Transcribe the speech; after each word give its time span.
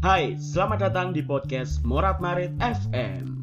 Hai, 0.00 0.32
selamat 0.40 0.88
datang 0.88 1.12
di 1.12 1.20
podcast 1.20 1.84
Morat 1.84 2.24
Marit 2.24 2.56
FM. 2.56 3.36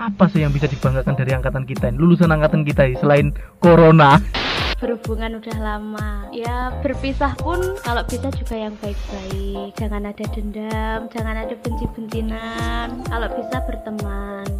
apa 0.00 0.24
sih 0.32 0.40
yang 0.40 0.56
bisa 0.56 0.64
dibanggakan 0.64 1.12
dari 1.20 1.36
angkatan 1.36 1.68
kita 1.68 1.92
ini? 1.92 2.00
Lulusan 2.00 2.32
angkatan 2.32 2.64
kita 2.64 2.88
ini 2.88 2.96
selain 2.96 3.36
corona. 3.60 4.16
Berhubungan 4.80 5.36
udah 5.36 5.56
lama. 5.60 6.32
Ya 6.32 6.72
berpisah 6.80 7.36
pun 7.36 7.60
kalau 7.84 8.00
bisa 8.08 8.32
juga 8.32 8.56
yang 8.56 8.72
baik-baik. 8.80 9.76
Jangan 9.76 10.08
ada 10.08 10.24
dendam 10.32 11.12
jangan 11.12 11.44
ada 11.44 11.52
benci-bencinan. 11.60 13.04
Kalau 13.04 13.28
bisa 13.36 13.56
berteman 13.68 14.59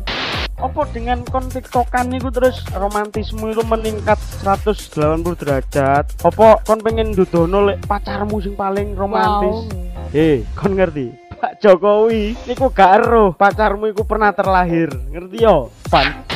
Apa 0.61 0.85
dengan 0.93 1.25
kon 1.25 1.49
tiktokan 1.49 2.13
itu 2.13 2.29
terus 2.29 2.61
romantisme 2.77 3.49
itu 3.49 3.65
meningkat 3.65 4.21
180 4.45 5.25
derajat? 5.41 6.05
Apa 6.21 6.61
kon 6.69 6.85
pengen 6.85 7.17
dudono 7.17 7.65
lek 7.65 7.81
pacarmu 7.89 8.45
sing 8.45 8.53
paling 8.61 8.93
romantis? 8.93 9.73
Hei, 10.13 10.45
kon 10.53 10.77
ngerti? 10.77 11.17
Pak 11.41 11.65
Jokowi 11.65 12.37
niku 12.45 12.69
gak 12.77 13.01
eruh. 13.01 13.33
Pacarmu 13.33 13.89
iku 13.89 14.05
pernah 14.05 14.37
terlahir. 14.37 14.93
Ngerti 15.09 15.41
yo? 15.41 15.73
Pan. 15.89 16.29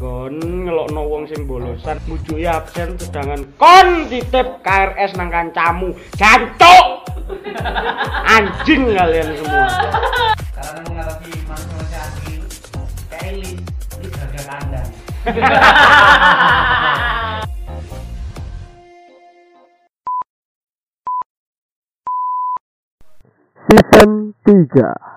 Kon 0.00 0.40
ngelokno 0.40 1.00
wong 1.12 1.28
sing 1.28 1.44
bolosan 1.44 2.00
mujuki 2.08 2.48
absen 2.48 2.96
sedangkan 2.96 3.44
kon 3.60 4.08
titip 4.08 4.64
KRS 4.64 5.20
nang 5.20 5.28
kancamu. 5.28 5.92
Jancuk! 6.16 7.12
Anjing 8.24 8.88
kalian 8.96 9.36
semua. 9.36 9.68
Karena 10.56 10.80
menghadapi 10.88 11.30
manusia 11.44 12.00
asli 12.00 12.40
Kylie 13.06 13.65
jaga 14.46 14.58
kandang 14.62 14.90
season 23.66 24.10
3 24.46 25.15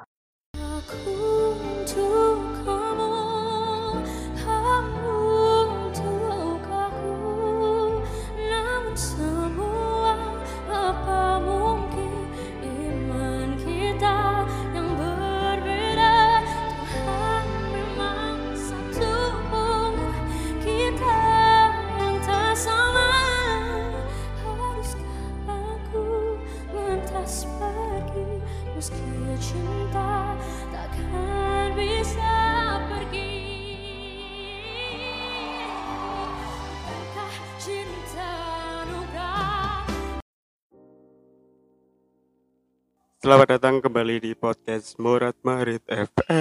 Selamat 43.29 43.61
datang 43.61 43.77
kembali 43.77 44.25
di 44.25 44.33
podcast 44.33 44.97
Murat 44.97 45.37
Marit 45.45 45.85
FM. 45.85 46.33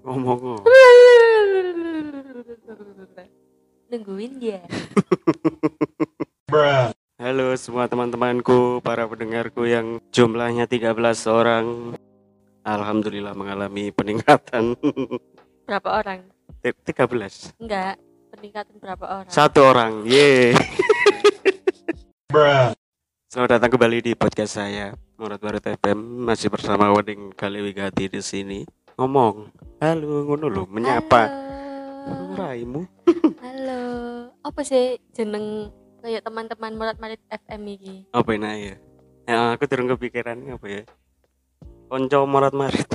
Ngomong 0.00 0.64
nungguin 3.92 4.40
ya 4.40 4.64
Halo 7.20 7.52
semua 7.60 7.92
teman-temanku, 7.92 8.80
para 8.80 9.04
pendengarku 9.04 9.68
yang 9.68 10.00
jumlahnya 10.16 10.64
13 10.64 10.96
orang. 11.28 11.92
Alhamdulillah 12.64 13.36
mengalami 13.36 13.92
peningkatan 13.92 14.80
berapa 15.68 15.88
orang 15.92 16.24
13. 16.64 17.52
enggak 17.60 18.00
peningkatan 18.32 18.80
berapa 18.80 19.04
orang 19.04 19.28
Satu 19.28 19.68
orang. 19.68 20.08
Ye. 20.08 20.56
Selamat 23.30 23.62
datang 23.62 23.78
kembali 23.78 24.02
di 24.02 24.12
podcast 24.18 24.58
saya, 24.58 24.90
Murat 25.14 25.38
Marit 25.38 25.62
FM. 25.62 26.26
Masih 26.26 26.50
bersama 26.50 26.90
Wedding 26.90 27.30
Kaliwigati 27.30 28.10
di 28.10 28.18
sini. 28.18 28.66
Ngomong, 28.98 29.54
halo 29.78 30.26
ngono 30.26 30.50
lho, 30.50 30.66
menyapa. 30.66 31.30
halo 32.10 32.34
Raimu. 32.34 32.82
halo 33.46 33.82
apa 34.42 34.60
sih 34.66 34.98
jeneng 35.14 35.70
kayak 36.02 36.26
teman-teman 36.26 36.74
Murat 36.74 36.98
Marit 36.98 37.22
FM 37.30 37.70
ini 37.70 37.94
apa 38.10 38.34
ini 38.34 38.50
ya? 38.66 38.74
Ya, 39.30 39.54
aku 39.54 39.62
turun 39.70 39.86
kepikiran 39.94 40.34
apa 40.50 40.66
ya? 40.66 40.82
Konco 41.86 42.26
Morat 42.26 42.50
Marit 42.50 42.90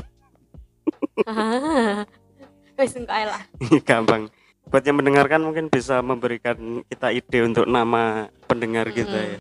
wes 2.75 2.91
enggak 2.91 3.23
lah 3.23 3.43
gampang. 3.87 4.27
Buat 4.67 4.83
yang 4.83 4.99
mendengarkan 4.99 5.47
mungkin 5.47 5.71
bisa 5.71 6.03
memberikan 6.03 6.83
kita 6.91 7.15
ide 7.15 7.39
untuk 7.47 7.71
nama 7.71 8.27
pendengar 8.51 8.91
kita 8.91 9.15
ya. 9.15 9.39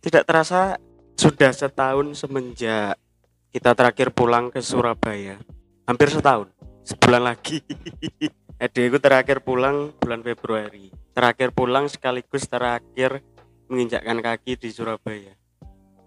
Tidak 0.00 0.24
terasa 0.24 0.80
sudah 1.12 1.52
setahun 1.52 2.16
semenjak 2.16 2.96
kita 3.52 3.76
terakhir 3.76 4.16
pulang 4.16 4.48
ke 4.48 4.64
Surabaya. 4.64 5.36
Hampir 5.84 6.08
setahun. 6.08 6.48
Sebulan 6.88 7.28
lagi. 7.28 7.60
Adekku 8.64 8.96
terakhir 8.96 9.44
pulang 9.44 9.92
bulan 10.00 10.24
Februari. 10.24 10.88
Terakhir 11.12 11.52
pulang 11.52 11.84
sekaligus 11.92 12.48
terakhir 12.48 13.20
menginjakkan 13.68 14.24
kaki 14.24 14.56
di 14.56 14.72
Surabaya. 14.72 15.36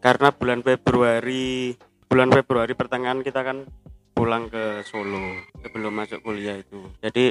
Karena 0.02 0.34
bulan 0.34 0.66
Februari 0.66 1.78
bulan 2.10 2.34
Februari 2.34 2.74
pertengahan 2.74 3.22
kita 3.22 3.46
kan 3.46 3.70
pulang 4.18 4.50
ke 4.50 4.82
Solo 4.90 5.38
sebelum 5.62 5.94
masuk 5.94 6.26
kuliah 6.26 6.58
itu. 6.58 6.82
Jadi 6.98 7.30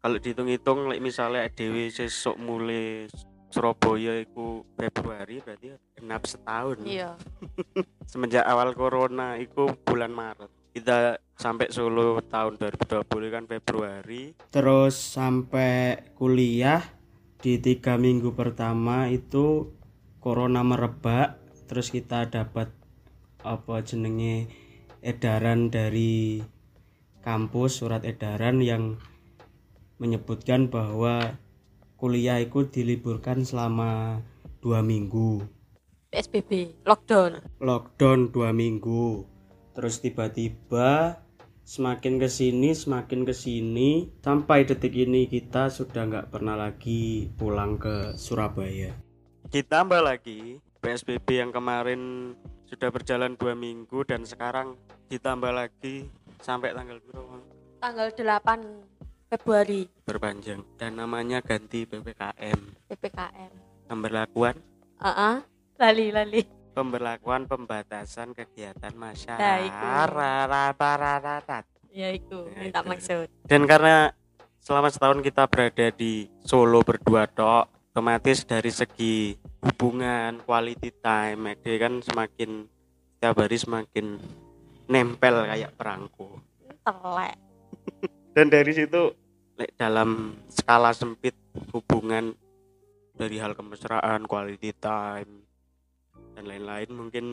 kalau 0.00 0.16
dihitung-hitung 0.16 0.96
misalnya 0.96 1.44
Dewi 1.52 1.92
sesok 1.92 2.40
mulai 2.40 3.04
Surabaya 3.52 4.24
itu 4.24 4.64
Februari 4.80 5.44
berarti 5.44 5.76
genap 5.92 6.24
setahun. 6.24 6.80
iya 6.88 7.12
Semenjak 8.10 8.48
awal 8.48 8.72
corona 8.72 9.36
itu 9.36 9.68
bulan 9.84 10.08
Maret. 10.08 10.48
Kita 10.72 11.20
sampai 11.36 11.68
Solo 11.68 12.16
tahun 12.24 12.56
2020 12.56 13.04
kan 13.28 13.44
Februari. 13.44 14.32
Terus 14.48 14.96
sampai 14.96 16.00
kuliah 16.16 16.80
di 17.44 17.60
tiga 17.60 18.00
minggu 18.00 18.32
pertama 18.32 19.12
itu 19.12 19.68
corona 20.16 20.64
merebak. 20.64 21.36
Terus 21.68 21.92
kita 21.92 22.32
dapat 22.32 22.72
apa 23.44 23.84
jenenge 23.84 24.48
edaran 25.04 25.68
dari 25.68 26.40
kampus 27.20 27.84
surat 27.84 28.08
edaran 28.08 28.64
yang 28.64 28.96
menyebutkan 30.00 30.72
bahwa 30.72 31.36
kuliah 32.02 32.42
itu 32.42 32.66
diliburkan 32.66 33.46
selama 33.46 34.18
dua 34.58 34.82
minggu. 34.82 35.38
PSBB 36.10 36.82
lockdown. 36.82 37.38
Lockdown 37.62 38.34
dua 38.34 38.50
minggu. 38.50 39.22
Terus 39.78 40.02
tiba-tiba 40.02 41.22
semakin 41.62 42.18
ke 42.18 42.26
sini 42.26 42.74
semakin 42.74 43.22
ke 43.22 43.30
sini 43.30 44.10
sampai 44.18 44.66
detik 44.66 44.98
ini 44.98 45.30
kita 45.30 45.70
sudah 45.70 46.10
nggak 46.10 46.34
pernah 46.34 46.58
lagi 46.58 47.30
pulang 47.38 47.78
ke 47.78 48.18
Surabaya. 48.18 48.90
Ditambah 49.54 50.02
lagi 50.02 50.58
PSBB 50.82 51.38
yang 51.38 51.54
kemarin 51.54 52.34
sudah 52.66 52.90
berjalan 52.90 53.38
dua 53.38 53.54
minggu 53.54 54.02
dan 54.10 54.26
sekarang 54.26 54.74
ditambah 55.06 55.54
lagi 55.54 56.10
sampai 56.42 56.74
tanggal 56.74 56.98
berapa? 57.06 57.38
Tanggal 57.78 58.08
8 58.14 58.91
Februari. 59.32 59.88
Berpanjang. 60.04 60.60
Dan 60.76 61.00
namanya 61.00 61.40
ganti 61.40 61.88
PPKM 61.88 62.60
PPKM 62.92 63.52
pemberlakuan? 63.88 64.60
Ah 65.00 65.40
lali 65.80 66.12
lali. 66.12 66.44
Pemberlakuan 66.72 67.48
pembatasan 67.48 68.36
kegiatan 68.36 68.92
masyarakat. 68.92 69.40
Ya 71.88 72.08
itu 72.12 72.48
Ya, 72.48 72.60
minta 72.60 72.80
itu. 72.80 72.88
maksud. 72.92 73.26
Dan 73.44 73.64
karena 73.64 74.12
selama 74.60 74.88
setahun 74.88 75.20
kita 75.20 75.48
berada 75.48 75.88
di 75.92 76.28
Solo 76.44 76.84
berdua 76.84 77.24
tok 77.24 77.72
otomatis 77.92 78.44
dari 78.44 78.68
segi 78.68 79.32
hubungan 79.60 80.40
quality 80.44 80.92
time 81.00 81.52
Ede 81.52 81.76
kan 81.76 82.00
semakin 82.00 82.68
setiap 83.16 83.36
hari 83.36 83.56
semakin 83.56 84.16
nempel 84.88 85.44
kayak 85.48 85.72
perangko. 85.76 86.36
Telek. 86.84 87.36
Dan 88.32 88.48
dari 88.48 88.72
situ 88.72 89.12
dalam 89.76 90.38
skala 90.48 90.90
sempit 90.96 91.36
hubungan 91.70 92.32
dari 93.12 93.36
hal 93.36 93.52
kemesraan 93.52 94.24
quality 94.24 94.72
time 94.76 95.44
dan 96.32 96.44
lain-lain 96.48 96.88
mungkin 96.90 97.24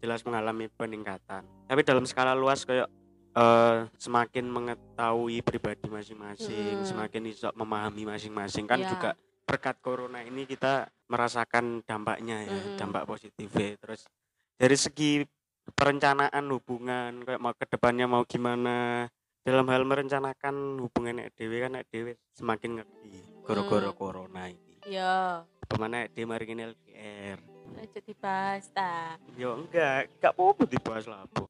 jelas 0.00 0.24
mengalami 0.24 0.72
peningkatan 0.72 1.44
tapi 1.68 1.80
dalam 1.84 2.08
skala 2.08 2.32
luas 2.32 2.64
kayak 2.64 2.88
eh, 3.36 3.78
semakin 4.00 4.48
mengetahui 4.48 5.44
pribadi 5.44 5.86
masing-masing, 5.92 6.80
Mm-mm. 6.80 6.88
semakin 6.88 7.22
iso 7.28 7.52
memahami 7.52 8.08
masing-masing 8.08 8.64
kan 8.64 8.80
Iya. 8.80 8.88
juga 8.96 9.10
berkat 9.46 9.76
corona 9.84 10.24
ini 10.24 10.48
kita 10.48 10.88
merasakan 11.06 11.84
dampaknya 11.84 12.42
ya, 12.48 12.56
Mm-mm. 12.56 12.80
dampak 12.80 13.04
positifnya. 13.04 13.76
Terus 13.78 14.08
dari 14.56 14.74
segi 14.74 15.22
perencanaan 15.66 16.44
hubungan 16.48 17.22
kayak 17.26 17.40
mau 17.42 17.52
ke 17.52 17.66
depannya 17.68 18.06
mau 18.08 18.24
gimana 18.24 19.04
dalam 19.46 19.62
hal 19.70 19.86
merencanakan 19.86 20.82
hubungan 20.82 21.22
nek 21.22 21.38
dhewe 21.38 21.62
kan 21.62 21.78
nek 21.78 21.86
dhewe 21.86 22.18
semakin 22.34 22.82
ngerti 22.82 23.14
gara-gara 23.46 23.94
Mm. 23.94 23.96
corona 23.96 24.42
ini. 24.50 24.74
Iya. 24.82 25.46
Pemana 25.70 26.02
nek 26.02 26.18
dhewe 26.18 26.26
mari 26.26 26.44
ngene 26.50 26.74
LDR. 26.74 27.38
Aja 27.78 28.00
dibahas 28.02 28.66
ta. 28.74 29.14
Yo 29.38 29.54
enggak, 29.54 30.10
enggak 30.18 30.32
apa-apa 30.34 30.62
dibahas 30.66 31.06
lah 31.06 31.22
Bu. 31.30 31.46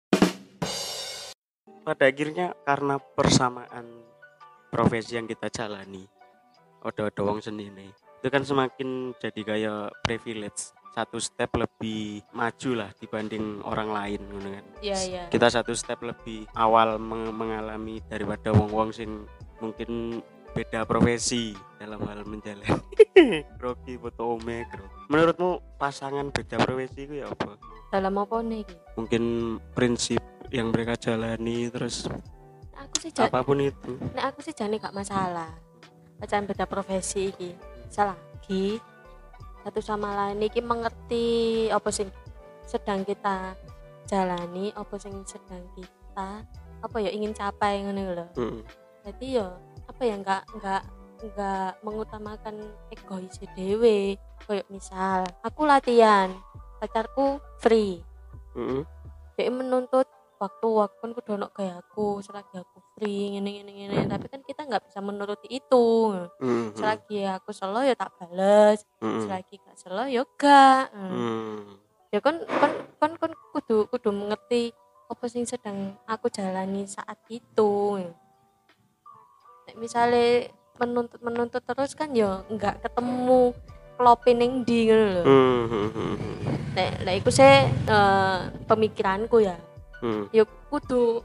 Pada 1.89 2.05
akhirnya 2.05 2.53
karena 2.69 3.01
persamaan 3.01 3.89
profesi 4.69 5.17
yang 5.17 5.25
kita 5.25 5.49
jalani, 5.49 6.05
ada-ada 6.85 7.21
wong 7.25 7.41
senine, 7.41 7.97
itu 7.97 8.29
kan 8.29 8.45
semakin 8.45 9.17
jadi 9.17 9.41
kayak 9.41 10.05
privilege 10.05 10.76
satu 10.97 11.21
step 11.21 11.53
lebih 11.53 12.25
maju 12.33 12.71
lah 12.75 12.91
dibanding 12.97 13.61
orang 13.63 13.93
lain 13.93 14.21
kan. 14.41 14.65
Iya, 14.81 14.99
iya. 15.05 15.23
Kita 15.29 15.53
satu 15.53 15.77
step 15.77 16.01
lebih 16.01 16.49
awal 16.57 16.97
meng- 16.97 17.37
mengalami 17.37 18.01
daripada 18.03 18.49
wong-wong 18.49 18.97
sing 18.97 19.29
mungkin 19.61 20.25
beda 20.51 20.89
profesi 20.89 21.53
dalam 21.77 22.01
hal 22.01 22.25
menjalani. 22.25 22.81
Grogi 23.61 24.01
foto 24.01 24.41
ome 24.41 24.65
grogi. 24.67 24.97
Menurutmu 25.07 25.77
pasangan 25.77 26.33
beda 26.33 26.57
profesi 26.57 27.05
itu 27.05 27.21
ya 27.21 27.29
apa? 27.29 27.61
Dalam 27.87 28.17
apa 28.17 28.41
nih? 28.41 28.65
mungkin 28.97 29.23
prinsip 29.77 30.25
yang 30.49 30.73
mereka 30.73 30.97
jalani 30.97 31.69
terus 31.69 32.09
Aku 32.73 32.95
sih 32.97 33.13
ja- 33.13 33.29
apa 33.29 33.45
pun 33.45 33.61
itu 33.61 33.93
nek 34.17 34.33
aku 34.33 34.41
sih 34.41 34.57
jane 34.57 34.81
gak 34.81 34.97
masalah. 34.97 35.53
Pacaran 36.17 36.49
beda 36.49 36.65
profesi 36.65 37.29
iki. 37.29 37.53
Selagi 37.87 38.81
satu 39.67 39.83
sama 39.83 40.15
lain 40.15 40.47
iki 40.47 40.63
mengerti 40.63 41.67
apa 41.75 41.91
sing 41.91 42.07
sedang 42.71 43.03
kita 43.03 43.59
jalani, 44.07 44.71
apa 44.79 44.95
sing 44.95 45.27
sedang 45.27 45.67
kita 45.75 46.47
apa 46.79 46.97
ya 47.03 47.11
ingin 47.11 47.35
capai 47.35 47.83
ngono 47.83 48.15
lho. 48.15 48.27
Mm. 48.39 48.63
Jadi 49.11 49.27
ya 49.43 49.51
apa 49.91 50.03
ya 50.07 50.15
enggak 50.23 50.43
enggak 50.55 50.83
enggak 51.27 51.71
mengutamakan 51.83 52.57
egois 52.95 53.35
dewe 53.59 54.15
kayak 54.47 54.69
misal 54.71 55.27
aku 55.43 55.67
latihan 55.67 56.31
pacarku 56.79 57.43
free 57.59 58.05
Mm. 58.57 58.89
dia 59.37 59.53
menuntut 59.53 60.09
waktu 60.41 60.65
waktu 60.65 60.97
kan 60.97 61.13
kudu 61.13 61.37
ono 61.37 61.53
kayak 61.53 61.85
aku 61.85 62.25
selagi 62.25 62.57
aku 62.57 62.81
free 62.97 63.37
ngene 63.37 63.51
ngene 63.61 63.73
ngene 63.77 63.97
tapi 64.09 64.27
kan 64.27 64.41
kita 64.41 64.65
nggak 64.65 64.89
bisa 64.89 65.05
menuruti 65.05 65.53
itu 65.53 66.17
Mm. 66.41 66.73
selagi 66.73 67.29
aku 67.29 67.53
selo 67.53 67.85
ya 67.85 67.93
tak 67.93 68.17
bales 68.17 68.81
Mm. 69.05 69.21
selagi 69.29 69.55
gak 69.61 69.77
selo 69.77 70.09
ya 70.09 70.25
gak 70.35 70.97
Mm. 70.97 71.77
ya 72.09 72.19
kan 72.25 72.41
kan 72.43 72.73
kan 72.97 73.13
kan 73.21 73.33
kudu 73.53 73.85
kudu 73.87 74.09
mengerti 74.11 74.73
apa 75.07 75.25
sing 75.29 75.45
sedang 75.45 75.93
aku 76.09 76.33
jalani 76.33 76.89
saat 76.89 77.21
itu 77.29 78.01
misalnya 79.77 80.49
menuntut 80.77 81.21
menuntut 81.21 81.63
terus 81.63 81.93
kan 81.93 82.13
ya 82.13 82.41
nggak 82.49 82.81
ketemu 82.81 83.53
klope 83.97 84.31
ning 84.33 84.65
ndi 84.65 84.89
ngono 84.89 85.05
lho 85.13 85.23
Mm. 85.29 86.15
nek 86.73 86.91
nek 87.05 87.15
iku 87.21 87.29
saya 87.29 87.69
eh, 87.69 88.39
pemikiranku 88.65 89.45
ya 89.45 89.57
Mm. 90.01 90.29
ya 90.33 90.45
kudu 90.73 91.21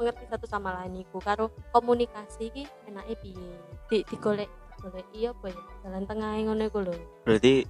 mengerti 0.00 0.24
satu 0.32 0.48
sama 0.48 0.72
lain 0.80 1.04
iku. 1.04 1.20
Karo 1.20 1.52
komunikasi 1.76 2.48
iki 2.48 2.64
enake 2.88 3.20
piye? 3.20 3.52
Di 3.92 4.00
digolek 4.08 4.48
golek 4.80 5.04
iya 5.12 5.36
apa 5.36 5.52
ya? 5.52 5.62
Jalan 5.84 6.04
tengah 6.08 6.32
ngono 6.40 6.62
iku 6.64 6.78
lho. 6.80 6.96
Berarti 7.28 7.68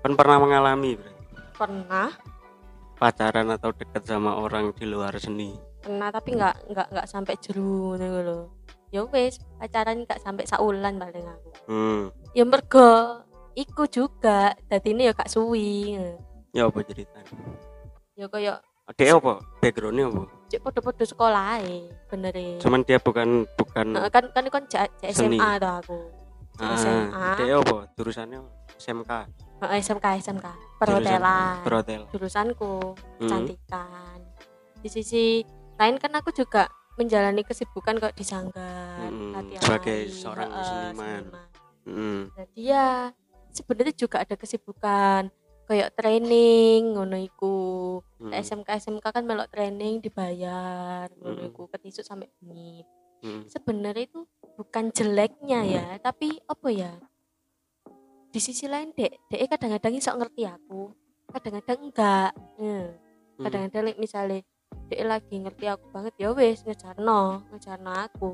kan 0.00 0.12
pernah 0.16 0.36
mengalami 0.40 0.96
berarti, 0.96 1.24
pernah. 1.52 2.08
Pacaran 2.96 3.52
atau 3.52 3.76
dekat 3.76 4.08
sama 4.08 4.40
orang 4.40 4.72
di 4.72 4.88
luar 4.88 5.12
seni? 5.20 5.52
Pernah 5.84 6.08
tapi 6.08 6.32
nggak 6.32 6.72
nggak 6.72 6.88
nggak 6.96 7.06
sampai 7.12 7.36
jeru 7.36 7.92
ngono 7.92 8.06
lho. 8.24 8.40
Ya 8.88 9.04
wis 9.04 9.36
pacaran 9.60 10.08
nggak 10.08 10.24
sampai 10.24 10.48
saulan 10.48 10.96
paling 10.96 11.28
aku. 11.28 11.50
Mm. 11.68 12.02
ya 12.32 12.44
mergo 12.46 13.20
iku 13.56 13.88
juga 13.88 14.54
dadi 14.68 14.92
ini 14.92 15.08
ya 15.08 15.12
gak 15.16 15.32
suwi 15.32 15.98
ya 16.56 16.68
apa 16.68 16.78
ceritanya? 16.84 17.36
Ya 18.16 18.28
koyo 18.32 18.54
dia 18.96 19.18
apa? 19.18 19.42
Backgroundnya 19.60 20.08
apa 20.08 20.35
cek 20.46 20.60
podo-podo 20.60 21.02
sekolah 21.02 21.58
bener 22.06 22.32
e. 22.32 22.48
Cuman 22.58 22.80
dia 22.82 22.96
bukan 22.96 23.44
bukan 23.52 23.86
Nah, 23.88 24.06
kan 24.08 24.30
kan 24.30 24.44
kan 24.46 24.64
cek. 24.64 24.88
SMA 25.08 25.50
tuh 25.58 25.72
aku. 25.76 25.98
Cek 26.54 26.70
SMA 26.78 27.12
ah, 27.12 27.36
dia 27.36 27.54
apa? 27.54 27.78
Jurusannya 27.92 28.40
SMK 28.76 29.12
Heeh, 29.56 29.78
SMK 29.80 30.06
SMK 30.20 30.46
perhotelan. 30.76 31.64
perhotel. 31.64 32.02
Jurusanku 32.10 32.92
Mm. 32.92 33.20
kecantikan. 33.20 34.18
Di 34.76 34.88
sisi 34.88 35.24
lain 35.74 35.96
kan 35.96 36.12
aku 36.12 36.28
juga 36.30 36.68
menjalani 36.94 37.40
kesibukan 37.40 37.96
kok 37.98 38.12
di 38.12 38.24
sanggar 38.24 39.04
Mm, 39.06 39.32
latihan 39.32 39.62
sebagai 39.62 40.00
seorang 40.08 40.48
heeh, 40.48 40.64
seniman. 40.64 41.22
Mm. 41.84 42.20
jadi 42.32 42.60
ya 42.62 42.86
sebenarnya 43.50 43.94
juga 43.94 44.16
ada 44.18 44.32
kesibukan 44.34 45.28
kayak 45.66 45.92
training 45.92 46.94
ngono 46.94 47.18
iku 47.18 47.54
Mm. 48.16 48.32
Nek 48.32 48.40
SMK 48.40 48.68
SMK 48.80 49.04
kan 49.12 49.24
melok 49.26 49.50
training 49.50 50.00
dibayar 50.00 51.04
ngono 51.12 51.42
Mm. 51.42 51.48
iku 51.50 51.68
ketisuk 51.68 52.00
sampai 52.00 52.30
bengi 52.38 52.80
Mm. 53.20 53.44
sebenarnya 53.44 54.06
itu 54.06 54.24
bukan 54.54 54.88
jeleknya 54.88 55.60
ya 55.62 55.86
tapi 55.98 56.40
apa 56.42 56.68
ya 56.70 56.92
di 58.30 58.40
sisi 58.40 58.64
lain 58.64 58.92
dek 58.92 59.28
dek 59.28 59.48
kadang-kadang 59.48 59.94
iso 59.94 60.12
ngerti 60.12 60.44
aku 60.44 60.92
kadang-kadang 61.28 61.78
enggak 61.82 62.30
Hmm. 62.56 62.88
kadang-kadang 63.36 63.82
like, 63.84 64.00
misalnya 64.00 64.40
dek 64.88 65.02
lagi 65.02 65.36
ngerti 65.36 65.64
aku 65.66 65.84
banget 65.90 66.14
ya 66.16 66.32
wes 66.32 66.62
ngejarno 66.62 67.44
ngejarno 67.50 67.92
aku 67.92 68.30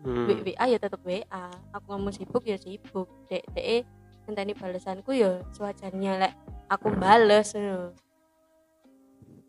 Mm. 0.00 0.26
W- 0.28 0.42
WA 0.46 0.64
ya 0.66 0.78
tetep 0.78 1.02
WA 1.02 1.44
aku 1.72 1.86
ngomong 1.90 2.14
sibuk 2.14 2.44
ya 2.46 2.54
sibuk 2.56 3.10
dek 3.26 3.42
dek 3.52 3.82
ngenteni 4.26 4.52
balesanku 4.58 5.14
ya 5.14 5.40
sewajarnya 5.54 6.12
lek 6.18 6.34
aku 6.66 6.90
bales 6.92 7.54
ngono. 7.54 7.94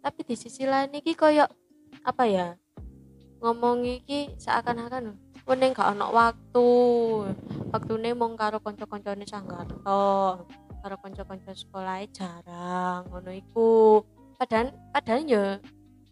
tapi 0.06 0.21
di 0.24 0.35
sisi 0.38 0.63
lain 0.63 0.94
iki 0.94 1.18
koyo 1.18 1.49
apa 2.06 2.23
ya 2.30 2.47
ngomong 3.42 3.85
iki 3.85 4.33
seakan-akan 4.37 5.18
wening 5.47 5.71
gak 5.71 5.95
ono 5.95 6.11
waktu. 6.11 6.69
Waktune 7.71 8.11
mung 8.16 8.35
karo 8.35 8.59
kanca-kancane 8.59 9.23
sanggar 9.23 9.68
tok 9.68 10.47
karo 10.83 10.95
kanca-kanca 11.04 11.51
sekolah 11.56 12.04
jarang 12.11 13.07
ngono 13.11 13.31
iku. 13.31 14.04
Padahal 14.37 14.75
padahal 14.92 15.21
ya 15.25 15.45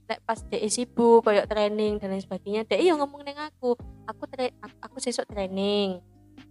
lek 0.05 0.19
pas 0.23 0.39
dek 0.39 0.63
sibuk 0.69 1.25
koyo 1.25 1.43
training 1.49 1.97
dan 1.97 2.13
lain 2.13 2.23
sebagainya 2.23 2.61
dek 2.67 2.81
yo 2.81 2.95
ngomong 2.95 3.27
neng 3.27 3.39
aku. 3.39 3.75
Aku 4.05 4.23
tra 4.29 4.47
aku, 4.61 4.97
aku 5.01 5.25
training 5.27 5.99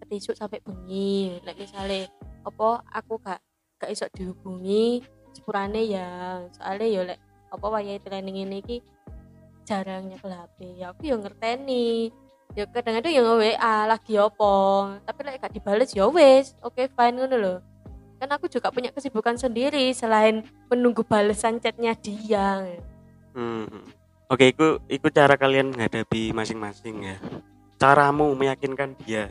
ketisuk 0.05 0.37
sampai 0.37 0.61
bengi. 0.61 1.41
Lek 1.43 1.57
misale 1.57 2.13
apa 2.45 2.85
aku 2.93 3.17
gak 3.25 3.41
gak 3.81 3.91
iso 3.91 4.05
dihubungi 4.13 5.01
sepurane 5.33 5.83
ya. 5.89 6.45
Soalnya 6.53 6.87
ya 6.87 7.01
lek 7.09 7.19
apa 7.49 7.67
wayahe 7.67 7.99
training 8.05 8.45
ini 8.45 8.61
ki 8.61 8.77
jarang 9.65 10.13
nyekel 10.13 10.31
HP 10.31 10.77
ya 10.77 10.93
aku 10.93 11.09
yo 11.09 11.17
ngerteni. 11.17 12.13
Ya 12.55 12.71
kadang-kadang 12.71 13.11
ya 13.11 13.23
nge-WA 13.25 13.77
lagi 13.89 14.15
apa. 14.21 14.55
Tapi 15.03 15.21
lek 15.25 15.41
gak 15.41 15.53
dibales 15.57 15.91
ya 15.97 16.07
wes 16.07 16.53
oke 16.61 16.85
fine 16.93 17.17
ngono 17.17 17.37
lho. 17.41 17.55
Kan 18.21 18.31
aku 18.31 18.47
juga 18.47 18.71
punya 18.71 18.95
kesibukan 18.95 19.35
sendiri 19.35 19.91
selain 19.91 20.47
menunggu 20.71 21.03
balesan 21.03 21.59
chatnya 21.59 21.97
dia. 21.99 22.63
Hmm. 23.35 23.67
Oke, 24.33 24.57
itu 24.57 24.81
itu 24.89 25.07
cara 25.13 25.37
kalian 25.37 25.75
menghadapi 25.75 26.33
masing-masing 26.33 27.05
ya. 27.05 27.17
Caramu 27.77 28.33
meyakinkan 28.33 28.97
dia 29.05 29.29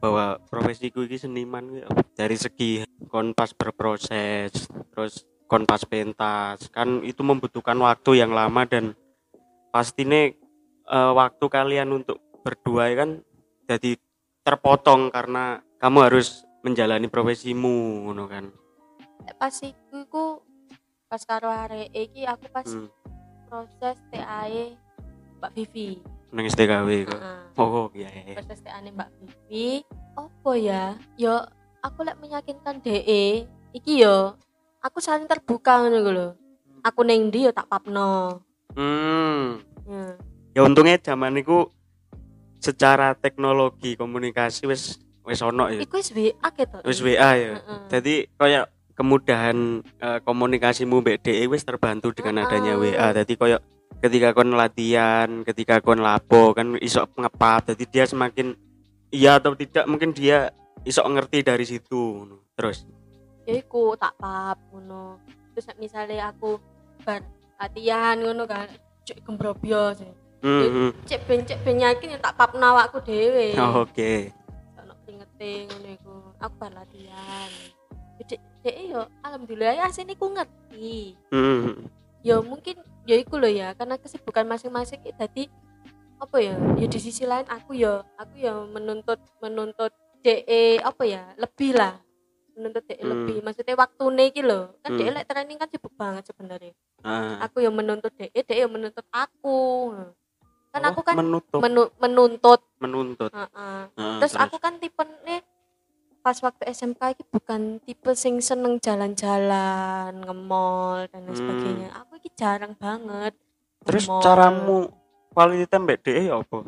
bahwa 0.00 0.40
profesiku 0.48 1.04
ini 1.04 1.20
seniman 1.20 1.84
apa? 1.84 2.00
dari 2.16 2.34
segi 2.34 2.82
kon 3.12 3.36
pas 3.36 3.52
berproses, 3.52 4.66
terus 4.90 5.28
kon 5.44 5.68
pas 5.68 5.84
pentas, 5.84 6.72
kan 6.72 7.04
itu 7.04 7.20
membutuhkan 7.20 7.76
waktu 7.76 8.24
yang 8.24 8.32
lama 8.32 8.64
dan 8.64 8.96
pastinya 9.70 10.32
eh, 10.90 11.12
waktu 11.14 11.44
kalian 11.46 11.92
untuk 11.92 12.18
berdua 12.40 12.88
ya 12.88 13.04
kan 13.04 13.10
jadi 13.68 14.00
terpotong 14.40 15.12
karena 15.12 15.60
kamu 15.76 15.98
harus 16.08 16.48
menjalani 16.64 17.06
profesimu 17.12 18.08
ngono 18.08 18.24
kan. 18.24 18.48
Lek 19.28 19.36
pas 19.36 19.52
iku 19.60 19.96
iku 20.00 20.24
pas 21.06 21.22
karo 21.28 21.52
arek 21.52 21.92
iki 21.92 22.24
aku 22.24 22.48
pas 22.48 22.64
Hmm. 22.64 22.88
proses 23.50 23.98
TAE 24.08 24.78
Mbak 25.42 25.52
Vivi 25.58 25.98
Nang 26.30 26.46
STKW 26.46 26.90
kok. 27.04 27.18
Heeh. 27.18 27.38
Oh, 27.58 27.90
iya 27.92 28.08
proses 28.32 28.62
TAE 28.62 28.88
Mbak 28.88 29.08
Vivi 29.18 29.84
apa 30.16 30.50
ya 30.54 30.82
yo 31.14 31.44
aku 31.80 32.02
lek 32.02 32.16
meyakinkan 32.16 32.80
DE 32.80 33.44
iki 33.70 34.00
yo 34.00 34.32
aku 34.80 34.96
saling 34.98 35.26
terbuka 35.26 35.82
ngono 35.82 35.98
lho 36.00 36.28
aku 36.80 37.04
ning 37.04 37.28
ndi 37.28 37.44
yo 37.44 37.52
tak 37.52 37.66
papno 37.66 38.40
Hmm. 38.70 39.58
Ya. 39.84 40.14
ya 40.54 40.60
untungnya 40.62 40.96
zaman 40.96 41.34
itu 41.36 41.66
secara 42.56 43.12
teknologi 43.12 43.92
komunikasi 43.94 44.64
wis 44.64 44.96
wis 45.20 45.42
ono 45.42 45.66
ya 45.66 45.82
Iku 45.82 45.98
wis 45.98 46.14
WA 46.14 46.48
gitu. 46.54 46.76
wis 46.86 46.98
WA 47.02 47.30
ya 47.34 47.52
jadi 47.90 48.30
kayak 48.30 48.64
kemudahan 48.94 49.56
eh, 49.98 50.18
komunikasimu 50.22 51.02
mbek 51.02 51.20
DE 51.20 51.44
wis 51.44 51.66
terbantu 51.66 52.14
dengan 52.14 52.46
adanya 52.46 52.78
Heeh. 52.78 52.94
WA 52.94 53.06
jadi 53.12 53.32
kayak 53.34 53.60
ketika 53.98 54.30
kon 54.30 54.54
latihan 54.54 55.42
ketika 55.42 55.82
kon 55.82 55.98
lapo 55.98 56.54
kan 56.54 56.78
iso 56.78 57.02
ngepap 57.18 57.74
jadi 57.74 57.84
dia 57.90 58.04
semakin 58.06 58.54
iya 59.10 59.42
atau 59.42 59.58
tidak 59.58 59.84
mungkin 59.90 60.14
dia 60.14 60.54
iso 60.86 61.02
ngerti 61.02 61.42
dari 61.42 61.66
situ 61.66 62.30
terus 62.54 62.86
Ya 63.48 63.58
iku 63.58 63.96
tak 63.98 64.14
pap 64.20 64.62
ngono. 64.70 65.18
Terus 65.56 65.66
misale 65.80 66.20
aku 66.20 66.60
bar 67.02 67.24
latihan 67.58 68.14
ngono 68.20 68.44
kan 68.44 68.70
cek 69.02 69.26
gembrobyo 69.26 69.90
sih. 69.96 70.12
Hmm, 70.40 70.70
hmm. 70.70 70.90
Cek 71.02 71.26
ben 71.26 71.42
cek 71.42 71.58
ben 71.66 71.82
yakin 71.82 72.14
ya 72.14 72.18
tak 72.20 72.36
pap 72.36 72.54
awakku 72.54 73.02
dhewe. 73.02 73.56
Oh, 73.58 73.82
oke 73.84 74.30
ono 74.78 74.94
kringete 75.02 75.66
ngono 75.66 75.88
iku. 75.98 76.14
Aku 76.38 76.54
bar 76.62 76.72
latihan. 76.78 77.50
Dek 78.22 78.38
dek 78.62 78.76
yo 78.86 79.08
alhamdulillah 79.24 79.82
ya 79.82 79.84
asine 79.90 80.14
ku 80.14 80.30
ngerti. 80.30 81.16
Hmm, 81.34 81.90
Ya 82.20 82.36
mungkin 82.44 82.76
ya 83.08 83.16
iku 83.16 83.40
lho 83.40 83.50
ya 83.50 83.72
karena 83.74 83.96
kesibukan 83.96 84.44
masing-masing 84.46 85.00
itu 85.02 85.16
tadi 85.16 85.44
apa 86.20 86.36
ya 86.36 86.54
ya 86.76 86.86
di 86.86 86.98
sisi 87.00 87.24
lain 87.24 87.48
aku 87.48 87.72
ya 87.72 88.04
aku 88.20 88.34
ya 88.36 88.52
menuntut 88.68 89.18
menuntut 89.40 89.92
DE 90.20 90.76
apa 90.84 91.02
ya 91.08 91.24
lebih 91.40 91.80
lah 91.80 91.96
menuntut 92.52 92.84
DE 92.84 93.00
Hmm. 93.00 93.10
lebih 93.16 93.36
maksudnya 93.40 93.72
waktu 93.72 94.04
iki 94.28 94.44
lho 94.44 94.76
kan 94.84 94.92
Hmm. 94.92 94.98
DE 95.00 95.10
lek 95.16 95.24
training 95.24 95.56
kan 95.56 95.68
sibuk 95.72 95.96
banget 95.96 96.28
sebenarnya 96.28 96.76
ah. 97.00 97.40
aku 97.40 97.64
yang 97.64 97.72
menuntut 97.72 98.12
DE 98.20 98.28
DE 98.36 98.68
yang 98.68 98.72
menuntut 98.72 99.04
aku 99.08 99.58
kan 100.70 100.82
Oh, 100.86 100.88
aku 100.94 101.00
kan 101.02 101.16
menutup 101.18 101.58
menu- 101.58 101.92
menuntut 101.98 102.60
menuntut 102.78 103.30
Heeh. 103.34 103.80
Ah, 103.90 104.18
terus 104.22 104.38
aku 104.38 104.56
kan 104.62 104.78
tipe 104.78 105.02
nih 105.26 105.42
pas 106.20 106.36
waktu 106.44 106.68
SMK 106.68 107.00
ini 107.16 107.24
bukan 107.32 107.60
tipe 107.80 108.12
sing 108.12 108.44
seneng 108.44 108.76
jalan-jalan 108.76 110.12
nge-mall 110.20 111.08
dan 111.08 111.24
lain 111.24 111.32
Hmm. 111.32 111.40
sebagainya. 111.40 111.88
Aku 112.04 112.12
ini 112.20 112.30
jarang 112.36 112.72
banget 112.76 113.32
terus 113.82 114.04
nge-mall. 114.04 114.22
caramu 114.22 114.78
quality 115.32 115.64
time 115.64 115.84
mbek 115.88 115.98
DE 116.04 116.28
ya 116.28 116.36
apa? 116.36 116.58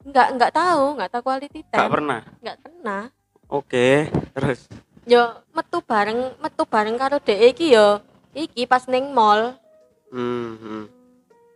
Nggak 0.00 0.28
nggak 0.40 0.52
tahu 0.56 0.84
nggak 0.96 1.10
tahu 1.12 1.22
quality 1.22 1.60
time. 1.68 1.92
pernah? 1.92 2.20
Nggak 2.40 2.58
pernah. 2.64 3.02
Oke 3.46 3.88
terus? 4.32 4.60
Yo 5.04 5.22
metu 5.52 5.78
bareng 5.84 6.34
metu 6.40 6.62
bareng 6.64 6.96
karo 6.96 7.20
DE 7.20 7.52
iki 7.52 7.76
yo. 7.76 8.00
Iki 8.32 8.64
pas 8.64 8.88
neng 8.88 9.12
mall. 9.12 9.56
Hmm, 10.08 10.56
hmm. 10.56 10.84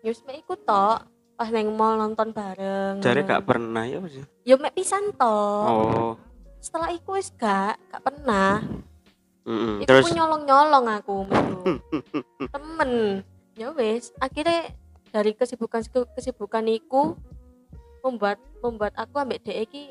yo 0.04 0.12
mek 0.28 0.44
ikut 0.44 0.61
tok 0.64 1.04
pas 1.37 1.49
neng 1.49 1.73
mall 1.73 1.97
nonton 1.97 2.37
bareng. 2.37 3.00
Jare 3.00 3.25
gak 3.25 3.44
pernah 3.49 3.85
ya 3.88 4.00
yo 4.44 4.54
mek 4.61 4.76
pisan 4.76 5.12
tok. 5.16 5.64
Oh 5.68 6.12
setelah 6.60 6.92
iku 6.92 7.16
wis 7.16 7.32
gak 7.40 7.80
gak 7.88 8.02
pernah 8.04 8.60
mm, 9.48 9.84
Iku 9.84 9.88
terus 9.88 10.04
ku 10.04 10.12
nyolong-nyolong 10.12 10.86
aku. 11.00 11.18
Temen. 12.54 12.92
Ya 13.56 13.72
wis, 13.74 14.12
akhirnya 14.20 14.72
dari 15.10 15.34
kesibukan 15.34 15.82
kesibukan 16.14 16.64
iku 16.70 17.18
membuat 18.00 18.40
membuat 18.64 18.96
aku 18.96 19.20
ambek 19.20 19.44
dhek 19.44 19.68
iki 19.68 19.82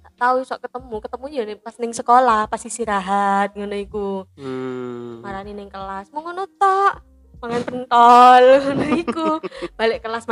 gak 0.00 0.14
tahu 0.16 0.40
iso 0.40 0.56
ketemu, 0.56 0.96
ketemu 1.02 1.24
ya 1.28 1.42
pas 1.60 1.76
ning 1.76 1.92
sekolah, 1.92 2.48
pas 2.48 2.62
istirahat 2.62 3.52
ngono 3.56 3.76
iku. 3.76 4.08
hmm, 4.38 5.20
Marani 5.20 5.52
ning 5.52 5.68
kelas, 5.68 6.12
mau 6.12 6.24
ngono 6.24 6.46
tok. 6.56 6.94
Mangan 7.42 7.62
pentol 7.66 8.44
ngono 8.62 8.86
iku. 8.94 9.28
Balik 9.74 10.06
kelas 10.06 10.30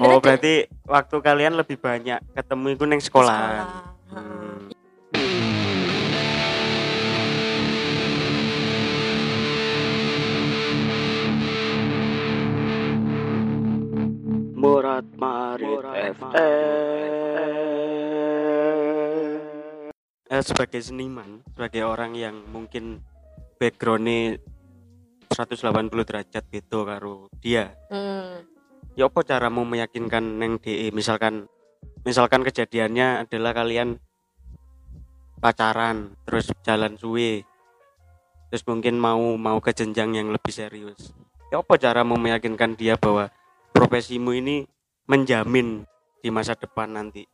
maneh. 0.00 0.10
oh 0.10 0.18
berarti 0.18 0.66
waktu 0.86 1.16
kalian 1.22 1.54
lebih 1.54 1.78
banyak 1.78 2.18
ketemu 2.34 2.66
itu 2.74 2.84
neng 2.86 3.02
sekolah, 3.02 3.38
Heeh. 3.38 3.82
Hmm. 4.14 4.74
Murat 14.54 15.04
Marit 15.20 15.78
Eh, 20.24 20.42
sebagai 20.42 20.80
seniman, 20.82 21.44
sebagai 21.54 21.84
orang 21.86 22.16
yang 22.16 22.34
mungkin 22.50 22.98
backgroundnya 23.60 24.40
180 25.30 26.02
derajat 26.02 26.42
gitu 26.50 26.82
karo 26.82 27.30
dia. 27.38 27.70
Hmm. 27.92 28.53
Ya 28.94 29.10
apa 29.10 29.26
caramu 29.26 29.66
meyakinkan 29.66 30.38
neng 30.38 30.62
DE 30.62 30.94
misalkan 30.94 31.50
misalkan 32.06 32.46
kejadiannya 32.46 33.26
adalah 33.26 33.50
kalian 33.50 33.98
pacaran 35.42 36.14
terus 36.22 36.54
jalan 36.62 36.94
suwe 36.94 37.42
terus 38.48 38.62
mungkin 38.70 38.94
mau 39.02 39.34
mau 39.34 39.58
ke 39.58 39.74
jenjang 39.74 40.14
yang 40.14 40.30
lebih 40.30 40.54
serius. 40.54 41.10
Ya 41.50 41.58
apa 41.58 41.74
caramu 41.74 42.14
meyakinkan 42.14 42.78
dia 42.78 42.94
bahwa 42.94 43.34
profesimu 43.74 44.30
ini 44.30 44.62
menjamin 45.10 45.82
di 46.22 46.30
masa 46.30 46.54
depan 46.54 46.94
nanti? 46.94 47.26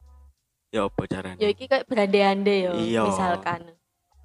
Ya 0.72 0.88
apa 0.88 1.04
caranya? 1.04 1.36
Ya 1.44 1.52
iki 1.52 1.68
kayak 1.68 1.84
berande-ande 1.84 2.54
yo 2.64 2.72
Iya. 2.72 3.04
misalkan. 3.04 3.76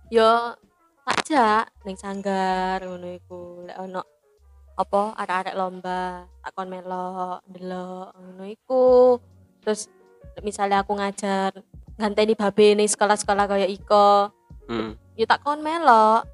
Yo 0.08 0.56
takjak 1.04 1.68
ning 1.84 2.00
sanggar 2.00 2.80
ngono 2.80 3.12
iku. 3.12 3.68
Lek 3.68 3.75
ono 3.75 4.01
apa 4.75 5.15
arek-arek 5.15 5.55
lomba 5.55 6.27
takon 6.44 6.67
melok 6.67 7.39
delok 7.48 8.12
ngono 8.20 8.44
iku 8.44 9.17
terus 9.63 9.88
misalnya 10.44 10.84
aku 10.84 11.00
ngajar 11.00 11.55
nganteni 11.96 12.36
babe 12.36 12.75
ning 12.75 12.91
sekolah-sekolah 12.91 13.48
kayak 13.48 13.72
iko 13.72 14.29
hmm, 14.67 15.00
yo 15.15 15.24
takon 15.24 15.63
melok 15.63 16.27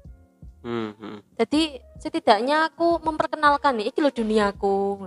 hmm, 0.66 0.90
hmm. 0.98 1.18
jadi 1.38 1.78
setidaknya 2.02 2.66
aku 2.74 2.98
memperkenalkan 2.98 3.78
nih 3.78 3.94
iki 3.94 4.02
lo 4.02 4.10
duniaku 4.10 5.06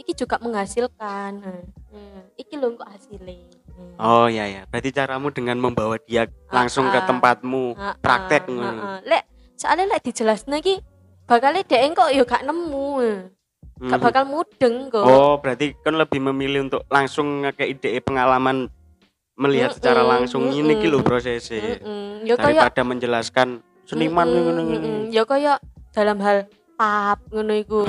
iki 0.00 0.16
juga 0.16 0.40
menghasilkan 0.40 1.44
hmm. 1.92 2.22
iki 2.40 2.56
lo 2.56 2.72
kok 2.80 2.90
hasilnya 2.90 3.62
Hmm. 3.74 3.98
oh 3.98 4.26
ya 4.30 4.46
ya 4.46 4.62
berarti 4.70 4.94
caramu 4.94 5.34
dengan 5.34 5.58
membawa 5.58 5.98
dia 6.06 6.30
langsung 6.46 6.86
ke 6.94 6.94
Ah, 6.94 7.02
ah. 7.02 7.06
tempatmu 7.10 7.74
Ha-ha, 7.74 7.98
praktek 7.98 8.46
ha-ha. 8.46 8.54
ngono 8.54 8.82
Lek 9.02 9.26
soalnya 9.58 9.98
lek 9.98 10.06
dijelasno 10.06 10.54
iki 10.62 10.78
bakal 11.24 11.52
dhek 11.54 11.92
kok 11.92 12.10
ya 12.12 12.22
gak 12.24 12.44
nemu. 12.44 12.88
Gak 13.74 13.98
Hmm. 13.98 13.98
bakal 13.98 14.24
mudeng 14.24 14.86
kok. 14.86 15.02
Oh, 15.02 15.34
berarti 15.42 15.74
kan 15.82 15.98
lebih 15.98 16.22
memilih 16.22 16.70
untuk 16.70 16.86
langsung 16.86 17.42
ngekei 17.42 17.74
ide 17.74 17.98
pengalaman 18.00 18.70
melihat 19.34 19.74
secara 19.74 20.06
Mm-mm, 20.06 20.12
langsung 20.14 20.46
ini 20.46 20.78
ki 20.78 20.86
lho 20.86 21.02
mm-mm. 21.02 21.08
prosesnya. 21.10 21.58
Heeh. 21.58 22.22
Ya 22.22 22.38
kaya 22.38 22.62
Daripada 22.62 22.82
menjelaskan 22.86 23.48
seniman 23.82 24.24
Mm-mm, 24.24 24.42
ngono 24.46 24.60
ngene. 24.62 24.78
mm-mm. 24.78 25.00
Ya 25.10 25.26
kaya 25.26 25.58
dalam 25.90 26.22
hal 26.22 26.46
pap 26.78 27.18
ngono 27.34 27.50
iku. 27.50 27.82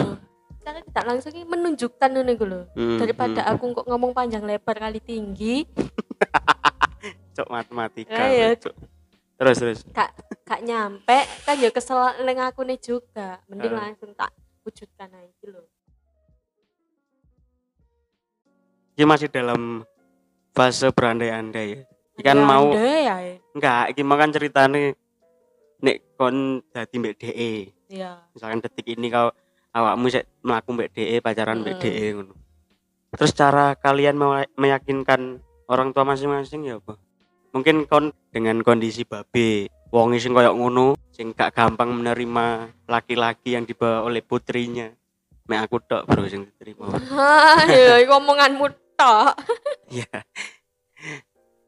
Cara 0.66 0.82
tidak 0.82 1.06
langsung 1.06 1.38
menunjukkan 1.38 2.10
ngono 2.10 2.30
iku 2.34 2.46
lho. 2.50 2.62
Hmm, 2.74 2.98
Daripada 2.98 3.46
aku 3.46 3.78
kok 3.78 3.86
ngomong 3.86 4.18
panjang 4.18 4.42
lebar 4.42 4.74
kali 4.82 4.98
tinggi, 4.98 5.70
cok 7.38 7.46
matematika. 7.46 8.26
Iya. 8.26 8.58
Cok. 8.58 8.74
Terus 9.38 9.58
terus. 9.62 9.80
gak 9.94 10.10
gak 10.46 10.62
nyampe 10.62 11.18
kan 11.42 11.58
ya 11.58 11.70
kesel 11.70 11.98
ning 12.22 12.38
aku 12.38 12.62
nih 12.62 12.78
juga. 12.78 13.42
Mending 13.46 13.74
Ah. 13.74 13.82
langsung 13.84 14.14
tak 14.14 14.30
wujudkan 14.62 15.10
aja 15.10 15.26
iki 15.28 15.46
lho. 15.48 15.66
Ini 18.96 19.04
masih 19.04 19.28
dalam 19.28 19.84
fase 20.56 20.88
berandai-andai 20.90 21.68
ya. 21.68 21.80
Iki 22.16 22.24
kan 22.24 22.38
Ya, 22.38 22.46
mau 22.46 22.66
ndek 22.72 23.00
ya. 23.04 23.16
enggak, 23.52 23.84
iki 23.92 24.02
mau 24.02 24.16
kan 24.16 24.32
ceritane 24.32 24.96
nek 25.82 25.98
kon 26.16 26.36
dadi 26.72 26.96
mbek 26.96 27.16
DE. 27.18 27.52
Iya. 27.92 28.24
Misalkan 28.32 28.64
detik 28.64 28.88
ini 28.88 29.12
kau 29.12 29.36
awakmu 29.70 30.08
sik 30.08 30.24
mlaku 30.40 30.72
mbek 30.72 30.96
DE, 30.96 31.20
pacaran 31.20 31.60
mbek 31.60 31.76
Mm. 31.76 31.82
DE 31.84 32.06
ngono. 32.14 32.34
Terus 33.12 33.32
cara 33.34 33.76
kalian 33.76 34.16
me- 34.16 34.52
meyakinkan 34.56 35.42
orang 35.68 35.92
tua 35.92 36.08
masing-masing 36.08 36.64
ya 36.64 36.80
apa? 36.80 36.96
Mungkin 37.52 37.84
kon 37.84 38.16
dengan 38.30 38.60
kondisi 38.62 39.04
babe, 39.04 39.68
wong 39.96 40.20
sing 40.20 40.36
koyo 40.36 40.52
ngono, 40.52 41.00
sing 41.16 41.32
gak 41.32 41.56
gampang 41.56 41.88
menerima 41.96 42.68
laki-laki 42.84 43.56
yang 43.56 43.64
dibawa 43.64 44.04
oleh 44.04 44.20
putrinya. 44.20 44.92
Mek 45.48 45.72
aku 45.72 45.80
tok 45.88 46.04
bro 46.04 46.28
sing 46.28 46.52
diterima. 46.52 47.00
Hah, 47.16 47.64
ya 47.64 48.04
iku 48.04 48.20
omonganmu 48.20 48.68
tok. 49.00 49.34
Iya. 49.86 50.26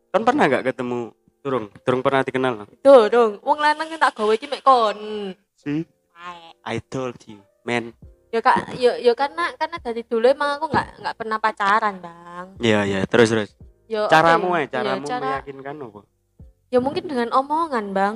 Kon 0.10 0.26
pernah 0.26 0.50
gak 0.50 0.66
ketemu 0.66 1.14
Turung? 1.46 1.70
Turung 1.86 2.02
pernah 2.02 2.26
dikenal? 2.26 2.66
Tuh, 2.82 3.08
dong. 3.08 3.38
Wong 3.46 3.62
lanang 3.62 3.88
yang 3.88 4.02
tak 4.02 4.18
gawe 4.18 4.34
iki 4.34 4.50
mek 4.50 4.66
kon. 4.66 4.98
See? 5.56 5.86
I 6.68 6.84
told 6.84 7.16
you, 7.30 7.40
man. 7.64 7.96
Ya 8.34 8.44
kak, 8.44 8.76
ya, 8.76 9.00
ya 9.00 9.16
karena 9.16 9.56
karena 9.56 9.80
dari 9.80 10.04
dulu 10.04 10.28
emang 10.28 10.60
aku 10.60 10.68
nggak 10.68 10.88
nggak 11.00 11.16
pernah 11.16 11.38
pacaran, 11.40 11.96
Bang. 12.04 12.60
Iya, 12.60 12.84
iya, 12.84 13.00
terus 13.08 13.32
terus. 13.32 13.50
Apa 13.88 14.12
Caramu 14.12 14.52
ya? 14.60 14.68
ya, 14.68 14.68
caramu 14.68 15.06
ya, 15.08 15.12
cara, 15.16 15.24
meyakinkan 15.24 15.76
apa? 15.80 16.02
Ya 16.68 16.80
mungkin 16.80 17.06
dengan 17.06 17.30
omongan, 17.32 17.86
Bang. 17.92 18.16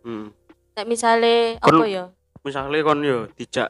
Hmm. 0.00 0.32
Kayak 0.72 0.88
misalnya 0.88 1.38
apa 1.58 1.84
ya? 1.84 2.04
Misalnya 2.40 2.78
kon 2.80 3.02
yo 3.02 3.26
dijak 3.34 3.68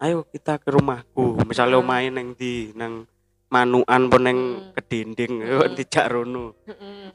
ayo 0.00 0.24
kita 0.24 0.56
ke 0.56 0.72
rumahku 0.72 1.44
misalnya 1.44 1.76
Hmm. 1.76 1.88
main 1.88 2.08
neng 2.08 2.28
di 2.32 2.72
nang 2.72 3.04
manuan 3.48 4.08
pun 4.08 4.24
neng 4.24 4.38
Hmm. 4.38 4.72
kedinding 4.72 5.32
ayo 5.44 5.60
Hmm. 5.64 5.76
dijak 5.76 6.06
rono 6.08 6.56
Heeh. 6.64 7.12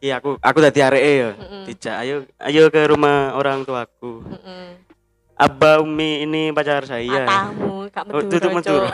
iya 0.00 0.20
aku 0.20 0.40
aku 0.40 0.58
tadi 0.60 0.80
areke 0.80 1.12
ya 1.20 1.30
Heeh. 1.36 1.62
dijak 1.68 1.96
ayo 2.00 2.16
ayo 2.40 2.62
ke 2.68 2.80
rumah 2.86 3.36
orang 3.36 3.64
tuaku 3.64 4.24
Heeh. 4.24 4.72
abah 5.36 5.84
umi 5.84 6.24
ini 6.24 6.48
pacar 6.48 6.88
saya 6.88 7.28
Matamu 7.28 7.92
gak 7.92 8.04
Oh, 8.12 8.20
tutup. 8.24 8.52
Cuk. 8.56 8.84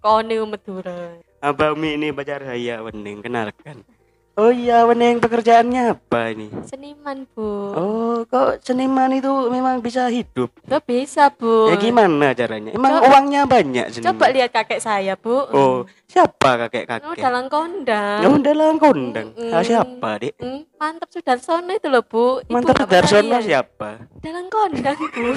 Kone 0.00 0.34
Madura. 0.46 1.00
abah 1.42 1.68
umi 1.72 1.96
ini 1.96 2.08
pacar 2.08 2.40
saya 2.40 2.80
wening 2.80 3.20
kenalkan 3.20 3.84
oh 4.36 4.48
iya 4.48 4.84
wening 4.84 5.16
pekerjaannya 5.16 5.92
apa 5.92 6.30
ini 6.30 6.46
Seniman, 6.62 7.24
Bu. 7.32 7.72
oh 7.72 8.14
kok 8.24 8.60
seniman 8.60 9.10
itu 9.10 9.28
memang 9.48 9.80
bisa 9.80 10.06
hidup 10.08 10.48
Lo 10.62 10.78
bisa, 10.78 11.28
Bu. 11.30 11.68
ya 11.68 11.74
gimana 11.76 12.30
caranya 12.32 12.70
emang 12.70 12.90
Coba- 12.94 13.04
uangnya 13.10 13.40
banyak 13.44 13.84
seniman 13.90 14.06
Coba 14.12 14.24
lihat 14.28 14.50
kakek 14.52 14.78
saya, 14.78 15.14
Bu. 15.14 15.34
oh 15.46 15.84
siapa 16.06 16.50
kakek 16.62 16.84
Oh, 17.02 17.12
dalam 17.12 17.46
kondang. 17.46 18.18
Ya 18.20 18.26
udah 18.26 18.52
lah 18.52 18.66
kondang. 18.76 19.30
Mm-mm. 19.32 19.50
Ah, 19.50 19.60
siapa, 19.60 20.16
Dik? 20.16 20.32
Hmm, 20.38 20.64
mantap 20.74 21.06
Sudarsono 21.08 21.70
itu 21.70 21.86
loh, 21.86 22.00
Bu. 22.00 22.40
Ibu 22.40 22.50
Mantap 22.50 22.82
percaya. 22.82 23.38
siapa? 23.38 24.10
Dalam 24.20 24.48
kondang, 24.48 24.96
Bu. 24.96 25.26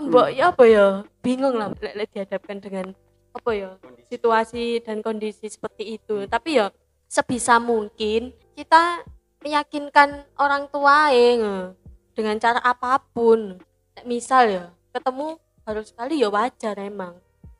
Mbok 0.00 0.28
ya 0.32 0.48
apa 0.48 0.64
ya? 0.64 0.86
Bingung 1.20 1.54
lah 1.54 1.68
lek 1.76 2.08
dihadapkan 2.10 2.56
dengan 2.56 2.96
apa 3.30 3.50
ya? 3.54 3.70
Situasi 4.10 4.82
dan 4.82 5.00
kondisi 5.00 5.46
seperti 5.46 5.98
itu. 5.98 6.26
Tapi 6.26 6.60
ya 6.60 6.74
sebisa 7.10 7.58
mungkin 7.58 8.34
kita 8.54 9.06
meyakinkan 9.40 10.26
orang 10.36 10.68
tua 10.68 11.10
nge, 11.14 11.74
dengan 12.14 12.36
cara 12.38 12.60
apa 12.60 13.00
pun. 13.14 13.58
Misal 14.04 14.44
ya, 14.48 14.64
ketemu 14.94 15.36
baru 15.64 15.82
sekali 15.84 16.20
ya 16.20 16.28
wajar 16.32 16.76
emang. 16.80 17.18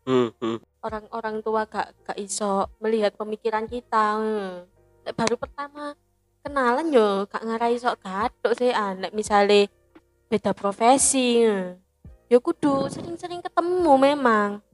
Hmm, 0.09 0.33
hmm. 0.41 0.59
orang-orang 0.81 1.45
tua 1.45 1.69
gak 1.69 1.93
gak 2.09 2.19
iso 2.19 2.67
melihat 2.81 3.13
pemikiran 3.15 3.69
kita 3.69 4.17
eh. 4.17 4.65
Nek 5.05 5.15
baru 5.15 5.37
pertama 5.37 5.93
kenalan 6.41 6.89
yo 6.89 7.29
gak 7.29 7.45
ngarai 7.45 7.77
sok 7.77 8.01
gathuk 8.01 8.57
sih 8.57 8.73
ah 8.73 8.97
nek 8.97 9.13
misale 9.13 9.69
beda 10.33 10.57
profesi 10.57 11.45
eh. 11.45 11.77
yo 12.33 12.41
kudu 12.41 12.89
sering-sering 12.89 13.45
ketemu 13.45 13.93
memang 14.01 14.65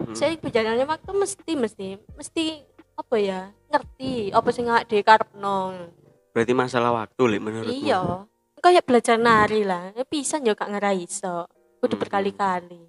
hmm. 0.00 0.14
saya 0.16 0.36
berjalannya 0.36 0.86
waktu 0.88 1.10
mesti 1.12 1.52
mesti 1.56 1.86
mesti 2.16 2.44
apa 2.96 3.16
ya 3.20 3.40
ngerti 3.72 4.32
apa 4.32 4.48
sing 4.52 4.68
awake 4.68 4.88
dhewe 4.88 5.04
karepno 5.04 5.58
Berarti 6.36 6.52
masalah 6.52 6.92
waktu, 6.92 7.22
Lek, 7.32 7.40
menurutmu? 7.40 7.72
iya 7.72 8.28
kayak 8.66 8.82
belajar 8.82 9.14
nari 9.14 9.62
lah 9.62 9.94
ya 9.94 10.02
pisan 10.02 10.42
yo 10.42 10.58
gak 10.58 10.66
ngarai 10.66 11.06
iso 11.06 11.46
kudu 11.78 11.94
Hmm. 11.94 12.02
berkali-kali 12.02 12.82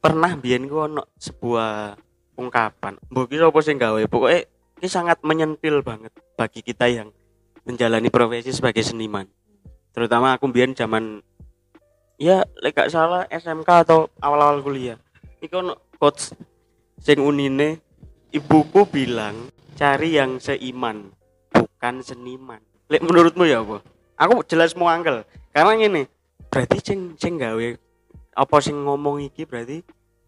Pernah 0.00 0.32
ku 0.40 0.76
ono 0.80 1.12
sebuah 1.20 1.92
ungkapan. 2.40 2.96
Mbok 3.12 3.28
ki 3.28 3.36
sapa 3.36 3.58
sing 3.60 3.76
gawe? 3.76 4.00
Pokoke 4.08 4.48
ini 4.80 4.88
sangat 4.88 5.20
menyentil 5.20 5.84
banget 5.84 6.08
bagi 6.40 6.64
kita 6.64 6.88
yang 6.88 7.12
menjalani 7.68 8.08
profesi 8.08 8.48
sebagai 8.48 8.80
seniman. 8.80 9.28
Terutama 9.92 10.32
aku 10.40 10.48
biyen 10.48 10.72
zaman 10.72 11.20
ya 12.16 12.48
lek 12.64 12.80
gak 12.80 12.88
salah 12.88 13.28
SMK 13.28 13.68
atau 13.84 14.08
awal-awal 14.24 14.64
kuliah. 14.64 14.96
Iku 15.40 15.54
ono 15.64 15.74
coach 15.96 16.36
sing 17.00 17.18
unine 17.20 17.80
ibuku 18.30 18.84
bilang 18.86 19.48
cari 19.74 20.20
yang 20.20 20.36
seiman 20.36 21.08
bukan 21.48 21.94
seniman. 22.04 22.60
Lek 22.92 23.00
menurutmu 23.00 23.48
ya 23.48 23.64
apa? 23.64 23.80
Aku 24.20 24.44
jelas 24.44 24.76
mau 24.76 24.92
angkel. 24.92 25.24
Karena 25.50 25.72
gini, 25.80 26.02
berarti 26.52 26.78
sing 26.84 27.16
sing 27.16 27.40
gawe 27.40 27.68
apa 28.36 28.56
sing 28.60 28.76
ngomong 28.84 29.24
iki 29.24 29.48
berarti 29.48 29.80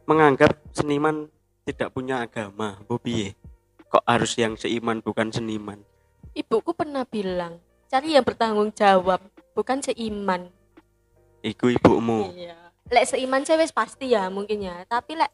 menganggap 0.09 0.57
seniman 0.72 1.29
tidak 1.68 1.92
punya 1.92 2.25
agama. 2.25 2.81
Bu 2.88 2.96
piye? 2.96 3.37
Kok 3.92 4.09
harus 4.09 4.33
yang 4.40 4.57
seiman 4.57 5.05
bukan 5.05 5.29
seniman? 5.29 5.85
ibuku 6.33 6.72
pernah 6.72 7.05
bilang 7.05 7.61
cari 7.92 8.16
yang 8.16 8.25
bertanggung 8.25 8.72
jawab 8.72 9.20
bukan 9.53 9.85
seiman 9.85 10.48
Iku 11.44 11.75
ibumu. 11.75 12.33
iya 12.33 12.57
lek 12.92 13.09
seiman 13.09 13.42
wis 13.42 13.72
pasti 13.72 14.12
ya 14.12 14.28
mungkin 14.28 14.68
ya. 14.68 14.85
Tapi 14.85 15.16
lek 15.16 15.33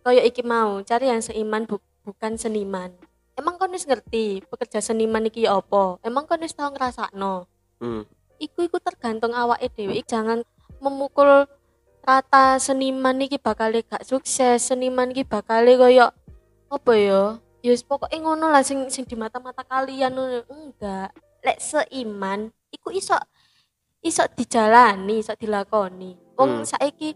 koyo 0.00 0.24
iki 0.24 0.40
mau 0.40 0.80
cari 0.80 1.12
yang 1.12 1.20
seiman 1.20 1.68
bu- 1.68 1.84
bukan 2.02 2.40
seniman. 2.40 2.96
Emang 3.36 3.60
kau 3.60 3.68
ngerti 3.68 4.40
pekerja 4.48 4.80
seniman 4.80 5.28
iki 5.28 5.44
apa? 5.44 6.00
Emang 6.00 6.24
kau 6.24 6.40
wis 6.40 6.56
tau 6.56 6.72
ngrasakno? 6.72 7.44
Hmm. 7.80 8.04
iku 8.40 8.64
iku 8.64 8.80
tergantung 8.80 9.36
awake 9.36 9.68
dhewe. 9.76 10.00
Jangan 10.08 10.40
memukul 10.80 11.44
rata 12.00 12.56
seniman 12.56 13.20
iki 13.20 13.36
bakal 13.36 13.68
gak 13.84 14.08
sukses. 14.08 14.64
Seniman 14.64 15.12
iki 15.12 15.28
bakal 15.28 15.68
koyo 15.68 16.08
apa 16.72 16.92
ya? 16.96 17.36
Ya 17.60 17.76
wis 17.76 17.84
pokoke 17.84 18.16
ngono 18.16 18.48
lah 18.48 18.64
sing 18.64 18.88
sing 18.88 19.04
di 19.04 19.12
mata-mata 19.20 19.60
kalian 19.68 20.16
ngono. 20.16 20.40
enggak. 20.48 21.12
Lek 21.44 21.60
seiman 21.60 22.48
iku 22.72 22.88
iso 22.88 23.16
iso 24.00 24.24
dijalani 24.32 25.20
iso 25.20 25.36
dilakoni 25.36 26.29
wong 26.40 26.52
Hmm. 26.56 26.66
saiki 26.66 27.12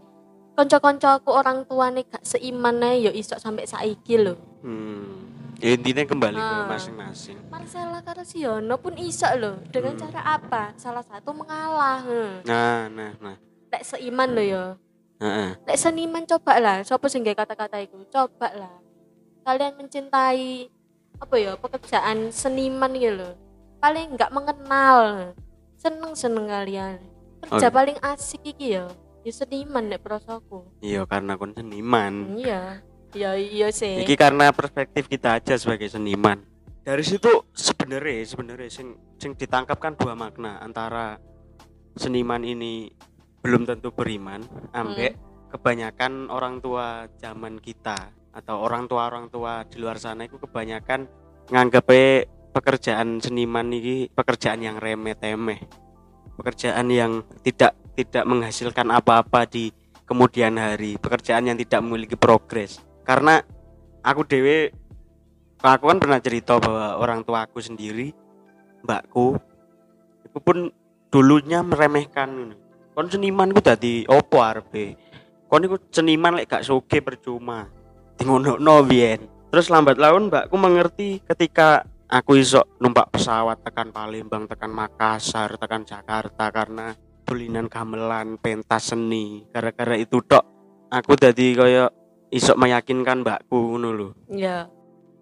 kanca-kancaku 0.52 1.30
orang 1.30 1.64
tuane 1.64 2.04
gak 2.04 2.20
seiman 2.22 2.84
ae 2.84 3.00
ya 3.00 3.12
iso 3.12 3.34
sampai 3.34 3.64
saiki 3.64 4.20
lho 4.20 4.36
Hmm. 4.60 5.24
Ya 5.56 5.72
intinya 5.72 6.02
kembali 6.02 6.34
ke 6.34 6.44
Ah. 6.56 6.66
masing-masing. 6.66 7.38
Marcella 7.46 8.00
Karasiono 8.00 8.74
pun 8.76 8.94
iso 8.96 9.24
loh 9.34 9.56
dengan 9.66 9.94
Hmm. 9.94 10.02
cara 10.02 10.20
apa 10.34 10.62
salah 10.74 11.00
satu 11.00 11.32
mengalah 11.32 12.00
hmm. 12.00 12.44
Nah, 12.44 12.86
nah, 12.88 13.12
nah. 13.18 13.36
lek 13.70 13.82
seiman 13.82 14.30
lo 14.30 14.40
ya 14.40 14.64
Heeh. 15.18 15.50
lek 15.64 15.74
seniman 15.76 16.22
coba 16.24 16.58
lah 16.58 16.76
siapa 16.80 17.06
sih 17.06 17.18
nggak 17.18 17.34
kata-kata 17.36 17.80
itu 17.80 17.96
coba 18.08 18.52
lah 18.52 18.74
kalian 19.42 19.74
mencintai 19.76 20.68
apa 21.16 21.34
ya 21.34 21.54
pekerjaan 21.54 22.30
seniman 22.30 22.92
gitu 22.92 23.14
loh 23.16 23.34
paling 23.78 24.14
nggak 24.14 24.30
mengenal 24.30 25.30
seneng 25.74 26.14
seneng 26.14 26.46
kalian 26.46 26.98
kerja 27.42 27.66
Oh. 27.66 27.72
paling 27.72 27.98
asik 28.00 28.42
iki 28.44 28.74
ya 28.74 28.86
ya 29.24 29.32
seniman 29.32 29.88
nek 29.88 30.04
prosoku 30.04 30.68
Iya 30.84 31.08
karena 31.08 31.40
kon 31.40 31.56
seniman. 31.56 32.36
iya. 32.36 32.84
Iya 33.14 33.38
iya 33.38 33.68
sih. 33.70 34.02
Iki 34.02 34.18
karena 34.18 34.50
perspektif 34.50 35.06
kita 35.06 35.38
aja 35.38 35.54
sebagai 35.54 35.86
seniman. 35.86 36.42
Dari 36.82 37.00
situ 37.06 37.46
sebenarnya 37.54 38.26
sebenarnya 38.26 38.66
sing 38.66 38.98
sing 39.22 39.38
ditangkap 39.38 39.78
kan 39.78 39.94
dua 39.94 40.18
makna 40.18 40.58
antara 40.58 41.22
seniman 41.94 42.42
ini 42.42 42.90
belum 43.38 43.70
tentu 43.70 43.94
beriman, 43.94 44.42
ambek 44.74 45.14
kebanyakan 45.54 46.26
orang 46.26 46.58
tua 46.58 47.06
zaman 47.22 47.62
kita 47.62 48.10
atau 48.34 48.66
orang 48.66 48.90
tua 48.90 49.06
orang 49.06 49.30
tua 49.30 49.62
di 49.62 49.78
luar 49.78 50.02
sana 50.02 50.26
itu 50.26 50.42
kebanyakan 50.42 51.06
nganggep 51.54 51.86
pekerjaan 52.50 53.22
seniman 53.22 53.70
ini 53.70 54.10
pekerjaan 54.10 54.58
yang 54.58 54.82
remeh 54.82 55.14
temeh 55.14 55.62
pekerjaan 56.34 56.90
yang 56.90 57.22
tidak 57.46 57.78
tidak 57.94 58.26
menghasilkan 58.26 58.90
apa-apa 58.90 59.46
di 59.46 59.70
kemudian 60.04 60.58
hari 60.60 61.00
pekerjaan 61.00 61.48
yang 61.48 61.56
tidak 61.56 61.80
memiliki 61.80 62.18
progres. 62.18 62.82
Karena 63.06 63.40
aku 64.04 64.26
dewe 64.26 64.74
aku 65.64 65.84
kan 65.88 65.98
pernah 66.02 66.20
cerita 66.20 66.60
bahwa 66.60 67.00
orang 67.00 67.24
tua 67.24 67.48
aku 67.48 67.62
sendiri 67.62 68.12
mbakku 68.84 69.40
itu 70.28 70.38
pun 70.44 70.68
dulunya 71.08 71.64
meremehkan 71.64 72.52
kon 72.92 73.08
seniman 73.08 73.50
ku 73.54 73.64
dadi 73.64 74.04
opo 74.04 74.44
arepe? 74.44 74.98
Kon 75.48 75.64
iku 75.64 75.78
seniman 75.88 76.36
lek 76.36 76.50
gak 76.50 76.66
soge 76.66 76.98
percuma. 77.00 77.70
Ngono 78.18 78.82
biyen. 78.86 79.22
Terus 79.54 79.70
lambat 79.70 79.98
laun 80.02 80.28
mbakku 80.28 80.58
mengerti 80.58 81.22
ketika 81.22 81.86
aku 82.10 82.38
iso 82.38 82.62
numpak 82.82 83.10
pesawat 83.14 83.62
tekan 83.62 83.90
Palembang 83.94 84.46
tekan 84.50 84.70
Makassar 84.70 85.54
tekan 85.58 85.86
Jakarta 85.86 86.50
karena 86.50 86.94
tulinan 87.24 87.66
gamelan 87.66 88.36
pentas 88.38 88.92
seni 88.92 89.48
gara-gara 89.50 89.96
itu 89.96 90.20
tok 90.22 90.44
aku 90.92 91.16
dadi 91.16 91.56
kaya 91.56 91.90
iso 92.30 92.54
meyakinkan 92.54 93.24
mbakku 93.24 93.56
ngono 93.74 93.88
lho 93.90 94.08
iya 94.30 94.68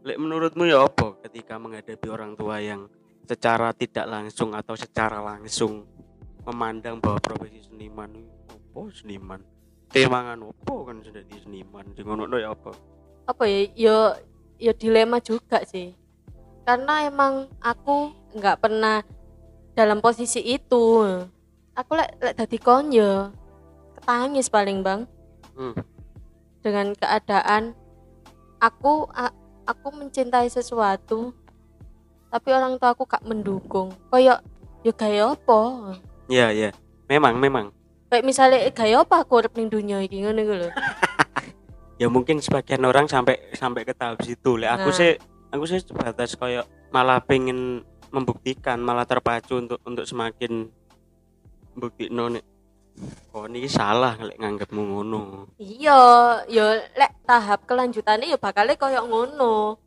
Lek 0.02 0.18
menurutmu 0.18 0.66
ya 0.66 0.82
apa 0.82 1.14
ketika 1.22 1.62
menghadapi 1.62 2.10
orang 2.10 2.34
tua 2.34 2.58
yang 2.58 2.90
secara 3.22 3.70
tidak 3.70 4.02
langsung 4.10 4.50
atau 4.50 4.74
secara 4.74 5.22
langsung 5.22 5.86
memandang 6.42 6.98
bahwa 6.98 7.22
profesi 7.22 7.62
seniman 7.62 8.10
apa 8.50 8.82
seniman? 8.90 9.38
Temangan 9.94 10.42
apa 10.42 10.74
kan 10.90 11.06
sudah 11.06 11.22
di 11.22 11.38
seniman? 11.38 11.86
Sing 11.94 12.02
ngono 12.02 12.34
ya 12.34 12.50
apa? 12.50 12.74
apa 13.26 13.46
ya 13.46 13.60
yo 13.78 13.96
yo 14.58 14.72
dilema 14.74 15.22
juga 15.22 15.62
sih 15.62 15.94
karena 16.66 17.06
emang 17.06 17.50
aku 17.62 18.14
nggak 18.34 18.58
pernah 18.58 19.02
dalam 19.74 20.02
posisi 20.02 20.42
itu 20.42 20.82
aku 21.74 21.90
lek 21.94 22.10
lek 22.18 22.34
dadi 22.34 22.58
kon 22.58 22.88
yo 22.88 23.32
ketangis 23.94 24.48
paling 24.48 24.80
bang 24.80 25.04
Hmm. 25.52 25.76
dengan 26.60 26.92
keadaan 26.92 27.76
aku 28.56 29.04
a- 29.10 29.36
aku 29.62 29.92
mencintai 29.92 30.48
sesuatu 30.48 31.36
tapi 32.28 32.48
orang 32.50 32.76
tua 32.76 32.90
aku 32.90 33.04
gak 33.04 33.20
mendukung 33.22 33.92
koyo 34.08 34.40
yo 34.80 34.92
kayak 34.92 35.36
apa 35.36 35.60
Iya, 36.26 36.48
iya. 36.50 36.70
Memang, 37.04 37.36
memang. 37.36 37.68
kayak 38.08 38.24
misalnya 38.24 38.62
eh, 38.62 38.70
gaya 38.70 39.00
apa 39.00 39.20
aku 39.20 39.38
urip 39.38 39.52
ning 39.52 39.68
dunia 39.68 40.00
iki 40.00 40.20
ngono 40.20 40.40
iku 40.40 40.54
lho 40.56 40.70
Ya 42.00 42.08
mungkin 42.08 42.40
sebagian 42.40 42.82
orang 42.82 43.06
sampai 43.06 43.38
sampai 43.52 43.84
ke 43.84 43.92
tahap 43.92 44.18
situ. 44.20 44.56
Lek 44.56 44.72
aku 44.72 44.90
Nah. 44.90 44.96
sih 44.96 45.12
aku 45.48 45.64
sih 45.64 45.78
sebatas 45.78 46.34
kayak 46.34 46.64
malah 46.90 47.20
pengen 47.20 47.84
membuktikan, 48.08 48.76
malah 48.78 49.04
terpacu 49.04 49.56
untuk 49.56 49.78
untuk 49.82 50.02
semakin 50.02 50.66
bukti 51.74 52.08
nek 52.12 52.44
oh 53.32 53.48
ini 53.48 53.64
salah 53.68 54.14
lek 54.20 54.36
nganggepmu 54.36 54.82
ngono. 54.84 55.48
iya 55.56 56.00
ya 56.46 56.76
lek 56.92 57.12
tahap 57.24 57.64
kelanjutannya 57.64 58.28
ya 58.28 58.38
bakalnya 58.38 58.76
koyo 58.76 59.08
ngono 59.08 59.80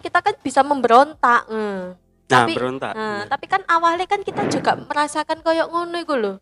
kita 0.00 0.20
kan 0.20 0.34
bisa 0.40 0.60
memberontak 0.64 1.48
eh. 1.50 1.96
Nah, 2.24 2.48
Tapi- 2.48 2.56
berontak. 2.56 2.92
Nah, 2.96 3.28
tapi 3.28 3.46
kan 3.46 3.60
awalnya 3.68 4.08
kan 4.08 4.24
kita 4.24 4.48
juga 4.48 4.80
merasakan 4.80 5.44
koyo 5.44 5.68
ngono 5.68 5.96
iku 6.00 6.16
lho. 6.16 6.32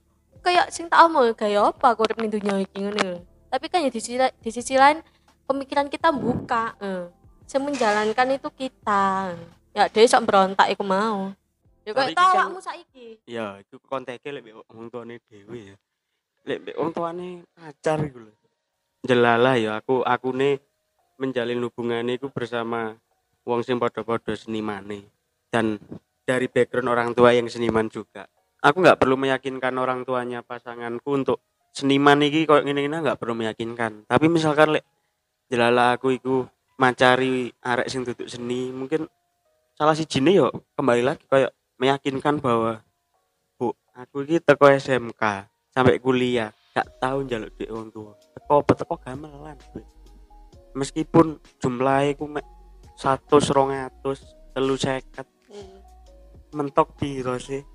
Kayak 0.43 0.71
sing 0.71 0.87
tak 0.87 1.03
omong 1.07 1.35
gaya 1.35 1.71
apa 1.71 1.95
aku 1.95 2.07
urip 2.07 2.23
ning 2.23 2.31
dunia 2.31 2.55
iki 2.63 2.87
ngono. 2.87 3.27
Tapi 3.51 3.67
kan 3.67 3.83
ya 3.83 3.91
di 3.91 3.99
sisi, 3.99 4.17
di 4.17 4.51
sisi 4.55 4.79
lain 4.79 5.03
pemikiran 5.47 5.91
kita 5.91 6.15
buka. 6.15 6.79
Eh. 6.79 7.11
Sing 7.51 7.67
menjalankan 7.67 8.31
itu 8.31 8.49
kita. 8.55 9.35
Ya 9.75 9.91
dia 9.91 10.07
sok 10.07 10.23
berontak 10.23 10.71
iku 10.71 10.87
mau. 10.87 11.35
Ya 11.83 11.93
iki 11.99 12.15
tau 12.15 12.31
awakmu 12.31 12.61
saiki. 12.63 13.07
Ya, 13.27 13.59
itu 13.59 13.75
konteke 13.83 14.31
lek 14.31 14.47
wong 14.71 14.87
tuane 14.87 15.19
dhewe 15.27 15.75
ya. 15.75 15.77
Lek 16.47 16.79
wong 16.79 16.95
tuane 16.95 17.43
pacar 17.59 17.99
iku 18.07 18.23
lho. 18.23 18.33
Jelalah 19.03 19.59
ya 19.59 19.83
aku 19.83 20.07
akune 20.07 20.63
menjalin 21.19 21.59
hubungan 21.67 22.07
iku 22.07 22.31
bersama 22.31 22.95
wong 23.43 23.67
sing 23.67 23.83
padha-padha 23.83 24.39
senimane 24.39 25.11
dan 25.51 25.83
dari 26.23 26.47
background 26.47 26.87
orang 26.87 27.09
tua 27.19 27.35
yang 27.35 27.51
seniman 27.51 27.91
juga. 27.91 28.31
Aku 28.63 28.79
nggak 28.79 29.03
perlu 29.03 29.19
meyakinkan 29.19 29.75
orang 29.75 30.07
tuanya 30.07 30.47
pasanganku 30.47 31.19
untuk 31.19 31.43
seniman 31.75 32.23
iki 32.23 32.47
koyo 32.47 32.63
ngene-ngene 32.63 33.03
nggak 33.03 33.19
perlu 33.19 33.35
meyakinkan. 33.35 34.07
Tapi 34.07 34.27
misalkan 34.31 34.79
lek 34.79 34.87
jelalah 35.51 35.99
aku 35.99 36.15
iku 36.15 36.47
macari 36.79 37.51
arek 37.59 37.91
sing 37.91 38.07
duduk 38.07 38.31
seni, 38.31 38.71
mungkin 38.71 39.11
salah 39.75 39.99
si 39.99 40.07
yo 40.31 40.47
kembali 40.79 41.03
lagi 41.03 41.27
kayak 41.27 41.51
meyakinkan 41.83 42.39
bahwa 42.39 42.87
Bu, 43.59 43.75
aku 43.91 44.23
iki 44.23 44.39
teko 44.39 44.71
SMK 44.71 45.23
sampai 45.75 45.99
kuliah, 45.99 46.55
gak 46.71 46.87
tahu 47.03 47.27
njaluk 47.27 47.51
duit 47.59 47.71
wong 47.75 47.91
tua. 47.91 48.15
Teko 48.39 48.63
teko 48.63 48.95
gamelan. 49.03 49.59
Bu. 49.75 49.83
Meskipun 50.79 51.43
jumlahnya 51.59 52.15
ku 52.15 52.31
mek 52.31 52.47
100 52.95 53.27
200 53.27 53.99
telu 54.55 54.75
seket 54.79 55.27
mentok 56.55 56.95
piro 56.95 57.35
sih. 57.43 57.67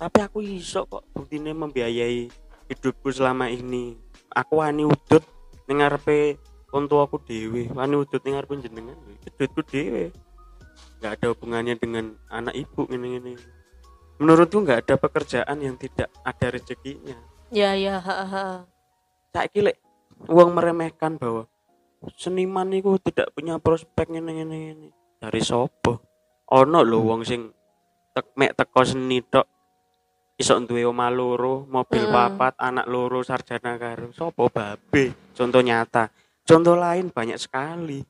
Tapi 0.00 0.18
aku 0.24 0.40
iso 0.40 0.88
kok 0.88 1.04
buktine 1.12 1.52
membiayai 1.52 2.26
hidupku 2.72 3.12
selama 3.12 3.52
ini. 3.52 3.94
Aku 4.32 4.64
wani 4.64 4.88
udut 4.88 5.22
ning 5.68 5.84
ngarepe 5.84 6.40
wong 6.74 6.90
tuaku 6.90 7.22
dhewe, 7.22 7.70
wani 7.70 7.94
udut 7.94 8.18
ning 8.24 8.34
ngarepe 8.34 8.54
jenengan. 8.66 8.98
Itu 9.22 9.30
duitku 9.36 9.62
dhewe. 9.68 10.10
Gak 11.04 11.20
ada 11.20 11.36
hubungannya 11.36 11.76
dengan 11.76 12.16
anak 12.32 12.56
ibu 12.56 12.88
ngene-ngene. 12.88 13.36
Menurutku 14.16 14.64
nggak 14.64 14.88
ada 14.88 14.94
pekerjaan 14.96 15.60
yang 15.60 15.76
tidak 15.76 16.08
ada 16.24 16.46
rezekinya. 16.48 17.12
Ya 17.52 17.76
ya, 17.76 18.00
ha, 18.00 18.24
ha. 18.24 18.44
saya 19.34 19.50
kira 19.52 19.76
uang 20.32 20.56
meremehkan 20.56 21.20
bahwa 21.20 21.44
seniman 22.16 22.72
itu 22.72 22.96
tidak 23.04 23.36
punya 23.36 23.60
prospek 23.60 24.16
ini 24.16 24.46
ini 24.46 24.58
ini 24.72 24.88
dari 25.20 25.44
sopo 25.44 26.00
ono 26.54 26.80
lho 26.86 26.98
wong 27.02 27.20
sing 27.26 27.52
tek 28.14 28.32
mek 28.38 28.54
teko 28.54 28.80
seni 28.86 29.20
tok 29.26 29.44
iso 30.38 30.56
duwe 30.62 30.86
omah 30.88 31.10
loro 31.12 31.66
mobil 31.68 32.06
Hmm. 32.06 32.14
papat 32.14 32.54
anak 32.62 32.86
loro 32.88 33.20
sarjana 33.20 33.76
karo. 33.76 34.08
Sopo 34.16 34.48
babe? 34.48 35.34
Contoh 35.36 35.60
nyata. 35.60 36.08
Contoh 36.48 36.78
lain 36.78 37.12
banyak 37.12 37.36
sekali 37.36 38.00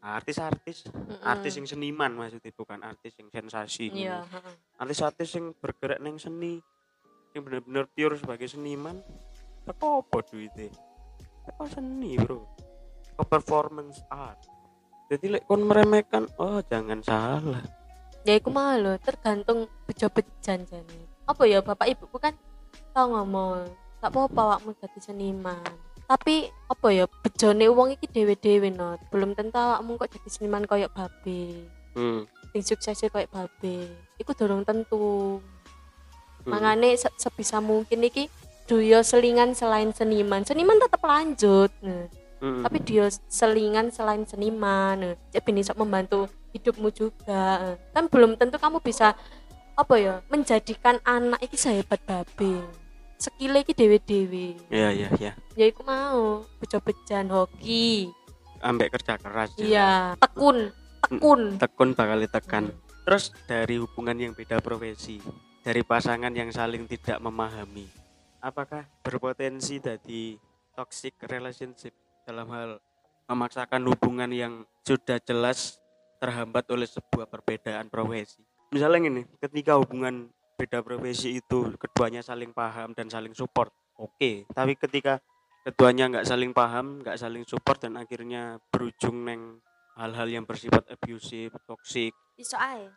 artis-artis. 0.00 0.88
Mm-mm. 0.88 1.20
artis 1.20 1.52
yang 1.60 1.68
seniman 1.68 2.12
maksudnya 2.16 2.52
bukan 2.56 2.80
artis 2.80 3.12
yang 3.20 3.28
sensasi. 3.28 3.92
Iya, 3.92 4.24
ha, 4.24 4.38
ha. 4.40 4.50
artis-artis 4.80 5.36
yang 5.36 5.52
bergerak 5.60 6.00
neng 6.00 6.16
seni 6.16 6.60
yang 7.36 7.46
bener-bener 7.46 7.86
pure 7.86 8.18
sebagai 8.18 8.48
seniman 8.50 8.98
teko 9.68 10.02
apa 10.02 10.18
duitnya? 10.26 10.72
Teko 11.46 11.64
seni 11.68 12.16
bro. 12.16 12.42
Teko 13.12 13.22
performance 13.28 14.00
art. 14.08 14.40
Jadi 15.12 15.38
lek 15.38 15.44
kon 15.44 15.66
meremehkan 15.66 16.26
oh 16.40 16.64
jangan 16.64 17.04
salah. 17.04 17.62
Ya 18.24 18.36
iku 18.36 18.52
mah 18.52 18.76
lho 18.80 18.96
tergantung 19.00 19.68
bejo-bejan 19.84 20.64
jane. 20.64 20.98
Apa 21.28 21.46
ya 21.46 21.60
bapak 21.60 21.88
ibuku 21.92 22.16
kan 22.18 22.34
tau 22.90 23.12
ngomong 23.14 23.68
gak 24.00 24.10
apa-apa 24.10 24.40
awakmu 24.56 24.72
dadi 24.80 24.98
seniman 24.98 25.89
tapi 26.10 26.50
apa 26.66 26.88
ya 26.90 27.06
bejone 27.06 27.70
wong 27.70 27.94
iki 27.94 28.10
dhewe-dhewe 28.10 28.74
no 28.74 28.98
belum 29.14 29.38
tentu 29.38 29.54
awakmu 29.54 29.94
kok 29.94 30.10
jadi 30.10 30.26
seniman 30.26 30.66
koyo 30.66 30.90
babe 30.90 31.70
hmm. 31.94 32.26
sing 32.50 32.62
suksesnya 32.66 33.14
koyo 33.14 33.30
babe 33.30 33.86
iku 34.18 34.34
dorong 34.34 34.66
tentu 34.66 35.38
hmm. 35.38 36.50
makanya 36.50 36.98
se- 36.98 37.14
sebisa 37.14 37.62
mungkin 37.62 38.02
iki 38.02 38.26
duyo 38.66 39.06
selingan 39.06 39.54
selain 39.54 39.94
seniman 39.94 40.42
seniman 40.42 40.82
tetap 40.82 40.98
lanjut 41.06 41.70
nah. 41.78 42.10
Hmm. 42.42 42.66
tapi 42.66 42.82
dia 42.82 43.06
selingan 43.30 43.94
selain 43.94 44.26
seniman 44.26 45.14
jadi 45.30 45.50
bisa 45.54 45.78
membantu 45.78 46.26
hidupmu 46.50 46.90
juga 46.90 47.78
kan 47.94 48.10
belum 48.10 48.34
tentu 48.34 48.58
kamu 48.58 48.82
bisa 48.82 49.14
apa 49.78 49.94
ya 49.94 50.14
menjadikan 50.26 50.98
anak 51.06 51.38
iki 51.38 51.54
sehebat 51.54 52.02
babe 52.02 52.66
sekile 53.20 53.60
iki 53.60 53.76
dewe-dewe 53.76 54.56
ya 54.72 54.88
ya 54.96 55.12
ya 55.20 55.32
ya 55.36 55.64
iku 55.68 55.84
mau 55.84 56.40
bejo-bejan 56.56 57.28
hoki. 57.28 58.08
Ambek 58.60 58.96
kerja 58.96 59.20
keras 59.20 59.52
ya. 59.56 59.64
iya 59.64 59.90
tekun 60.16 60.72
tekun. 61.04 61.40
Tekun 61.60 61.88
bakal 61.92 62.24
tekan 62.24 62.64
terus 63.04 63.32
dari 63.44 63.76
hubungan 63.76 64.16
yang 64.16 64.32
beda 64.32 64.64
profesi 64.64 65.20
dari 65.60 65.84
pasangan 65.84 66.32
yang 66.32 66.48
saling 66.48 66.88
tidak 66.88 67.20
memahami 67.20 67.88
apakah 68.40 68.88
berpotensi 69.04 69.78
dari 69.78 70.36
toxic 70.72 71.16
relationship 71.28 71.92
dalam 72.24 72.48
hal 72.48 72.70
memaksakan 73.28 73.84
hubungan 73.86 74.30
yang 74.32 74.52
sudah 74.82 75.20
jelas 75.22 75.78
terhambat 76.18 76.66
oleh 76.72 76.88
sebuah 76.88 77.28
perbedaan 77.28 77.92
profesi? 77.92 78.40
Misalnya 78.72 79.08
gini 79.08 79.22
ketika 79.38 79.76
hubungan 79.76 80.32
beda 80.60 80.84
profesi 80.84 81.40
itu 81.40 81.72
keduanya 81.80 82.20
saling 82.20 82.52
paham 82.52 82.92
dan 82.92 83.08
saling 83.08 83.32
support 83.32 83.72
oke 83.96 84.44
tapi 84.52 84.76
ketika 84.76 85.16
keduanya 85.64 86.12
nggak 86.12 86.28
saling 86.28 86.52
paham 86.52 87.00
nggak 87.00 87.16
saling 87.16 87.48
support 87.48 87.80
dan 87.80 87.96
akhirnya 87.96 88.60
berujung 88.68 89.24
neng 89.24 89.64
hal-hal 89.96 90.28
yang 90.28 90.44
bersifat 90.44 90.84
abusive, 90.92 91.56
toxic. 91.64 92.12
iso 92.36 92.60
ae 92.60 92.92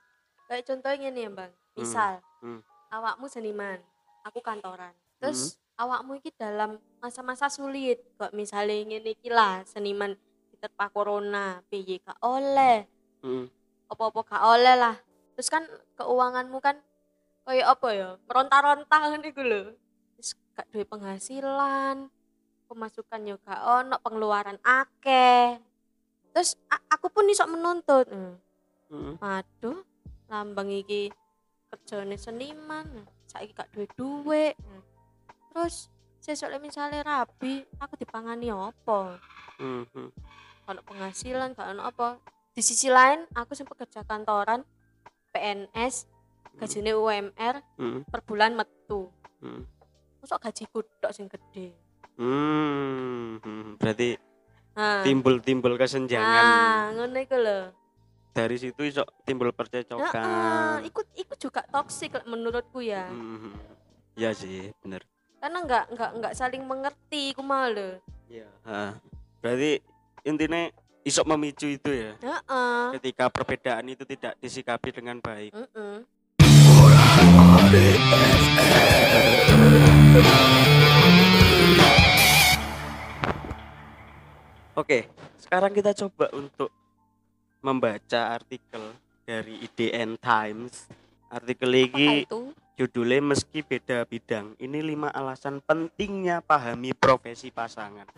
kayak 0.52 0.68
contohnya 0.68 1.08
nih 1.08 1.28
ya 1.28 1.32
bang 1.32 1.52
misal 1.80 2.20
hmm. 2.44 2.60
awakmu 2.92 3.32
seniman 3.32 3.80
aku 4.28 4.44
kantoran 4.44 4.92
terus 5.24 5.56
awakmu 5.80 6.20
iki 6.20 6.36
dalam 6.36 6.76
masa-masa 7.00 7.48
sulit 7.48 8.04
kok 8.20 8.36
misalnya 8.36 8.76
ngene 8.84 9.16
iki 9.16 9.32
lah 9.32 9.64
seniman 9.64 10.12
diterpa 10.52 10.92
corona 10.92 11.64
piye 11.72 12.04
gak 12.04 12.20
oleh 12.20 12.92
Hmm. 13.24 13.48
apa-apa 13.88 14.20
gak 14.28 14.44
oleh 14.44 14.76
lah 14.76 14.96
terus 15.32 15.48
kan 15.48 15.64
keuanganmu 15.96 16.60
kan 16.60 16.76
kayak 17.44 17.68
apa 17.68 17.88
ya 17.92 18.10
meronta-ronta 18.24 18.96
ngono 19.04 19.26
iku 19.26 19.44
lho 19.44 19.62
terus 20.16 20.30
gak 20.56 20.68
duwe 20.72 20.88
penghasilan 20.88 22.08
pemasukan 22.66 23.22
yo 23.28 23.36
gak 23.44 23.60
ono 23.60 24.00
pengeluaran 24.00 24.58
akeh 24.64 25.60
terus 26.32 26.56
aku 26.88 27.12
pun 27.12 27.28
iso 27.28 27.44
menuntut 27.46 28.08
Hmm. 28.08 28.40
Hmm. 28.88 29.16
aduh 29.20 29.82
lambang 30.30 30.70
iki 30.70 31.10
kerjane 31.68 32.16
seniman 32.16 32.86
saiki 33.26 33.52
gak 33.52 33.70
duwe 33.74 33.88
duit 33.94 34.56
Hmm. 34.58 34.82
terus 35.52 35.90
sesuk 36.24 36.48
misale 36.58 37.04
rabi 37.04 37.68
aku 37.76 38.00
dipangani 38.00 38.48
apa 38.50 39.20
Hmm. 39.60 39.84
hmm. 39.92 40.10
kalau 40.64 40.82
penghasilan 40.88 41.52
gak 41.52 41.76
ono 41.76 41.84
apa 41.84 42.16
di 42.54 42.62
sisi 42.62 42.88
lain 42.88 43.28
aku 43.36 43.52
sing 43.52 43.68
pekerja 43.68 44.08
kantoran 44.08 44.64
PNS 45.34 46.13
gajinya 46.56 46.94
UMR 46.94 47.56
Hmm. 47.76 48.02
per 48.06 48.22
bulan 48.22 48.54
metu 48.54 49.10
Hmm. 49.40 49.66
masuk 50.20 50.40
gajiku 50.40 50.80
tok 51.00 51.12
sing 51.12 51.28
gede 51.28 51.74
Hmm. 52.14 53.42
Berarti 53.76 54.16
nah 54.74 55.02
timbul-timbul 55.02 55.78
kesenjangan. 55.78 56.44
ah 56.44 56.84
ngono 56.92 57.18
iku 57.20 57.38
lho 57.38 57.60
Dari 58.34 58.58
situ 58.58 58.82
iso 58.82 59.06
timbul 59.22 59.54
percecokan. 59.54 60.82
ikut 60.82 61.06
ikut 61.14 61.38
juga 61.38 61.62
toksik 61.64 62.18
menurutku 62.26 62.82
ya 62.82 63.06
Hmm. 63.06 63.54
Ya 64.14 64.30
sih, 64.32 64.74
bener. 64.80 65.06
karena 65.38 65.60
nggak 65.60 65.86
nggak 65.92 66.12
nggak 66.18 66.34
saling 66.34 66.64
mengerti 66.64 67.34
ku 67.34 67.42
Iya. 68.26 68.48
Ha. 68.64 68.98
Berarti 69.38 69.78
intinya 70.24 70.72
iso 71.04 71.22
memicu 71.28 71.68
itu 71.68 71.92
ya. 71.92 72.16
Heeh. 72.18 72.98
Ketika 72.98 73.28
perbedaan 73.28 73.86
itu 73.86 74.08
tidak 74.08 74.40
disikapi 74.40 74.90
dengan 74.90 75.20
baik. 75.20 75.52
Heeh. 75.52 75.96
Oke, 84.74 85.08
sekarang 85.40 85.72
kita 85.72 85.94
coba 85.94 86.28
untuk 86.34 86.74
membaca 87.64 88.36
artikel 88.36 88.92
dari 89.24 89.64
IDN 89.64 90.20
Times. 90.20 90.92
Artikel 91.32 91.72
ini 91.72 92.28
judulnya 92.76 93.22
meski 93.22 93.62
beda 93.62 94.04
bidang, 94.04 94.58
ini 94.58 94.82
lima 94.82 95.14
alasan 95.14 95.62
pentingnya 95.64 96.42
pahami 96.42 96.92
profesi 96.98 97.54
pasangan. 97.54 98.10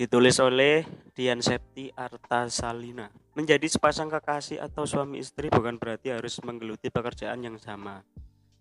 Ditulis 0.00 0.40
oleh 0.40 0.88
Dian 1.12 1.44
Septi 1.44 1.92
Arta 1.92 2.48
Salina. 2.48 3.12
Menjadi 3.36 3.68
sepasang 3.68 4.08
kekasih 4.08 4.56
atau 4.56 4.88
suami 4.88 5.20
istri 5.20 5.52
bukan 5.52 5.76
berarti 5.76 6.08
harus 6.08 6.40
menggeluti 6.40 6.88
pekerjaan 6.88 7.44
yang 7.44 7.60
sama. 7.60 8.00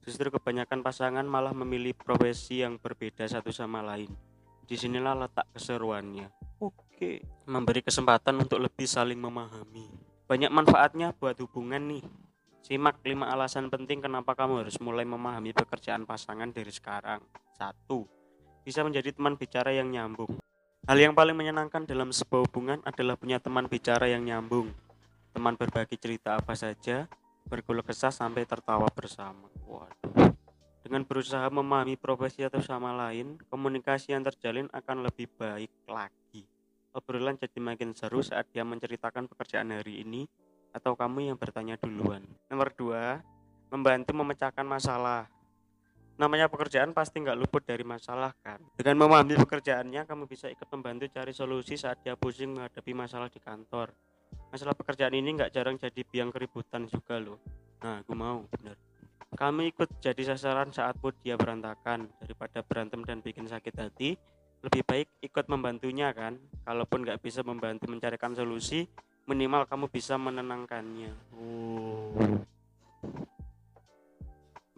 Justru 0.04 0.36
kebanyakan 0.36 0.84
pasangan 0.84 1.24
malah 1.24 1.56
memilih 1.56 1.96
profesi 1.96 2.60
yang 2.60 2.76
berbeda 2.76 3.24
satu 3.24 3.56
sama 3.56 3.80
lain. 3.80 4.12
Di 4.68 4.76
sinilah 4.76 5.16
letak 5.16 5.48
keseruannya. 5.56 6.28
Oke, 6.60 7.24
memberi 7.48 7.88
kesempatan 7.88 8.44
untuk 8.44 8.60
lebih 8.60 8.84
saling 8.84 9.24
memahami. 9.24 9.88
Banyak 10.28 10.52
manfaatnya 10.52 11.16
buat 11.16 11.40
hubungan 11.40 11.88
nih. 11.88 12.04
Simak 12.68 13.00
5 13.00 13.16
alasan 13.16 13.72
penting 13.72 14.04
kenapa 14.04 14.36
kamu 14.36 14.68
harus 14.68 14.76
mulai 14.84 15.08
memahami 15.08 15.56
pekerjaan 15.56 16.04
pasangan 16.04 16.52
dari 16.52 16.76
sekarang. 16.76 17.24
Satu, 17.56 18.04
bisa 18.68 18.84
menjadi 18.84 19.16
teman 19.16 19.40
bicara 19.40 19.72
yang 19.72 19.88
nyambung. 19.88 20.36
Hal 20.90 20.98
yang 20.98 21.14
paling 21.14 21.38
menyenangkan 21.38 21.86
dalam 21.86 22.10
sebuah 22.10 22.50
hubungan 22.50 22.82
adalah 22.82 23.14
punya 23.14 23.38
teman 23.38 23.70
bicara 23.70 24.10
yang 24.10 24.26
nyambung. 24.26 24.74
Teman 25.38 25.54
berbagi 25.54 26.02
cerita 26.02 26.34
apa 26.34 26.58
saja, 26.58 27.06
berkeluh 27.46 27.86
kesah 27.86 28.10
sampai 28.10 28.42
tertawa 28.50 28.90
bersama. 28.90 29.54
Waduh. 29.70 30.34
Dengan 30.82 31.06
berusaha 31.06 31.46
memahami 31.54 31.94
profesi 31.94 32.42
atau 32.42 32.58
sama 32.66 32.90
lain, 32.90 33.38
komunikasi 33.54 34.18
yang 34.18 34.26
terjalin 34.26 34.66
akan 34.74 35.06
lebih 35.06 35.30
baik 35.38 35.70
lagi. 35.86 36.50
Obrolan 36.98 37.38
jadi 37.38 37.62
makin 37.62 37.94
seru 37.94 38.26
saat 38.26 38.50
dia 38.50 38.66
menceritakan 38.66 39.30
pekerjaan 39.30 39.70
hari 39.70 40.02
ini 40.02 40.26
atau 40.74 40.98
kamu 40.98 41.30
yang 41.30 41.38
bertanya 41.38 41.78
duluan. 41.78 42.26
Nomor 42.50 42.74
dua, 42.74 43.22
membantu 43.70 44.18
memecahkan 44.18 44.66
masalah. 44.66 45.30
Namanya 46.20 46.52
pekerjaan 46.52 46.92
pasti 46.92 47.24
nggak 47.24 47.40
luput 47.40 47.64
dari 47.64 47.88
masalah 47.88 48.36
kan. 48.44 48.60
Dengan 48.76 49.08
memahami 49.08 49.40
pekerjaannya, 49.40 50.04
kamu 50.04 50.28
bisa 50.28 50.52
ikut 50.52 50.68
membantu 50.76 51.08
cari 51.16 51.32
solusi 51.32 51.80
saat 51.80 52.04
dia 52.04 52.20
pusing 52.20 52.60
menghadapi 52.60 52.92
masalah 52.92 53.32
di 53.32 53.40
kantor. 53.40 53.96
Masalah 54.52 54.76
pekerjaan 54.76 55.16
ini 55.16 55.40
nggak 55.40 55.56
jarang 55.56 55.80
jadi 55.80 56.04
biang 56.04 56.28
keributan 56.36 56.92
juga 56.92 57.24
loh. 57.24 57.40
Nah, 57.80 58.04
aku 58.04 58.12
mau 58.20 58.44
bener. 58.52 58.76
Kamu 59.32 59.64
ikut 59.72 60.04
jadi 60.04 60.36
sasaran 60.36 60.76
saat 60.76 61.00
mood 61.00 61.16
dia 61.24 61.40
berantakan 61.40 62.12
daripada 62.20 62.68
berantem 62.68 63.00
dan 63.08 63.24
bikin 63.24 63.48
sakit 63.48 63.80
hati. 63.80 64.20
Lebih 64.60 64.84
baik 64.84 65.08
ikut 65.24 65.48
membantunya 65.48 66.12
kan. 66.12 66.36
Kalaupun 66.68 67.08
nggak 67.08 67.24
bisa 67.24 67.48
membantu 67.48 67.88
mencarikan 67.88 68.36
solusi, 68.36 68.84
minimal 69.24 69.64
kamu 69.72 69.88
bisa 69.88 70.20
menenangkannya. 70.20 71.16
Oh. 71.40 72.44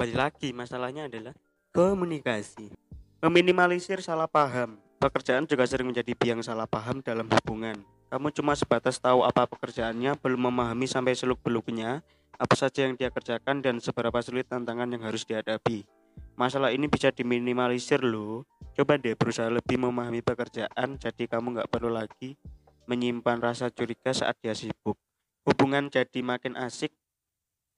Balik 0.01 0.17
lagi 0.17 0.49
masalahnya 0.49 1.05
adalah 1.05 1.29
komunikasi. 1.77 2.73
Meminimalisir 3.21 4.01
salah 4.01 4.25
paham. 4.25 4.81
Pekerjaan 4.97 5.45
juga 5.45 5.69
sering 5.69 5.93
menjadi 5.93 6.17
biang 6.17 6.41
salah 6.41 6.65
paham 6.65 7.05
dalam 7.05 7.29
hubungan. 7.29 7.77
Kamu 8.09 8.33
cuma 8.33 8.57
sebatas 8.57 8.97
tahu 8.97 9.21
apa 9.21 9.45
pekerjaannya, 9.45 10.17
belum 10.17 10.49
memahami 10.49 10.89
sampai 10.89 11.13
seluk-beluknya, 11.13 12.01
apa 12.33 12.55
saja 12.57 12.89
yang 12.89 12.97
dia 12.97 13.13
kerjakan 13.13 13.61
dan 13.61 13.77
seberapa 13.77 14.17
sulit 14.25 14.49
tantangan 14.49 14.89
yang 14.89 15.05
harus 15.05 15.21
dihadapi. 15.21 15.85
Masalah 16.33 16.73
ini 16.73 16.89
bisa 16.89 17.13
diminimalisir 17.13 18.01
loh. 18.01 18.49
Coba 18.73 18.97
deh 18.97 19.13
berusaha 19.13 19.53
lebih 19.53 19.77
memahami 19.85 20.25
pekerjaan, 20.25 20.97
jadi 20.97 21.29
kamu 21.29 21.61
nggak 21.61 21.69
perlu 21.69 21.93
lagi 21.93 22.41
menyimpan 22.89 23.37
rasa 23.37 23.69
curiga 23.69 24.17
saat 24.17 24.33
dia 24.41 24.57
sibuk. 24.57 24.97
Hubungan 25.45 25.93
jadi 25.93 26.25
makin 26.25 26.57
asik 26.57 26.89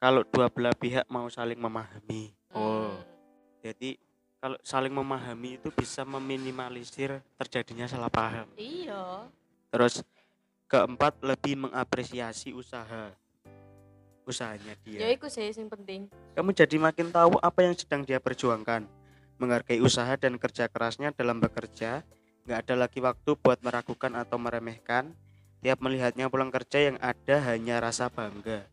kalau 0.04 0.28
dua 0.28 0.52
belah 0.52 0.76
pihak 0.76 1.08
mau 1.08 1.32
saling 1.32 1.56
memahami. 1.56 2.36
Oh, 2.52 2.92
jadi 3.64 3.96
kalau 4.44 4.60
saling 4.60 4.92
memahami 4.92 5.56
itu 5.56 5.72
bisa 5.72 6.04
meminimalisir 6.04 7.24
terjadinya 7.40 7.88
salah 7.88 8.12
paham. 8.12 8.52
Iya. 8.60 9.32
Terus 9.72 10.04
keempat 10.68 11.24
lebih 11.24 11.56
mengapresiasi 11.56 12.52
usaha 12.52 13.16
usahanya 14.28 14.76
Ya 14.84 15.08
dia. 15.08 15.16
iku 15.16 15.32
sih 15.32 15.56
yang 15.56 15.72
penting. 15.72 16.12
Kamu 16.36 16.52
jadi 16.52 16.76
makin 16.76 17.08
tahu 17.08 17.40
apa 17.40 17.64
yang 17.64 17.72
sedang 17.72 18.04
dia 18.04 18.20
perjuangkan. 18.20 18.84
Menghargai 19.40 19.80
usaha 19.80 20.20
dan 20.20 20.36
kerja 20.36 20.68
kerasnya 20.68 21.16
dalam 21.16 21.40
bekerja. 21.40 22.04
Nggak 22.44 22.60
ada 22.68 22.76
lagi 22.76 23.00
waktu 23.00 23.40
buat 23.40 23.64
meragukan 23.64 24.20
atau 24.20 24.36
meremehkan. 24.36 25.16
Tiap 25.64 25.80
melihatnya 25.80 26.28
pulang 26.28 26.52
kerja 26.52 26.92
yang 26.92 27.00
ada 27.00 27.40
hanya 27.48 27.80
rasa 27.80 28.12
bangga. 28.12 28.73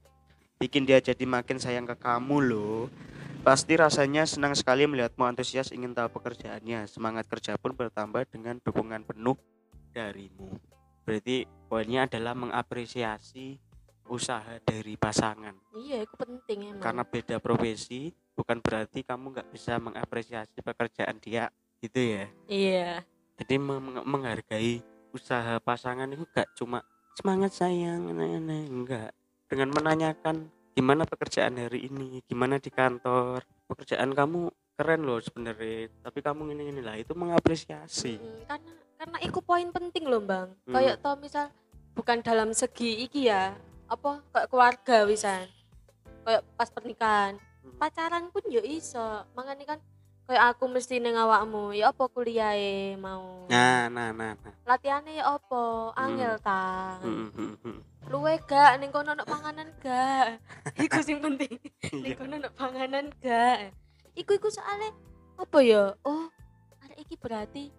Bikin 0.61 0.85
dia 0.85 1.01
jadi 1.01 1.25
makin 1.25 1.57
sayang 1.57 1.88
ke 1.88 1.96
kamu 1.96 2.53
loh. 2.53 2.92
Pasti 3.40 3.81
rasanya 3.81 4.29
senang 4.29 4.53
sekali 4.53 4.85
melihatmu 4.85 5.25
antusias 5.25 5.73
ingin 5.73 5.96
tahu 5.96 6.20
pekerjaannya. 6.20 6.85
Semangat 6.85 7.25
kerja 7.33 7.57
pun 7.57 7.73
bertambah 7.73 8.29
dengan 8.29 8.61
dukungan 8.61 9.09
penuh 9.09 9.40
darimu. 9.96 10.61
Berarti 11.09 11.49
poinnya 11.64 12.05
adalah 12.05 12.37
mengapresiasi 12.37 13.57
usaha 14.12 14.61
dari 14.61 15.01
pasangan. 15.01 15.57
Iya, 15.73 16.05
itu 16.05 16.14
penting 16.20 16.77
emang. 16.77 16.85
Karena 16.85 17.09
beda 17.09 17.40
profesi 17.40 18.12
bukan 18.37 18.61
berarti 18.61 19.01
kamu 19.01 19.40
nggak 19.40 19.49
bisa 19.57 19.81
mengapresiasi 19.81 20.61
pekerjaan 20.61 21.16
dia 21.25 21.49
gitu 21.81 22.20
ya. 22.20 22.25
iya. 22.53 23.01
Jadi 23.40 23.57
meng- 23.57 24.05
menghargai 24.05 24.85
usaha 25.16 25.57
pasangan 25.64 26.12
itu 26.12 26.29
gak 26.37 26.53
cuma 26.53 26.85
semangat 27.16 27.57
sayang 27.57 28.12
enggak 28.12 29.16
dengan 29.50 29.74
menanyakan 29.74 30.46
gimana 30.78 31.02
pekerjaan 31.02 31.58
hari 31.58 31.90
ini 31.90 32.22
gimana 32.30 32.62
di 32.62 32.70
kantor 32.70 33.42
pekerjaan 33.66 34.14
kamu 34.14 34.48
keren 34.78 35.02
loh 35.02 35.18
sebenarnya 35.18 35.90
tapi 36.06 36.22
kamu 36.22 36.54
ini 36.54 36.70
ini 36.70 36.80
lah 36.80 36.96
itu 36.96 37.12
mengapresiasi 37.12 38.16
Mm, 38.16 38.46
karena 38.46 38.72
karena 39.00 39.16
itu 39.24 39.40
poin 39.40 39.64
penting 39.72 40.04
loh, 40.04 40.20
Bang. 40.20 40.52
Hmm. 40.68 40.76
Kayak 40.76 41.00
tau 41.00 41.16
misal 41.16 41.48
bukan 41.96 42.20
dalam 42.20 42.52
segi 42.52 43.08
iki 43.08 43.32
ya, 43.32 43.56
apa 43.88 44.20
kayak 44.28 44.48
keluarga 44.52 45.08
wisan. 45.08 45.48
Kayak 46.20 46.44
pas 46.52 46.68
pernikahan. 46.68 47.40
Hmm. 47.64 47.80
Pacaran 47.80 48.28
pun 48.28 48.44
yo 48.52 48.60
iso. 48.60 49.24
Makanya 49.32 49.64
kan 49.64 49.78
kayak 50.30 50.54
aku 50.54 50.70
mesti 50.70 51.02
neng 51.02 51.18
awakmu, 51.18 51.74
ya 51.74 51.90
apa 51.90 52.06
kuliahe 52.06 52.94
mau. 52.94 53.50
nah 53.50 53.90
nah 53.90 54.14
nah 54.14 54.38
nah 54.38 54.54
Latihannya 54.62 55.18
ya 55.18 55.26
apa? 55.26 55.90
Angel 55.98 56.38
ta. 56.38 56.94
Hmm, 57.02 57.34
hmm, 57.34 57.54
hmm. 57.58 57.78
Luwe 58.06 58.38
gak 58.46 58.78
ning 58.78 58.94
kono 58.94 59.18
ono 59.18 59.26
panganan 59.26 59.74
gak? 59.82 60.38
Iku 60.86 61.02
sing 61.02 61.18
penting. 61.18 61.50
ning 61.98 62.14
Iya. 62.14 62.14
kono 62.14 62.38
ono 62.38 62.50
panganan 62.54 63.10
gak? 63.18 63.74
Iku 64.14 64.38
iku 64.38 64.46
soalnya 64.46 64.94
apa 65.34 65.58
ya? 65.66 65.98
Oh, 66.06 66.30
arek 66.86 67.02
iki 67.02 67.18
berarti 67.18 67.74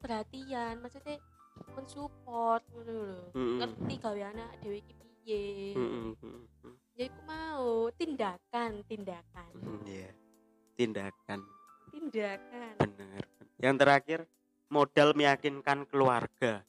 perhatian, 0.00 0.80
maksudnya 0.80 1.20
mensupport 1.76 2.64
ngono 2.72 2.88
lho. 2.88 3.20
Hmm, 3.36 3.60
Ngerti 3.60 3.94
gaweane 4.00 4.44
dhewe 4.64 4.80
iki 4.80 4.92
piye. 4.96 5.44
hmm, 5.76 5.88
hmm, 5.92 6.12
hmm, 6.24 6.40
hmm. 6.64 6.74
Ya 6.96 7.04
iku 7.04 7.20
mau 7.28 7.68
tindakan, 7.92 8.80
tindakan. 8.88 9.52
Hmm, 9.60 9.84
iya 9.84 10.08
tindakan 10.72 11.44
Tindakan. 11.92 12.74
benar 12.80 13.22
yang 13.62 13.76
terakhir 13.78 14.24
modal 14.72 15.14
meyakinkan 15.14 15.84
keluarga 15.86 16.64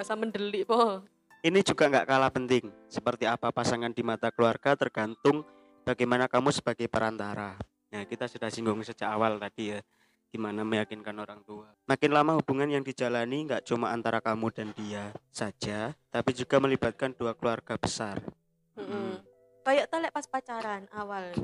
usah 0.00 0.16
mendelik 0.16 0.64
po. 0.64 1.04
Ini 1.44 1.60
juga 1.60 1.90
nggak 1.92 2.08
kalah 2.08 2.32
penting. 2.32 2.72
Seperti 2.88 3.28
apa 3.28 3.52
pasangan 3.52 3.92
di 3.92 4.00
mata 4.00 4.32
keluarga 4.32 4.72
tergantung 4.72 5.44
bagaimana 5.84 6.30
kamu 6.30 6.48
sebagai 6.48 6.88
perantara. 6.88 7.60
Nah, 7.92 8.08
kita 8.08 8.24
sudah 8.24 8.48
singgung 8.48 8.80
sejak 8.80 9.04
awal 9.04 9.36
tadi 9.36 9.76
ya, 9.76 9.84
gimana 10.32 10.64
meyakinkan 10.64 11.12
orang 11.18 11.44
tua. 11.44 11.68
Makin 11.84 12.10
lama 12.14 12.40
hubungan 12.40 12.72
yang 12.72 12.80
dijalani 12.80 13.44
nggak 13.44 13.68
cuma 13.68 13.92
antara 13.92 14.24
kamu 14.24 14.48
dan 14.48 14.68
dia 14.72 15.12
saja, 15.28 15.92
tapi 16.08 16.32
juga 16.32 16.56
melibatkan 16.56 17.12
dua 17.12 17.36
keluarga 17.36 17.76
besar. 17.76 18.22
Mm-mm. 18.78 19.20
Kayak 19.66 19.92
telek 19.92 20.14
pas 20.14 20.24
pacaran 20.24 20.88
awal. 20.94 21.36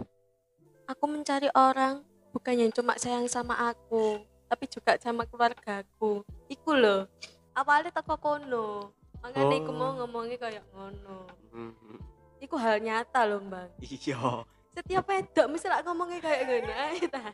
Aku 0.88 1.04
mencari 1.04 1.52
orang 1.52 2.00
bukan 2.38 2.54
yang 2.54 2.70
cuma 2.70 2.94
sayang 2.94 3.26
sama 3.26 3.58
aku, 3.58 4.22
tapi 4.46 4.70
juga 4.70 4.94
sama 5.02 5.26
keluargaku. 5.26 6.22
Iku 6.46 6.70
loh. 6.70 7.10
Awalnya 7.50 7.90
teko 7.90 8.14
kono. 8.14 8.94
Makanya 9.18 9.58
iku 9.58 9.74
Oh. 9.74 9.76
mau 9.76 9.90
ngomongnya 9.98 10.38
kayak 10.38 10.62
ngono. 10.70 11.26
Mhm. 11.50 11.98
Iku 12.38 12.54
hal 12.54 12.78
nyata 12.78 13.26
loh, 13.26 13.42
Bang. 13.42 13.66
Iya. 13.82 14.46
Setiap 14.70 15.02
wedok 15.10 15.46
mesti 15.50 15.66
lah 15.66 15.82
ngomongnya 15.82 16.22
kayak 16.22 16.40
gini. 16.46 16.70
Ayo 16.70 17.06
ta. 17.10 17.24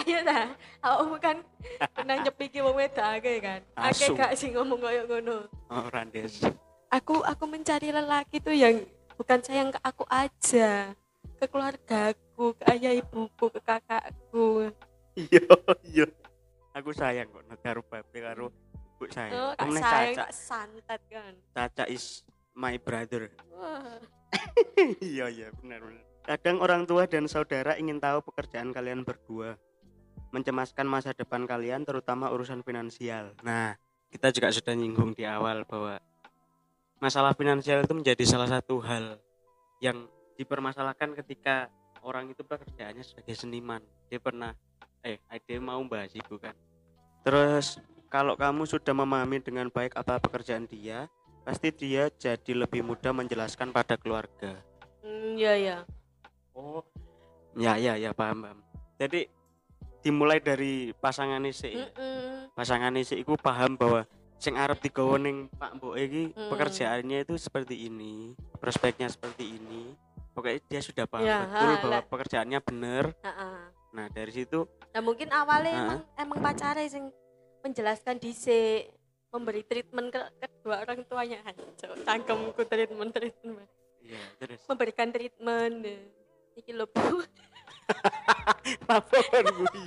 Ayo 0.00 0.18
ta. 0.24 0.40
Aku 0.80 1.20
kan 1.20 1.44
pernah 1.92 2.16
nyepiki 2.24 2.64
wong 2.64 2.80
wedok 2.80 3.04
akeh 3.04 3.44
kan. 3.44 3.60
Akeh 3.76 4.16
gak 4.16 4.32
sih 4.32 4.48
ngomong 4.56 4.80
kayak 4.80 5.04
ngono. 5.04 5.44
Oh, 5.68 5.84
Randes. 5.92 6.40
aku 6.88 7.20
aku 7.20 7.44
mencari 7.44 7.92
lelaki 7.92 8.40
tuh 8.40 8.56
yang 8.56 8.80
bukan 9.20 9.44
sayang 9.44 9.68
ke 9.68 9.76
aku 9.84 10.08
aja 10.08 10.96
ke 11.36 11.44
keluargaku 12.38 12.54
ke 12.54 12.64
ayah 12.70 12.92
ibuku 12.94 13.46
ke 13.50 13.60
kakakku 13.66 14.70
Iya, 15.18 15.42
iya. 15.82 16.06
Aku 16.78 16.94
sayang 16.94 17.26
kok 17.34 17.42
karo 17.58 17.82
babe 17.82 18.18
karo 18.22 18.54
ibu 18.54 19.02
ibu 19.02 19.04
saya. 19.10 19.30
Oh, 19.34 19.50
kak 19.50 19.66
Kemudian 19.66 19.82
sayang 19.82 20.14
Caca. 20.14 20.26
santet 20.30 21.02
kan. 21.10 21.32
Caca 21.50 21.84
is 21.90 22.22
my 22.54 22.78
brother. 22.78 23.34
Iya 25.02 25.26
iya 25.32 25.48
benar 25.58 25.80
benar. 25.82 26.04
Kadang 26.22 26.60
orang 26.62 26.84
tua 26.86 27.08
dan 27.10 27.26
saudara 27.26 27.74
ingin 27.80 27.98
tahu 27.98 28.20
pekerjaan 28.30 28.70
kalian 28.70 29.02
berdua, 29.02 29.56
mencemaskan 30.30 30.86
masa 30.86 31.10
depan 31.16 31.48
kalian 31.48 31.82
terutama 31.82 32.28
urusan 32.30 32.60
finansial. 32.62 33.32
Nah, 33.42 33.74
kita 34.12 34.28
juga 34.30 34.52
sudah 34.52 34.76
nyinggung 34.76 35.16
di 35.16 35.24
awal 35.24 35.64
bahwa 35.64 35.96
masalah 37.00 37.32
finansial 37.32 37.82
itu 37.82 37.96
menjadi 37.96 38.22
salah 38.28 38.46
satu 38.46 38.78
hal 38.84 39.16
yang 39.80 40.04
dipermasalahkan 40.36 41.16
ketika 41.24 41.72
orang 42.02 42.30
itu 42.30 42.42
pekerjaannya 42.42 43.04
sebagai 43.04 43.34
seniman. 43.34 43.82
Dia 44.10 44.18
pernah 44.18 44.52
eh 45.02 45.18
dia 45.46 45.58
mau 45.62 45.80
bahas 45.86 46.10
itu 46.14 46.36
kan. 46.38 46.54
Terus 47.22 47.78
kalau 48.08 48.34
kamu 48.34 48.64
sudah 48.64 48.94
memahami 48.96 49.38
dengan 49.44 49.68
baik 49.68 49.94
apa 49.94 50.16
pekerjaan 50.18 50.64
dia, 50.64 51.06
pasti 51.44 51.68
dia 51.72 52.08
jadi 52.10 52.64
lebih 52.64 52.84
mudah 52.84 53.12
menjelaskan 53.12 53.70
pada 53.70 54.00
keluarga. 54.00 54.58
Hmm, 55.04 55.36
iya 55.36 55.54
ya. 55.56 55.78
Oh, 56.56 56.82
ya 57.54 57.78
ya 57.78 57.94
ya 57.94 58.10
paham 58.16 58.42
paham. 58.44 58.58
Jadi 58.98 59.30
dimulai 60.02 60.40
dari 60.42 60.90
pasangan 60.96 61.42
isi, 61.46 61.74
Mm-mm. 61.74 62.54
pasangan 62.54 62.94
isi 62.96 63.18
iku 63.20 63.38
paham 63.38 63.76
bahwa 63.78 64.06
sing 64.38 64.54
arep 64.54 64.78
digawa 64.78 65.18
ning 65.18 65.50
Pak 65.58 65.78
Mbok 65.78 65.94
iki 65.98 66.22
Mm. 66.32 66.50
pekerjaannya 66.54 67.18
itu 67.26 67.34
seperti 67.38 67.90
ini, 67.90 68.34
prospeknya 68.62 69.10
seperti 69.10 69.58
ini. 69.58 69.94
Pokoknya 70.38 70.62
dia 70.64 70.80
sudah 70.80 71.04
paham 71.04 71.26
Ya, 71.26 71.42
betul 71.42 71.66
ha, 71.66 71.74
bahwa 71.76 71.90
lah. 71.90 72.02
pekerjaannya 72.06 72.58
benar. 72.62 73.04
Ha-ha. 73.20 73.50
Nah 73.90 74.06
dari 74.06 74.30
situ, 74.30 74.70
Nah 74.88 75.02
mungkin 75.02 75.28
awalnya 75.30 75.72
Ha. 75.72 75.82
emang 75.82 76.00
emang 76.16 76.38
pacarnya 76.40 76.86
sing 76.86 77.10
menjelaskan 77.58 78.16
dhisik 78.16 78.94
memberi 79.28 79.60
treatment 79.60 80.08
ke 80.08 80.20
kedua 80.40 80.80
orang 80.80 81.02
tuanya 81.04 81.42
hancur 81.42 81.92
cangkemku 82.00 82.62
treatment 82.64 83.10
treatment 83.10 83.68
ya 84.00 84.22
terus 84.38 84.62
memberikan 84.64 85.10
treatment 85.10 85.84
iki 86.54 86.72
lho 86.72 86.86
bu 86.86 87.20
apa 88.88 89.16
kan 89.20 89.44
gue? 89.44 89.84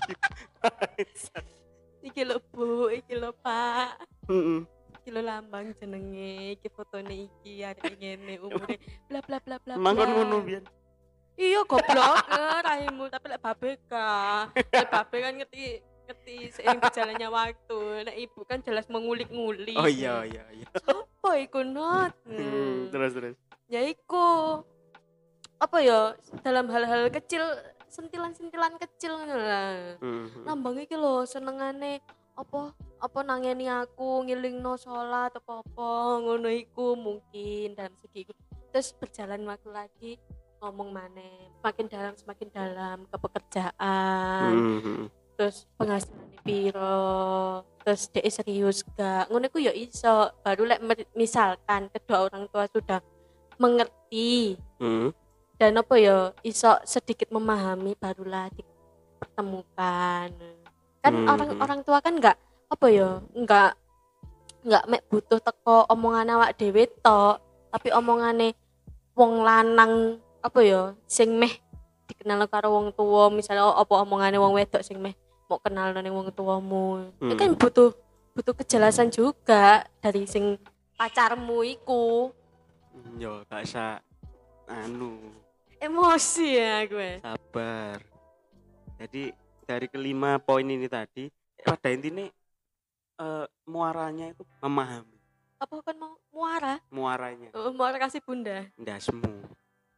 iki 2.04 2.22
lho 2.22 2.38
bu 2.46 2.66
iki 2.92 3.14
lho 3.14 3.32
pak 3.36 3.98
Heeh. 4.28 4.62
Iki 5.02 5.10
lho 5.10 5.22
lambang 5.22 5.74
jenenge 5.76 6.30
iki 6.54 6.70
fotone 6.70 7.10
iki 7.26 7.62
arek 7.62 7.98
ngene 7.98 8.38
umure 8.40 8.78
bla 9.08 9.20
bla 9.20 9.38
bla 9.40 9.56
bla 9.58 9.74
Emang 9.74 9.94
bla. 9.94 10.00
kon 10.00 10.10
ngono 10.14 10.38
biyen. 10.40 10.64
iya 11.36 11.62
goblok 11.64 12.16
eh, 12.30 12.60
raimu 12.62 13.04
tapi 13.08 13.26
lek 13.28 13.42
babe 13.42 13.70
ka 13.84 14.10
lek 14.54 14.88
babe 14.88 15.18
kan 15.18 15.34
ngerti 15.36 15.64
ngerti 16.04 16.36
seiring 16.52 16.80
berjalannya 16.80 17.30
waktu 17.30 17.80
nek 18.04 18.16
ibu 18.16 18.40
kan 18.44 18.60
jelas 18.60 18.86
mengulik-ngulik 18.88 19.74
Oh 19.74 19.88
iya 19.88 20.22
iya 20.24 20.44
iya. 20.52 20.68
apa 20.78 21.30
iku 21.40 21.62
not 21.62 22.14
Hmm, 22.30 22.90
terus 22.90 23.12
terus. 23.12 23.36
ya 23.66 23.82
iku 23.82 24.62
apa 25.58 25.78
ya 25.80 26.14
dalam 26.40 26.68
hal-hal 26.68 27.10
kecil 27.10 27.42
sentilan-sentilan 27.88 28.78
kecil 28.78 29.16
ngono 29.16 29.36
lah 29.36 29.98
Hmm. 29.98 30.30
lambang 30.44 30.78
iki 30.78 30.94
lho 30.94 31.24
senengane 31.24 32.02
apa 32.34 32.72
apa 33.02 33.20
nangeni 33.26 33.66
aku 33.66 34.22
ngilingno 34.24 34.78
salat 34.78 35.34
apa 35.34 35.66
apa 35.66 35.90
ngono 36.22 36.46
iku 36.48 36.94
mungkin 36.94 37.74
dalam 37.74 37.98
segi 37.98 38.30
iku. 38.30 38.34
terus 38.70 38.94
berjalan 38.94 39.42
waktu 39.50 39.70
lagi 39.74 40.12
ngomong 40.62 40.94
maneh 40.94 41.50
semakin 41.60 41.86
dalam 41.90 42.14
semakin 42.14 42.48
dalam 42.54 42.98
ke 43.10 43.18
pekerjaan 43.18 44.52
Hmm. 44.54 45.10
terus 45.34 45.66
penghasilan 45.76 46.30
piro 46.46 47.66
terus 47.82 48.14
dia 48.14 48.30
serius 48.30 48.86
gak 48.94 49.34
ngono 49.34 49.50
iku 49.50 49.58
ya 49.58 49.74
iso 49.74 50.30
baru 50.46 50.70
lek 50.70 50.80
misalkan 51.18 51.90
kedua 51.90 52.30
orang 52.30 52.46
tua 52.54 52.70
sudah 52.70 53.02
mengerti 53.58 54.62
Hmm. 54.78 55.10
dan 55.58 55.82
apa 55.82 55.98
ya 55.98 56.30
iso 56.46 56.78
sedikit 56.86 57.34
memahami 57.34 57.98
barulah 57.98 58.46
dipertemukan 58.54 60.30
kan 61.02 61.12
Hmm. 61.18 61.26
orang 61.26 61.50
orang 61.58 61.82
tua 61.82 61.98
kan 61.98 62.14
nggak 62.14 62.38
apa 62.72 62.88
ya? 62.88 63.20
Nggak 63.36 63.72
nggak 64.62 64.84
mek 64.88 65.04
butuh 65.12 65.44
teko 65.44 65.86
omongan 65.92 66.32
awak 66.40 66.56
dhewe 66.56 66.88
tok. 67.04 67.44
Tapi 67.72 67.92
omongane 67.92 68.56
wong 69.16 69.44
lanang 69.44 70.18
apa 70.42 70.60
ya 70.64 70.96
sing 71.06 71.38
meh 71.38 71.52
dikenal 72.10 72.44
karo 72.50 72.74
wong 72.74 72.92
tua 72.92 73.30
misalnya 73.30 73.72
apa 73.72 73.94
omongane 74.02 74.36
wong 74.36 74.58
wedok 74.58 74.82
sing 74.84 75.00
meh 75.00 75.16
mau 75.48 75.60
kenal 75.60 75.92
ning 75.94 76.12
wong 76.16 76.32
tuamu 76.32 77.12
itu 77.20 77.36
kan 77.36 77.52
Hmm. 77.52 77.60
butuh 77.60 77.92
butuh 78.32 78.56
kejelasan 78.56 79.12
juga 79.12 79.84
dari 80.00 80.24
sing 80.24 80.56
pacarmu 80.96 81.64
iku. 81.68 82.32
Yo 83.20 83.44
gak 83.48 83.68
usah 83.68 84.00
anu. 84.68 85.20
Emosi 85.80 86.48
ya 86.56 86.88
gue 86.88 87.20
sabar. 87.20 88.00
Jadi 89.00 89.34
dari 89.64 89.88
kelima 89.92 90.40
poin 90.40 90.64
ini 90.64 90.88
tadi 90.88 91.28
pada 91.64 91.92
intinya 91.92 92.28
eh, 93.22 93.46
muaranya 93.70 94.34
itu 94.34 94.44
memahami. 94.66 95.18
Apa 95.62 95.78
kan 95.86 95.96
mau 95.96 96.18
muara? 96.34 96.82
Muaranya. 96.90 97.54
Oh, 97.54 97.70
muara 97.70 98.02
kasih 98.02 98.22
bunda. 98.26 98.66
Ndak 98.82 99.00
semu 99.06 99.46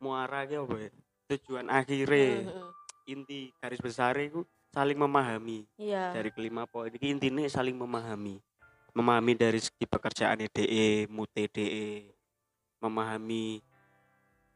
muara 0.03 0.43
ki 0.43 0.59
apa 0.59 0.75
ya? 0.75 0.91
Tujuan 1.31 1.71
akhirnya. 1.71 2.51
Heeh. 2.51 2.71
inti 3.03 3.51
garis 3.59 3.83
besar 3.83 4.15
itu 4.19 4.47
saling 4.71 4.95
memahami. 4.95 5.67
Iya. 5.75 6.15
Dari 6.15 6.31
kelima 6.31 6.63
poin 6.63 6.91
ini 6.91 7.19
intinya 7.19 7.43
saling 7.51 7.75
memahami. 7.75 8.39
Memahami 8.95 9.33
dari 9.35 9.59
segi 9.59 9.83
pekerjaan 9.83 10.39
DE, 10.47 11.09
mute 11.11 11.49
DE, 11.51 12.07
memahami 12.79 13.59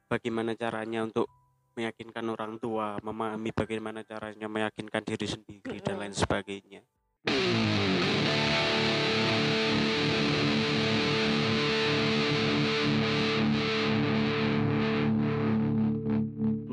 bagaimana 0.08 0.56
caranya 0.56 1.03
untuk 1.03 1.27
meyakinkan 1.75 2.25
orang 2.32 2.56
tua, 2.56 3.01
memahami 3.03 3.51
bagaimana 3.51 4.01
caranya 4.08 4.47
meyakinkan 4.47 5.03
diri 5.03 5.27
sendiri 5.27 5.77
dan 5.84 5.99
lain 5.99 6.15
sebagainya. 6.15 6.82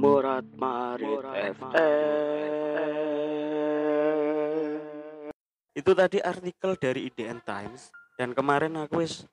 Murat 0.04 0.44
Marit 0.60 1.24
Itu 5.72 5.96
tadi 5.96 6.20
artikel 6.20 6.76
dari 6.76 7.08
IDN 7.08 7.40
Times 7.40 7.88
dan 8.20 8.36
kemarin 8.36 8.76
aku 8.76 9.00
wis 9.00 9.24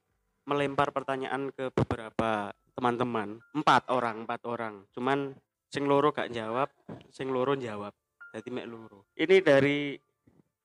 melempar 0.47 0.95
pertanyaan 0.95 1.51
ke 1.51 1.75
beberapa 1.75 2.55
teman-teman. 2.71 3.43
Empat 3.51 3.91
orang 3.91 4.23
empat 4.23 4.47
orang. 4.47 4.87
Cuman 4.95 5.35
sing 5.67 5.91
loro 5.91 6.15
gak 6.15 6.31
jawab 6.31 6.71
sing 7.11 7.27
loro 7.35 7.51
jawab. 7.59 7.91
Jadi 8.31 8.47
mek 8.47 8.71
loro. 8.71 9.11
Ini 9.19 9.43
dari 9.43 9.99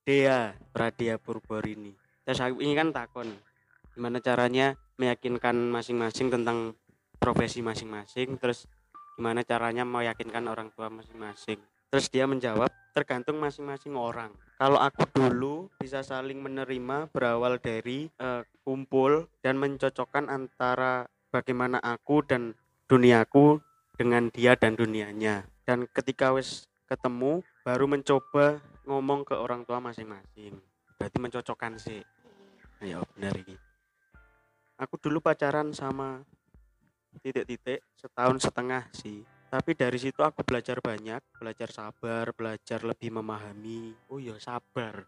Dea 0.06 0.54
Pradia 0.70 1.18
Purborini. 1.18 1.90
Terus 2.22 2.38
aku 2.46 2.62
ini 2.62 2.78
kan 2.78 2.94
takon 2.94 3.26
gimana 3.90 4.22
caranya 4.22 4.78
meyakinkan 5.02 5.66
masing-masing 5.66 6.30
tentang 6.30 6.78
profesi 7.18 7.58
masing-masing. 7.58 8.38
Terus 8.38 8.70
gimana 9.16 9.40
caranya 9.42 9.82
meyakinkan 9.82 10.44
orang 10.46 10.68
tua 10.76 10.92
masing-masing? 10.92 11.58
Terus 11.88 12.06
dia 12.12 12.28
menjawab 12.28 12.68
tergantung 12.92 13.40
masing-masing 13.40 13.96
orang. 13.96 14.30
Kalau 14.60 14.76
aku 14.76 15.08
dulu 15.10 15.72
bisa 15.80 16.04
saling 16.04 16.38
menerima 16.38 17.08
berawal 17.08 17.56
dari 17.56 18.12
eh, 18.20 18.42
kumpul 18.62 19.26
dan 19.40 19.56
mencocokkan 19.56 20.28
antara 20.28 21.08
bagaimana 21.32 21.80
aku 21.80 22.20
dan 22.22 22.52
duniaku 22.86 23.58
dengan 23.96 24.28
dia 24.28 24.54
dan 24.54 24.76
dunianya. 24.76 25.48
Dan 25.64 25.88
ketika 25.88 26.36
wis 26.36 26.68
ketemu 26.86 27.40
baru 27.64 27.88
mencoba 27.88 28.60
ngomong 28.84 29.26
ke 29.26 29.34
orang 29.34 29.64
tua 29.64 29.80
masing-masing. 29.80 30.60
Berarti 31.00 31.18
mencocokkan 31.18 31.80
sih. 31.80 32.04
Ya 32.84 33.00
benar 33.16 33.32
ini 33.40 33.56
aku 34.76 35.00
dulu 35.00 35.24
pacaran 35.24 35.72
sama 35.72 36.22
titik-titik 37.20 37.80
setahun 37.96 38.42
setengah 38.44 38.88
sih. 38.92 39.24
Tapi 39.46 39.78
dari 39.78 39.96
situ 39.96 40.20
aku 40.26 40.42
belajar 40.42 40.82
banyak 40.82 41.22
belajar 41.38 41.70
sabar 41.70 42.34
belajar 42.34 42.82
lebih 42.82 43.14
memahami. 43.14 43.94
Oh 44.10 44.18
ya 44.18 44.34
sabar. 44.42 45.06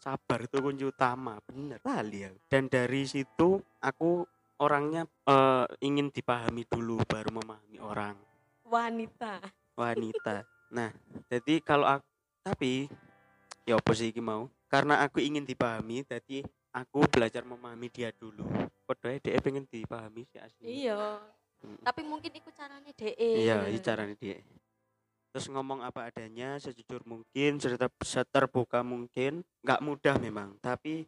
Sabar 0.00 0.46
itu 0.46 0.56
kunci 0.62 0.84
utama 0.86 1.36
bener 1.44 1.76
lali 1.84 2.24
aku. 2.24 2.38
dan 2.48 2.72
dari 2.72 3.04
situ 3.04 3.60
aku 3.84 4.24
orangnya 4.62 5.04
eh, 5.28 5.66
ingin 5.84 6.08
dipahami 6.08 6.64
dulu 6.64 7.02
baru 7.04 7.34
memahami 7.34 7.78
orang. 7.82 8.16
Wanita. 8.64 9.42
Wanita. 9.76 10.46
Nah 10.72 10.94
jadi 11.28 11.60
kalau 11.60 11.98
aku 11.98 12.06
tapi 12.40 12.88
ya 13.68 13.76
apa 13.76 13.92
sih 13.92 14.14
mau? 14.22 14.48
Karena 14.70 15.02
aku 15.02 15.18
ingin 15.20 15.42
dipahami 15.44 16.06
jadi 16.06 16.46
aku 16.70 17.04
belajar 17.10 17.42
memahami 17.42 17.90
dia 17.90 18.14
dulu. 18.14 18.46
Padahal 18.86 19.18
dia 19.18 19.38
pengen 19.42 19.66
dipahami 19.66 20.26
sih 20.30 20.38
asli 20.42 20.86
iya 20.86 21.18
Tapi 21.60 22.00
mungkin 22.04 22.32
ikut 22.32 22.54
caranya 22.56 22.92
de 22.92 23.08
Iya, 23.16 23.68
ini 23.68 23.80
caranya 23.80 24.16
dia. 24.16 24.40
Terus 25.30 25.46
ngomong 25.52 25.86
apa 25.86 26.10
adanya, 26.10 26.58
sejujur 26.58 27.06
mungkin, 27.06 27.62
serta 27.62 27.86
seterbuka 28.02 28.82
mungkin, 28.82 29.46
nggak 29.62 29.80
mudah 29.84 30.16
memang. 30.18 30.58
Tapi 30.58 31.06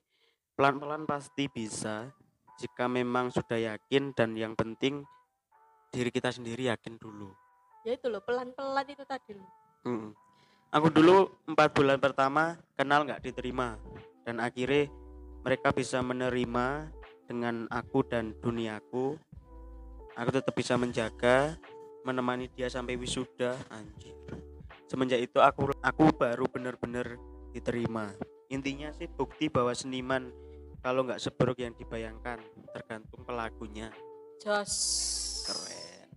pelan-pelan 0.54 1.08
pasti 1.08 1.50
bisa 1.50 2.12
jika 2.60 2.86
memang 2.86 3.32
sudah 3.32 3.58
yakin 3.58 4.12
dan 4.14 4.36
yang 4.36 4.52
penting 4.54 5.02
diri 5.90 6.12
kita 6.12 6.30
sendiri 6.30 6.68
yakin 6.68 7.00
dulu 7.00 7.32
ya 7.82 7.96
itu 7.96 8.06
loh 8.06 8.22
pelan-pelan 8.22 8.86
itu 8.88 9.04
tadi 9.08 9.34
loh 9.34 9.50
Mm. 9.82 10.14
Aku 10.70 10.94
dulu 10.94 11.26
empat 11.42 11.74
bulan 11.74 11.98
pertama 11.98 12.54
kenal 12.78 13.02
nggak 13.02 13.18
diterima 13.26 13.74
dan 14.22 14.38
akhirnya 14.38 14.86
mereka 15.42 15.74
bisa 15.74 15.98
menerima 15.98 16.86
dengan 17.26 17.66
aku 17.66 18.06
dan 18.06 18.30
duniaku. 18.38 19.18
Aku 20.12 20.28
tetap 20.28 20.52
bisa 20.52 20.76
menjaga, 20.76 21.56
menemani 22.04 22.52
dia 22.52 22.68
sampai 22.68 23.00
wisuda. 23.00 23.56
Anjir. 23.72 24.12
Semenjak 24.84 25.24
itu 25.24 25.40
aku 25.40 25.72
aku 25.80 26.12
baru 26.12 26.44
benar-benar 26.52 27.16
diterima. 27.56 28.12
Intinya 28.52 28.92
sih 28.92 29.08
bukti 29.08 29.48
bahwa 29.48 29.72
seniman 29.72 30.28
kalau 30.84 31.08
nggak 31.08 31.16
seburuk 31.16 31.56
yang 31.56 31.72
dibayangkan 31.72 32.44
tergantung 32.76 33.24
pelakunya. 33.24 33.88
jos 34.36 34.74
Keren. 35.48 36.08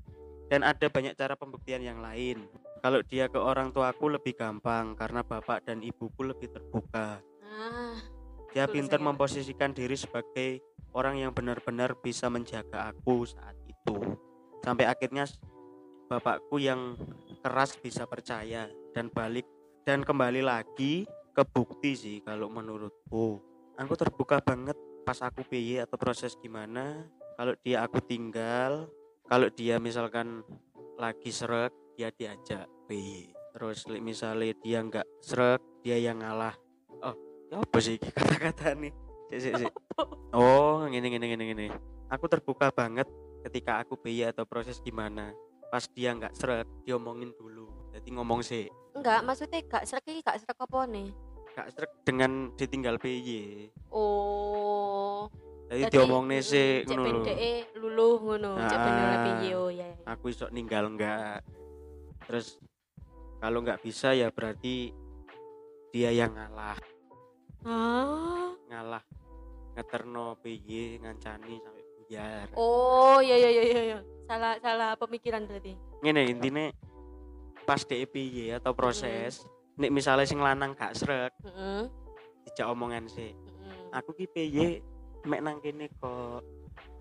Dan 0.51 0.61
ada 0.67 0.91
banyak 0.91 1.15
cara 1.15 1.39
pembuktian 1.39 1.79
yang 1.79 2.03
lain. 2.03 2.43
Kalau 2.83 2.99
dia 3.01 3.31
ke 3.31 3.39
orang 3.39 3.71
tuaku 3.71 4.13
lebih 4.13 4.35
gampang 4.35 4.93
karena 4.93 5.23
bapak 5.23 5.65
dan 5.65 5.81
ibuku 5.81 6.21
lebih 6.21 6.51
terbuka. 6.51 7.23
ah 7.47 7.97
Dia 8.51 8.67
pintar 8.67 8.99
memposisikan 8.99 9.71
diri 9.71 9.95
sebagai 9.95 10.61
orang 10.93 11.23
yang 11.23 11.31
benar-benar 11.31 11.97
bisa 11.97 12.29
menjaga 12.29 12.93
aku 12.93 13.25
saat 13.25 13.64
itu. 13.85 14.17
Sampai 14.65 14.89
akhirnya 14.89 15.29
bapakku 16.09 16.57
yang 16.57 16.97
keras 17.45 17.77
bisa 17.77 18.09
percaya 18.09 18.65
dan 18.97 19.13
balik 19.13 19.45
dan 19.85 20.01
kembali 20.01 20.41
lagi 20.41 21.05
ke 21.05 21.43
bukti 21.45 21.93
sih 21.93 22.17
kalau 22.25 22.49
menurutku. 22.49 23.37
Aku 23.77 23.93
terbuka 23.93 24.41
banget 24.41 24.73
pas 25.05 25.21
aku 25.21 25.45
PY 25.45 25.85
atau 25.85 26.01
proses 26.01 26.33
gimana. 26.41 27.05
Kalau 27.37 27.53
dia 27.61 27.85
aku 27.85 28.01
tinggal, 28.01 28.89
kalau 29.29 29.51
dia 29.53 29.77
misalkan 29.77 30.41
lagi 30.97 31.29
seret, 31.29 31.75
dia 31.93 32.09
diajak 32.09 32.65
PY. 32.89 33.35
Terus 33.53 33.85
misalnya 34.01 34.55
dia 34.63 34.79
nggak 34.81 35.07
seret, 35.21 35.61
dia 35.85 35.99
yang 35.99 36.23
ngalah. 36.23 36.55
Oh, 37.03 37.13
ya 37.51 37.61
apa 37.61 37.77
sih 37.83 37.99
kata-kata 37.99 38.73
nih? 38.79 38.95
Sik, 39.29 39.39
sik, 39.41 39.53
sik. 39.67 39.73
Oh, 40.35 40.83
ngene 40.87 41.07
ngene 41.11 41.25
ngene 41.31 41.43
ngene. 41.47 41.65
Aku 42.11 42.27
terbuka 42.27 42.67
banget 42.71 43.07
ketika 43.45 43.79
aku 43.79 43.93
PY 43.95 44.33
atau 44.33 44.43
proses 44.43 44.81
gimana. 44.81 45.29
Pas 45.69 45.85
dia 45.87 46.11
nggak 46.11 46.33
seret, 46.33 46.65
diomongin 46.81 47.29
dulu. 47.37 47.69
Jadi 47.93 48.09
ngomong 48.11 48.41
sih, 48.41 48.65
enggak 48.91 49.23
maksudnya 49.23 49.59
gak 49.63 49.85
serak 49.85 50.03
iki 50.03 50.19
gak 50.19 50.39
serak 50.39 50.59
apa 50.59 50.83
nih 50.83 51.07
gak 51.51 51.67
seret 51.71 51.91
dengan 52.03 52.51
ditinggal 52.53 52.99
PY. 52.99 53.71
oh 53.89 55.31
Jadi 55.71 55.87
diomongne 55.89 56.43
sih 56.43 56.83
cek 56.83 56.91
ngono 56.91 57.23
lho. 57.23 57.23
luluh 57.79 58.15
ngono 58.19 58.51
cek 58.59 58.75
Ah. 58.77 59.23
piye 59.39 59.53
oh 59.55 59.71
ya 59.71 59.87
ya. 59.87 59.97
Aku 60.11 60.27
isok 60.27 60.51
ninggal 60.51 60.91
enggak. 60.91 61.41
Terus 62.27 62.59
kalau 63.39 63.63
nggak 63.63 63.79
bisa 63.79 64.11
ya 64.11 64.27
berarti 64.29 64.91
dia 65.89 66.11
yang 66.11 66.35
ngalah, 66.35 66.75
ah 67.63 68.51
ngalah 68.67 69.03
ngeterno 69.73 70.35
PY 70.43 70.99
ngancani 70.99 71.55
sampai 71.63 71.84
buyar. 72.07 72.47
oh 72.55 73.19
ya 73.21 73.35
ya 73.35 73.49
ya 73.49 73.63
ya 73.63 73.81
ya 73.95 73.99
salah 74.25 74.53
salah 74.61 74.91
pemikiran 74.97 75.45
berarti. 75.45 75.73
Ngene 76.01 76.21
intine 76.29 76.73
pas 77.65 77.81
DPY 77.81 78.53
atau 78.61 78.77
proses 78.77 79.45
nek 79.75 79.91
misalnya 79.91 80.25
sing 80.29 80.39
lanang 80.39 80.77
gak 80.77 80.93
srek 80.95 81.33
Heeh. 81.43 81.89
dijak 82.47 82.69
omongan 82.69 83.09
sih 83.09 83.33
heeh. 83.33 83.77
aku 83.91 84.13
ki 84.13 84.25
PY 84.29 84.79
mek 85.25 85.41
nang 85.41 85.57
kene 85.59 85.89
kok 85.97 86.45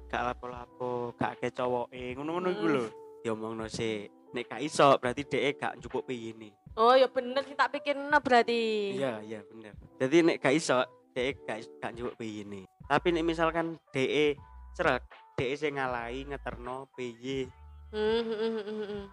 gak 0.08 0.24
lapo-lapo 0.32 1.12
gak 1.20 1.38
ke 1.38 1.52
cowoke 1.52 2.16
ngono-ngono 2.16 2.48
iku 2.50 2.66
lho. 2.66 2.84
Diomongno 3.24 3.68
sih 3.68 4.08
nek 4.32 4.48
gak 4.48 4.64
iso 4.64 4.96
berarti 4.96 5.22
dhek 5.28 5.60
gak 5.60 5.74
cukup 5.84 6.08
PY 6.08 6.32
ini 6.32 6.50
oh 6.74 6.96
ya 6.98 7.06
bener 7.06 7.44
sih 7.46 7.54
tak 7.54 7.70
pikirnya 7.70 8.18
berarti. 8.18 8.98
Iya 8.98 9.22
iya 9.22 9.40
bener. 9.46 9.78
Jadi 10.00 10.16
nek 10.26 10.36
gak 10.42 10.54
iso 10.56 10.82
dhek 11.14 11.44
gak 11.46 11.58
gak 11.78 11.92
cukup 11.94 12.16
PY 12.18 12.42
ini 12.48 12.62
tapi 12.88 13.12
nek 13.14 13.24
misalkan 13.24 13.76
dhek 13.92 14.36
srek 14.74 15.06
dhek 15.38 15.54
sing 15.54 15.78
ngalahi 15.78 16.26
ngeterno 16.30 16.90
PY 16.98 17.46
Hmm, 17.94 18.26
hmm, 18.26 18.58
hmm, 18.58 18.84
hmm. 18.90 19.04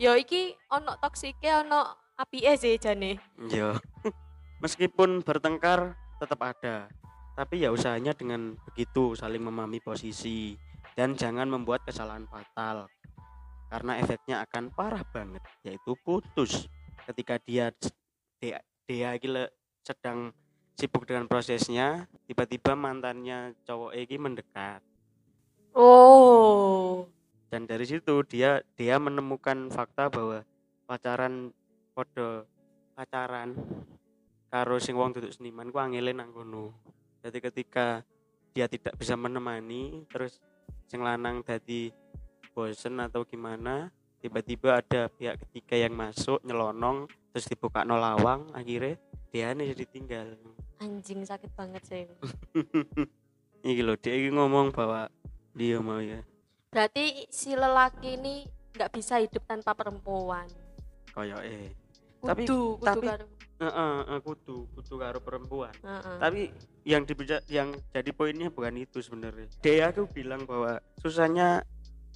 ya 0.00 0.16
iki 0.16 0.56
ono 0.72 0.96
toksike 0.96 1.52
ono 1.52 1.84
apike 2.16 2.56
sih 2.56 2.80
jane 2.80 3.20
Iya. 3.36 3.76
Meskipun 4.64 5.20
bertengkar 5.20 5.92
tetap 6.16 6.40
ada. 6.40 6.88
Tapi 7.36 7.60
ya 7.60 7.68
usahanya 7.74 8.16
dengan 8.16 8.56
begitu 8.64 9.12
saling 9.12 9.42
memahami 9.42 9.84
posisi 9.84 10.56
dan 10.96 11.12
jangan 11.12 11.44
membuat 11.44 11.84
kesalahan 11.84 12.24
fatal. 12.24 12.88
Karena 13.68 14.00
efeknya 14.00 14.44
akan 14.48 14.72
parah 14.72 15.04
banget 15.12 15.44
yaitu 15.60 15.92
putus 16.00 16.72
ketika 17.04 17.36
dia 17.42 17.68
dia, 18.40 18.64
dia 18.88 19.12
gila 19.20 19.44
sedang 19.84 20.32
sibuk 20.78 21.04
dengan 21.04 21.28
prosesnya 21.28 22.08
tiba-tiba 22.24 22.72
mantannya 22.72 23.52
cowok 23.68 23.92
ini 23.92 24.16
mendekat 24.16 24.80
oh. 25.76 27.08
Dan 27.52 27.68
dari 27.68 27.84
situ 27.84 28.24
dia 28.24 28.64
dia 28.76 28.96
menemukan 28.96 29.68
fakta 29.68 30.08
bahwa 30.08 30.40
pacaran 30.88 31.52
podo 31.92 32.48
pacaran 32.96 33.52
karo 34.48 34.76
sing 34.80 34.96
wong 34.96 35.16
duduk 35.16 35.32
seniman 35.32 35.68
ku 35.68 35.80
angele 35.80 36.16
nang 36.16 36.32
kono. 36.32 36.72
Jadi 37.20 37.38
ketika 37.40 38.04
dia 38.52 38.68
tidak 38.68 38.96
bisa 38.96 39.16
menemani 39.16 40.04
terus 40.08 40.40
sing 40.88 41.00
lanang 41.00 41.40
dadi 41.44 41.92
bosen 42.52 43.00
atau 43.00 43.24
gimana 43.24 43.88
tiba-tiba 44.20 44.80
ada 44.80 45.08
pihak 45.08 45.40
ketiga 45.48 45.88
yang 45.88 45.96
masuk 45.96 46.40
nyelonong 46.44 47.08
terus 47.32 47.48
dibuka 47.48 47.80
no 47.82 47.96
lawang 47.96 48.52
akhirnya 48.52 49.00
dia 49.32 49.56
nih 49.56 49.72
jadi 49.72 49.84
tinggal. 49.88 50.26
Anjing 50.84 51.24
sakit 51.24 51.56
banget 51.56 51.82
sih. 51.88 52.04
Ini 53.64 53.80
loh 53.80 53.96
dia 53.96 54.18
ngomong 54.28 54.74
bahwa 54.74 55.08
dia 55.52 55.78
mau 55.78 56.00
ya 56.00 56.20
berarti 56.72 57.28
si 57.28 57.52
lelaki 57.52 58.16
ini 58.16 58.48
nggak 58.72 58.90
bisa 58.96 59.20
hidup 59.20 59.44
tanpa 59.44 59.76
perempuan. 59.76 60.48
Koyo 61.12 61.36
eh. 61.44 61.76
Tapi- 62.24 62.48
kudu 62.48 62.80
kudu 62.80 62.86
tapi- 62.88 63.08
karo 63.12 63.26
Heeh, 63.62 63.96
eh, 64.10 64.20
kudu 64.26 64.56
kudu 64.74 64.94
karo 64.98 65.18
perempuan. 65.22 65.70
Heeh. 65.84 66.16
tapi 66.18 66.50
yang 66.82 67.06
dibija 67.06 67.38
yang 67.46 67.70
jadi 67.94 68.10
poinnya 68.10 68.48
bukan 68.50 68.74
itu 68.80 68.98
sebenarnya. 69.04 69.46
Dia 69.60 69.92
tuh 69.94 70.08
bilang 70.10 70.48
bahwa 70.48 70.80
susahnya 70.98 71.62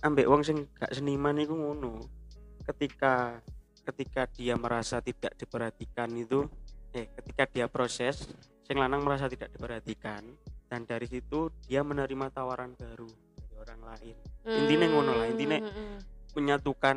ambek 0.02 0.26
wong 0.26 0.42
sing 0.42 0.66
gak 0.74 0.90
seniman 0.90 1.36
itu 1.38 1.54
ngono. 1.54 2.02
Ketika 2.66 3.38
ketika 3.86 4.26
dia 4.26 4.58
merasa 4.58 4.98
tidak 4.98 5.38
diperhatikan 5.38 6.10
itu 6.16 6.48
eh 6.90 7.06
ketika 7.14 7.44
dia 7.46 7.66
proses 7.70 8.26
sing 8.66 8.74
lanang 8.80 9.06
merasa 9.06 9.30
tidak 9.30 9.52
diperhatikan 9.54 10.26
dan 10.66 10.82
dari 10.82 11.06
situ 11.06 11.54
dia 11.62 11.86
menerima 11.86 12.26
tawaran 12.34 12.74
baru 12.74 13.06
orang 13.66 13.82
lain. 13.92 14.16
Intinya 14.46 14.86
ngono 14.88 15.12
lah, 15.12 15.26
intinya- 15.26 15.60
Hmm, 15.60 15.74
hmm, 15.74 15.96
menyatukan 16.32 16.96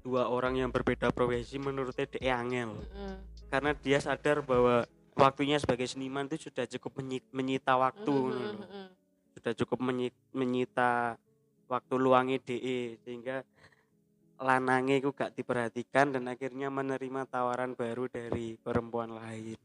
dua 0.00 0.26
orang 0.26 0.56
yang 0.56 0.70
berbeda 0.70 1.10
profesi 1.10 1.58
menurutnya 1.58 2.06
dia 2.06 2.36
angel. 2.36 2.72
Hmm, 2.74 2.88
hmm. 2.88 3.16
karena 3.48 3.72
dia 3.74 3.98
sadar 3.98 4.40
bahwa 4.40 4.84
waktunya 5.14 5.56
sebagai 5.56 5.84
seniman 5.84 6.24
itu 6.26 6.48
sudah 6.48 6.68
cukup 6.68 7.00
menyi- 7.00 7.24
menyita 7.30 7.74
waktu 7.74 8.08
Hmm, 8.08 8.28
hmm, 8.28 8.52
hmm, 8.54 8.68
hmm. 8.68 8.88
sudah 9.32 9.52
cukup 9.54 9.78
menyi- 9.82 10.16
menyita 10.30 11.16
waktu 11.64 11.94
luangnya 11.96 12.38
DE 12.38 12.96
sehingga 13.02 13.40
lanange 14.38 15.00
ku 15.00 15.10
gak 15.10 15.34
diperhatikan 15.34 16.14
dan 16.14 16.28
akhirnya 16.28 16.70
menerima 16.70 17.26
tawaran 17.26 17.74
baru 17.74 18.06
dari 18.06 18.54
perempuan 18.54 19.10
lain. 19.10 19.58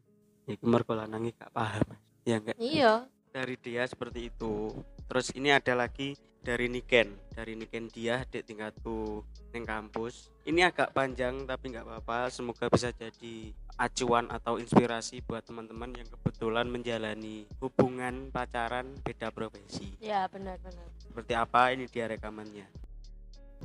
Ya 0.43 0.55
mergo 0.59 0.97
lanange 0.97 1.31
gak 1.33 1.53
paham. 1.53 1.87
Ya 2.23 2.39
enggak? 2.41 2.57
Iya. 2.57 2.93
Dari 3.29 3.55
dia 3.55 3.83
seperti 3.85 4.27
itu. 4.27 4.73
Terus 5.05 5.29
ini 5.31 5.51
ada 5.51 5.75
lagi 5.75 6.17
dari 6.43 6.67
Niken 6.67 7.23
dari 7.33 7.57
Niken 7.57 7.89
dia 7.89 8.21
dek 8.27 8.45
tingkatku 8.45 9.25
neng 9.55 9.65
kampus. 9.65 10.29
Ini 10.45 10.69
agak 10.69 10.93
panjang 10.93 11.47
tapi 11.49 11.73
nggak 11.73 11.87
apa-apa. 11.87 12.29
Semoga 12.29 12.69
bisa 12.69 12.93
jadi 12.93 13.55
acuan 13.79 14.29
atau 14.29 14.61
inspirasi 14.61 15.25
buat 15.25 15.41
teman-teman 15.41 15.97
yang 15.97 16.05
kebetulan 16.05 16.69
menjalani 16.69 17.49
hubungan 17.57 18.29
pacaran 18.29 18.93
beda 19.01 19.33
profesi. 19.33 19.97
Ya 19.97 20.29
benar 20.29 20.61
benar. 20.61 20.85
Seperti 21.01 21.33
apa 21.33 21.73
ini 21.73 21.89
dia 21.89 22.05
rekamannya? 22.05 22.67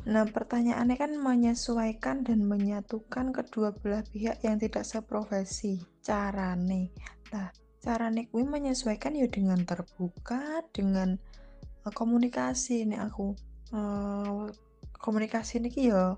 Nah, 0.06 0.24
pertanyaannya 0.30 0.94
kan 0.94 1.12
menyesuaikan 1.18 2.22
dan 2.22 2.46
menyatukan 2.46 3.34
kedua 3.34 3.74
belah 3.74 4.06
pihak 4.06 4.40
yang 4.46 4.56
tidak 4.62 4.86
seprofesi. 4.86 5.82
Carane. 6.06 6.94
Nah, 7.34 7.50
carane 7.82 8.30
kuwi 8.30 8.46
menyesuaikan 8.46 9.18
ya 9.18 9.26
dengan 9.26 9.66
terbuka, 9.66 10.62
dengan 10.70 11.18
komunikasi 11.94 12.88
nih 12.88 13.00
aku. 13.00 13.36
Eh, 13.74 14.44
komunikasi 14.98 15.62
niki 15.62 15.92
ya 15.92 16.16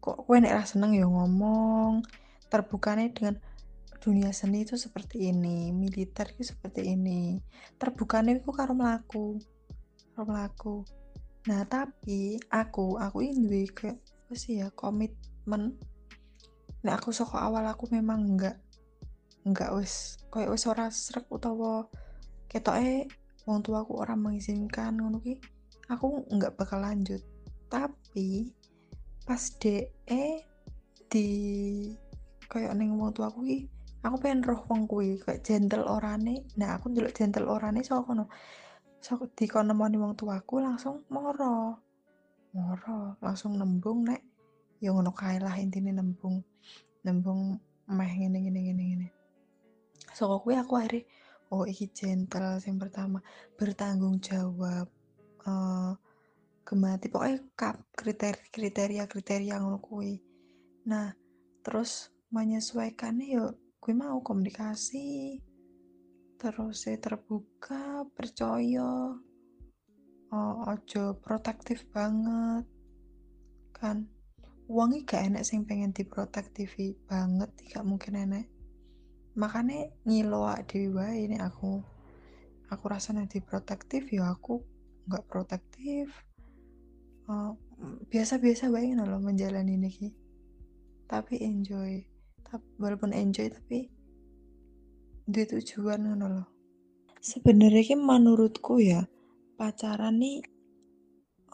kok 0.00 0.24
kowe 0.24 0.36
nek 0.40 0.66
seneng 0.66 0.96
ya 0.96 1.06
ngomong. 1.06 2.02
Terbukane 2.50 3.14
dengan 3.14 3.38
dunia 4.00 4.32
seni 4.32 4.64
itu 4.64 4.80
seperti 4.80 5.28
ini 5.28 5.76
militer 5.76 6.24
itu 6.32 6.56
seperti 6.56 6.96
ini 6.96 7.36
terbukanya 7.76 8.32
itu 8.32 8.48
karo 8.48 8.72
melaku 8.72 9.36
karo 10.16 10.24
melaku 10.24 10.76
nah 11.44 11.68
tapi 11.68 12.40
aku 12.48 12.96
aku 12.96 13.20
ini 13.20 13.68
ke 13.68 13.92
apa 13.92 14.32
sih 14.32 14.64
ya 14.64 14.72
komitmen 14.72 15.76
nah 16.80 16.96
aku 16.96 17.12
soko 17.12 17.36
awal 17.36 17.60
aku 17.68 17.92
memang 17.92 18.24
enggak 18.24 18.56
enggak 19.44 19.68
wis 19.76 20.16
koyo 20.32 20.56
wis 20.56 20.64
ora 20.64 20.88
srek 20.88 21.28
utawa 21.28 21.84
ketoke 22.48 23.04
wong 23.46 23.64
tuaku 23.64 24.00
orang 24.02 24.20
mengizinkan 24.20 24.96
ngono 24.96 25.20
ki 25.24 25.40
aku 25.88 26.26
enggak 26.32 26.56
bakal 26.58 26.80
lanjut. 26.82 27.22
Tapi 27.70 28.50
pas 29.24 29.42
DE 29.62 30.24
di 31.10 31.28
kayak 32.50 32.74
neng 32.74 32.98
wong 32.98 33.14
tuaku 33.14 33.46
ki 33.46 33.58
aku 34.02 34.16
pengen 34.18 34.42
roh 34.42 34.60
wong 34.66 34.88
kuwi 34.88 35.20
kayak 35.20 35.44
gentle 35.44 35.84
orane 35.86 36.48
nah 36.56 36.80
aku 36.80 36.88
ndelok 36.88 37.12
gentle 37.12 37.46
orane 37.46 37.84
so 37.84 38.00
kono 38.00 38.32
so 39.04 39.20
di 39.36 39.44
kono 39.46 39.76
wong 39.76 40.16
tuaku 40.16 40.58
langsung 40.64 41.04
moro 41.12 41.90
moro 42.54 43.14
langsung 43.22 43.54
nembung 43.54 44.06
nek. 44.06 44.22
Ya 44.80 44.90
ngono 44.96 45.12
kae 45.12 45.38
lah 45.38 45.60
intine 45.60 45.92
nembung 45.92 46.42
nembung 47.04 47.60
meh 47.86 48.12
ngene 48.16 48.38
ngene 48.42 48.60
ngene 48.64 48.82
ngene. 48.88 49.08
So 50.16 50.32
kuwi 50.40 50.56
aku 50.56 50.80
akhirnya 50.80 51.06
oh 51.50 51.66
iki 51.66 51.90
gentle 51.90 52.62
yang 52.62 52.78
pertama. 52.78 53.18
Bertanggung 53.58 54.22
jawab 54.22 54.86
eh 55.46 55.92
gemati 56.64 57.10
pokoknya 57.10 57.38
kap 57.58 57.82
kriteria 57.96 58.46
kriteria 58.54 59.04
kriteria 59.10 59.58
ngono 59.58 59.82
kuwi. 59.82 60.22
Nah 60.86 61.10
terus 61.66 62.14
menyesuaikannya 62.30 63.26
yo 63.26 63.44
gue 63.82 63.94
mau 63.96 64.22
komunikasi 64.22 65.40
terus 66.38 66.86
saya 66.86 66.96
terbuka 66.96 68.06
percaya 68.14 69.12
oh, 70.30 70.54
ojo 70.70 71.18
protektif 71.18 71.84
banget 71.90 72.64
kan. 73.74 74.06
Uangnya 74.70 75.02
gak 75.02 75.22
enak 75.34 75.42
sing 75.42 75.66
pengen 75.66 75.90
diprotektifi 75.90 76.94
banget 77.10 77.50
gak 77.74 77.82
mungkin 77.82 78.14
enak 78.14 78.46
makanya 79.38 79.90
ngiloak 80.06 80.66
dewi 80.66 80.88
wae 80.90 81.16
ini 81.30 81.36
aku 81.38 81.82
aku 82.70 82.84
rasanya 82.86 83.26
diprotektif 83.26 84.10
ya 84.10 84.30
aku 84.30 84.62
nggak 85.06 85.26
protektif. 85.26 86.30
Eh, 87.30 87.52
biasa-biasa 88.10 88.74
baik 88.74 88.98
loh 88.98 89.22
menjalani 89.22 89.78
ini 89.78 89.90
Ki. 89.90 90.08
tapi 91.06 91.42
enjoy 91.42 92.02
tapi 92.42 92.66
walaupun 92.78 93.14
enjoy 93.14 93.50
tapi 93.50 93.86
di 95.26 95.42
tujuan 95.46 96.06
ngono 96.06 96.26
loh 96.26 96.46
sebenarnya 97.22 97.82
ki 97.86 97.96
menurutku 97.98 98.82
ya 98.82 99.06
pacaran 99.54 100.18
nih 100.18 100.42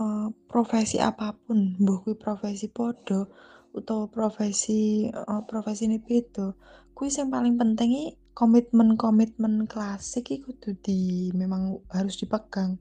eh, 0.01 0.29
profesi 0.49 0.97
apa 0.97 1.37
pun 1.37 1.77
mbuh 1.77 1.99
kuwi 2.05 2.17
profesi 2.17 2.73
podo 2.73 3.29
utawa 3.77 4.09
profesi 4.09 5.09
eh, 5.13 5.43
profesi 5.45 5.89
ini 5.89 6.01
beda 6.01 6.57
kuwi 6.97 7.13
yang 7.13 7.29
paling 7.29 7.61
penting 7.61 8.17
komitmen-komitmen 8.33 9.69
klasik 9.69 10.33
iki 10.33 10.41
kudu 10.41 10.73
di 10.81 11.29
memang 11.37 11.77
harus 11.93 12.17
dipegang. 12.17 12.81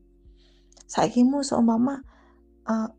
Saiki 0.88 1.28
mu 1.28 1.44
seumpama 1.44 2.00
eh, 2.64 2.90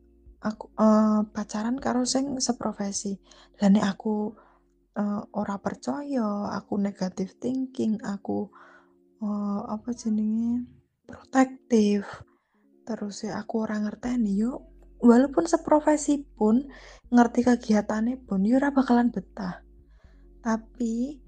aku 0.44 0.64
eh, 0.76 1.20
pacaran 1.32 1.80
karo 1.80 2.04
sing 2.04 2.36
seprofesi. 2.36 3.16
Nek 3.64 3.86
aku 3.96 4.36
eh, 4.92 5.22
ora 5.32 5.56
percaya 5.56 6.52
aku 6.52 6.76
negatif 6.76 7.40
thinking 7.40 7.96
aku 8.04 8.52
eh, 9.24 9.60
apa 9.72 9.88
jenenge 9.96 10.68
protektif 11.08 12.04
terus 12.86 13.26
ya 13.26 13.42
aku 13.42 13.66
ora 13.66 13.82
ngerteni 13.82 14.38
yuk 14.46 14.62
walaupun 15.02 15.50
seprofesi 15.50 16.22
pun 16.38 16.70
ngerti 17.10 17.42
kegiatannya 17.42 18.22
pun 18.22 18.46
yo 18.46 18.62
bakalan 18.70 19.10
betah 19.10 19.65
tapi 20.46 21.18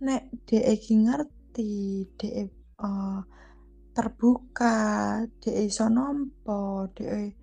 nek 0.00 0.32
iki 0.48 0.96
ngerti 1.04 1.72
dhek 2.16 2.34
eh, 2.40 3.20
terbuka 3.92 4.76
dhek 5.44 5.56
iso 5.68 5.92
nampa 5.92 6.88
dhek 6.96 7.36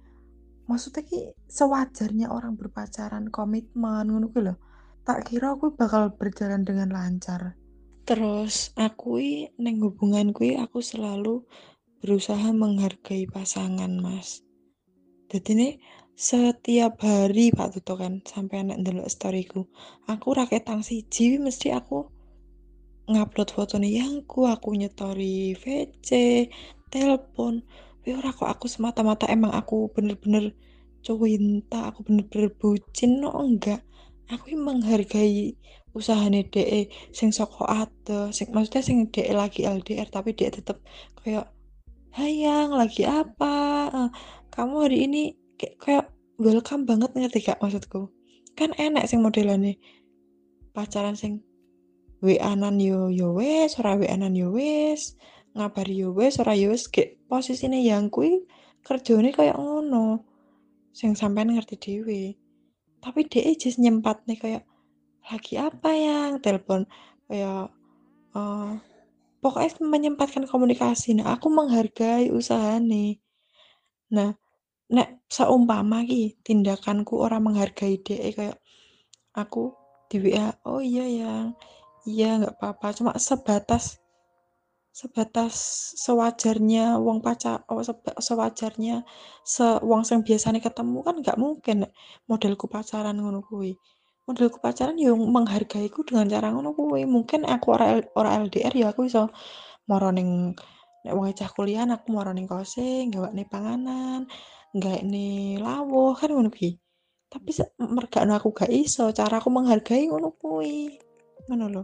maksudnya 0.70 1.02
ki 1.02 1.34
sewajarnya 1.50 2.30
orang 2.30 2.54
berpacaran 2.54 3.34
komitmen 3.34 4.06
ngono 4.14 4.30
kuwi 4.30 4.54
lho. 4.54 4.56
Tak 5.02 5.26
kira 5.26 5.58
aku 5.58 5.74
bakal 5.74 6.14
berjalan 6.14 6.62
dengan 6.62 6.94
lancar. 6.94 7.58
Terus 8.06 8.70
aku 8.78 9.18
neng 9.58 9.82
hubungan 9.82 10.30
kuwi 10.30 10.62
aku 10.62 10.86
selalu 10.86 11.42
berusaha 12.06 12.54
menghargai 12.54 13.26
pasangan 13.26 13.90
mas. 13.98 14.46
Jadi 15.34 15.52
nih 15.58 15.74
setiap 16.20 17.00
hari 17.00 17.56
Pak 17.56 17.80
Tuto 17.80 17.96
kan 17.96 18.20
sampai 18.28 18.68
anak 18.68 18.84
ndelok 18.84 19.08
storyku. 19.08 19.72
Aku 20.04 20.36
rakyat 20.36 20.68
tang 20.68 20.84
siji 20.84 21.40
mesti 21.40 21.72
aku 21.72 22.12
ngupload 23.08 23.56
fotonya 23.56 24.04
yangku 24.04 24.44
aku 24.44 24.76
nyetori 24.76 25.56
VC 25.56 26.10
telepon. 26.92 27.64
Tapi 28.04 28.10
ora 28.20 28.36
kok 28.36 28.52
aku 28.52 28.68
semata-mata 28.68 29.32
emang 29.32 29.56
aku 29.56 29.88
bener-bener 29.96 30.52
cuwinta 31.00 31.88
aku 31.88 32.04
bener-bener 32.04 32.52
bucin 32.52 33.24
no 33.24 33.32
enggak. 33.40 33.80
Aku 34.28 34.52
menghargai 34.60 35.56
usahanya 35.96 36.44
DE 36.52 36.92
sing 37.16 37.32
soko 37.32 37.64
ate 37.64 38.36
sing 38.36 38.52
maksudnya 38.52 38.84
sing 38.84 39.08
DE 39.08 39.32
lagi 39.32 39.64
LDR 39.64 40.12
tapi 40.12 40.36
dia 40.36 40.52
tetep 40.52 40.84
kayak 41.24 41.48
hayang 42.12 42.76
lagi 42.76 43.08
apa? 43.08 43.56
Eh, 43.88 44.10
kamu 44.52 44.76
hari 44.84 45.08
ini 45.08 45.39
kayak 45.60 45.76
kayak 45.84 46.06
welcome 46.40 46.88
banget 46.88 47.12
ngerti 47.12 47.52
gak 47.52 47.60
maksudku? 47.60 48.08
Kan 48.56 48.72
enak 48.80 49.06
sing 49.12 49.20
modelannya. 49.20 49.76
Pacaran 50.72 51.20
sing 51.20 51.44
WA-nan 52.24 52.80
yo 52.80 53.12
yo 53.12 53.36
wes 53.36 53.76
ora 53.80 53.96
WA-nan 53.96 54.36
yo 54.36 54.52
wes 54.52 55.16
ngabari 55.56 56.04
yo 56.04 56.12
wes 56.12 56.40
ora 56.40 56.56
yo 56.56 56.72
wes 56.72 56.88
kayak 56.92 57.20
posisinya 57.32 57.80
yang 57.80 58.12
kui 58.12 58.44
kerjane 58.84 59.32
kayak 59.32 59.56
ngono 59.56 60.24
sing 60.96 61.16
sampean 61.16 61.52
ngerti 61.56 61.76
dhewe. 61.80 62.36
Tapi 63.00 63.28
dia 63.32 63.52
just 63.56 63.80
nyempat 63.80 64.28
nih 64.28 64.40
kayak 64.40 64.64
lagi 65.30 65.56
apa 65.60 65.90
yang 65.96 66.32
telepon 66.44 66.84
kayak 67.28 67.72
eh 68.36 68.72
pokoknya 69.40 69.80
menyempatkan 69.84 70.44
komunikasi. 70.48 71.16
Nah 71.16 71.36
aku 71.36 71.48
menghargai 71.48 72.28
usahane. 72.32 73.24
Nah 74.12 74.36
nek 74.96 75.10
seumpama 75.36 75.98
ki 76.10 76.22
tindakanku 76.46 77.14
orang 77.26 77.42
menghargai 77.46 77.96
dia 78.06 78.18
kayak 78.38 78.58
aku 79.42 79.64
di 80.10 80.18
WA 80.24 80.48
oh 80.66 80.82
iya 80.82 81.06
yang 81.22 81.46
iya 82.10 82.30
nggak 82.40 82.56
apa-apa. 82.58 82.88
Cuma 82.98 83.12
sebatas 83.28 83.84
sebatas 85.00 85.56
sewajarnya 86.06 86.86
wong 87.06 87.20
pacar 87.26 87.64
oh, 87.72 87.82
seba- 87.86 88.18
sewajarnya 88.28 88.96
se 89.54 89.66
wong 89.90 90.02
sing 90.10 90.20
biasanya 90.28 90.60
ketemu 90.68 90.98
kan 91.08 91.16
nggak 91.22 91.38
mungkin 91.44 91.78
modelku 92.30 92.66
pacaran 92.76 93.16
ngono 93.22 93.40
kuwi. 93.50 93.72
Modelku 94.28 94.58
pacaran 94.66 94.98
yo 95.06 95.14
menghargaiku 95.18 96.00
dengan 96.08 96.28
cara 96.34 96.48
ngono 96.54 96.70
kuwi. 96.78 97.02
Mungkin 97.16 97.42
aku 97.54 97.68
ora 97.76 97.88
ora 98.20 98.30
LDR 98.44 98.74
ya 98.82 98.88
aku 98.94 99.02
iso 99.10 99.30
moro 99.90 100.10
ning 100.18 100.30
nek 101.04 101.14
wong 101.16 101.32
cah 101.40 101.50
kuliah 101.56 101.86
aku 101.96 102.08
moro 102.16 102.32
ning 102.36 102.48
kose 102.50 103.08
gawakne 103.14 103.44
panganan 103.54 104.22
nih 104.78 105.58
lawuh 105.58 106.14
kan 106.20 106.30
ngono 106.30 106.50
kuwi 106.54 106.78
tapi 107.30 107.50
mergakno 107.78 108.34
aku 108.38 108.50
gak 108.54 108.72
iso 108.74 109.10
cara 109.14 109.38
aku 109.42 109.50
menghargai 109.54 110.10
ngono 110.10 110.34
kuwi 110.38 110.98
ngono 111.50 111.66
lho 111.74 111.84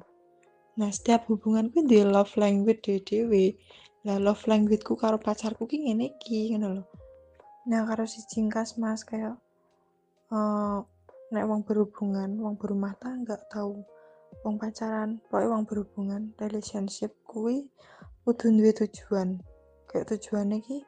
Nah, 0.76 0.92
setiap 0.92 1.32
hubungan 1.32 1.72
kuwi 1.72 1.88
duwe 1.88 2.04
love 2.04 2.36
language 2.36 2.84
dhewe-dhewe. 2.84 3.56
Lah 4.04 4.20
love 4.20 4.44
languageku 4.44 5.00
karo 5.00 5.16
pacarku 5.16 5.64
ki 5.72 5.88
ngene 5.88 6.20
iki, 6.20 6.52
ngono 6.52 6.68
lho. 6.76 6.84
Nah, 7.72 7.88
karo 7.88 8.04
si 8.04 8.20
Cingkas 8.28 8.76
Mas 8.76 9.08
kayak 9.08 9.40
eh 10.36 10.80
nek 11.32 11.46
wong 11.48 11.64
berhubungan, 11.64 12.36
wong 12.44 12.60
berumah 12.60 12.92
tangga 13.00 13.40
tahu 13.48 13.88
wong 14.44 14.56
pacaran, 14.60 15.24
pokoknya 15.32 15.48
wong 15.48 15.64
berhubungan, 15.64 16.22
relationship 16.44 17.16
kuwi 17.24 17.72
kudu 18.28 18.52
duwe 18.52 18.76
tujuan. 18.76 19.40
Kayak 19.88 20.12
tujuannya 20.12 20.60
ki 20.60 20.84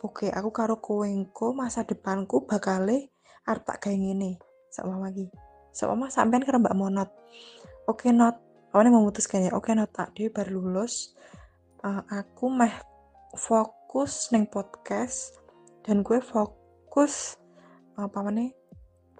oke 0.00 0.32
aku 0.32 0.50
karo 0.50 0.80
kowe 0.80 1.06
masa 1.52 1.84
depanku 1.84 2.48
bakale 2.48 3.12
arep 3.48 3.62
tak 3.64 3.78
gawe 3.86 3.96
ngene. 3.96 4.38
Sama 4.70 5.00
lagi. 5.02 5.26
Sama 5.74 6.10
sampean 6.10 6.44
karo 6.46 6.62
Mbak 6.62 6.76
Monot. 6.76 7.10
Oke, 7.90 8.14
Not. 8.14 8.38
Awalnya 8.70 8.94
memutuskan 8.94 9.42
ya, 9.42 9.50
oke 9.54 9.74
Not, 9.74 9.90
tak 9.90 10.14
dia 10.14 10.30
baru 10.30 10.62
lulus. 10.62 11.14
Eh, 11.82 12.02
aku 12.12 12.52
meh 12.52 12.70
fokus 13.34 14.30
neng 14.34 14.46
podcast 14.50 15.38
dan 15.86 16.02
gue 16.04 16.18
fokus 16.20 17.38
apa 17.94 18.20
mana 18.20 18.50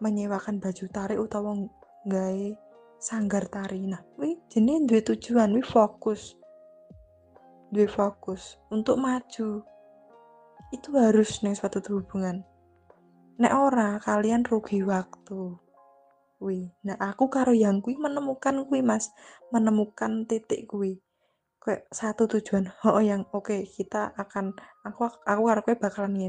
menyewakan 0.03 0.59
baju 0.59 0.85
tarik 0.91 1.18
utawa 1.18 1.57
gawe 2.05 2.47
sanggar 3.01 3.49
tari 3.49 3.87
nah 3.87 4.03
wi 4.18 4.37
jenis 4.53 4.83
duwe 4.85 5.01
tujuan 5.01 5.55
wi 5.57 5.62
fokus 5.62 6.37
duwe 7.72 7.87
fokus 7.87 8.59
untuk 8.68 8.99
maju 8.99 9.62
itu 10.71 10.95
harus 10.95 11.43
nih 11.43 11.55
suatu 11.59 11.83
hubungan 11.91 12.47
nek 13.41 13.57
ora 13.57 13.97
kalian 13.97 14.45
rugi 14.45 14.85
waktu. 14.85 15.57
Wi 16.41 16.73
nah 16.85 16.97
aku 17.01 17.33
karo 17.33 17.57
yang 17.57 17.81
kui 17.81 17.97
menemukan 17.97 18.68
kui 18.68 18.85
mas. 18.85 19.09
Menemukan 19.49 20.29
titik 20.29 20.68
kui 20.68 21.01
kayak 21.64 21.89
satu 21.89 22.29
tujuan. 22.29 22.68
Oh 22.85 23.01
yang 23.01 23.25
oke 23.33 23.64
kita 23.64 24.12
akan 24.12 24.53
aku 24.85 25.09
aku 25.25 25.43
karo 25.49 25.61
kowe 25.64 25.77
bakalan 25.81 26.21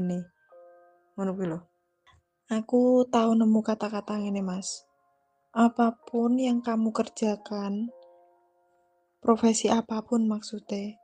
ngono 1.12 1.30
kuwi 1.36 1.46
lho. 1.52 1.60
Aku 2.48 3.04
tahu 3.12 3.36
nemu 3.36 3.60
kata-kata 3.60 4.16
ngene 4.16 4.40
mas. 4.40 4.88
Apa 5.52 5.92
pun 6.08 6.40
yang 6.40 6.64
kamu 6.64 6.96
kerjakan 6.96 7.92
profesi 9.20 9.68
apa 9.68 10.00
pun 10.00 10.24
maksudnya 10.24 10.96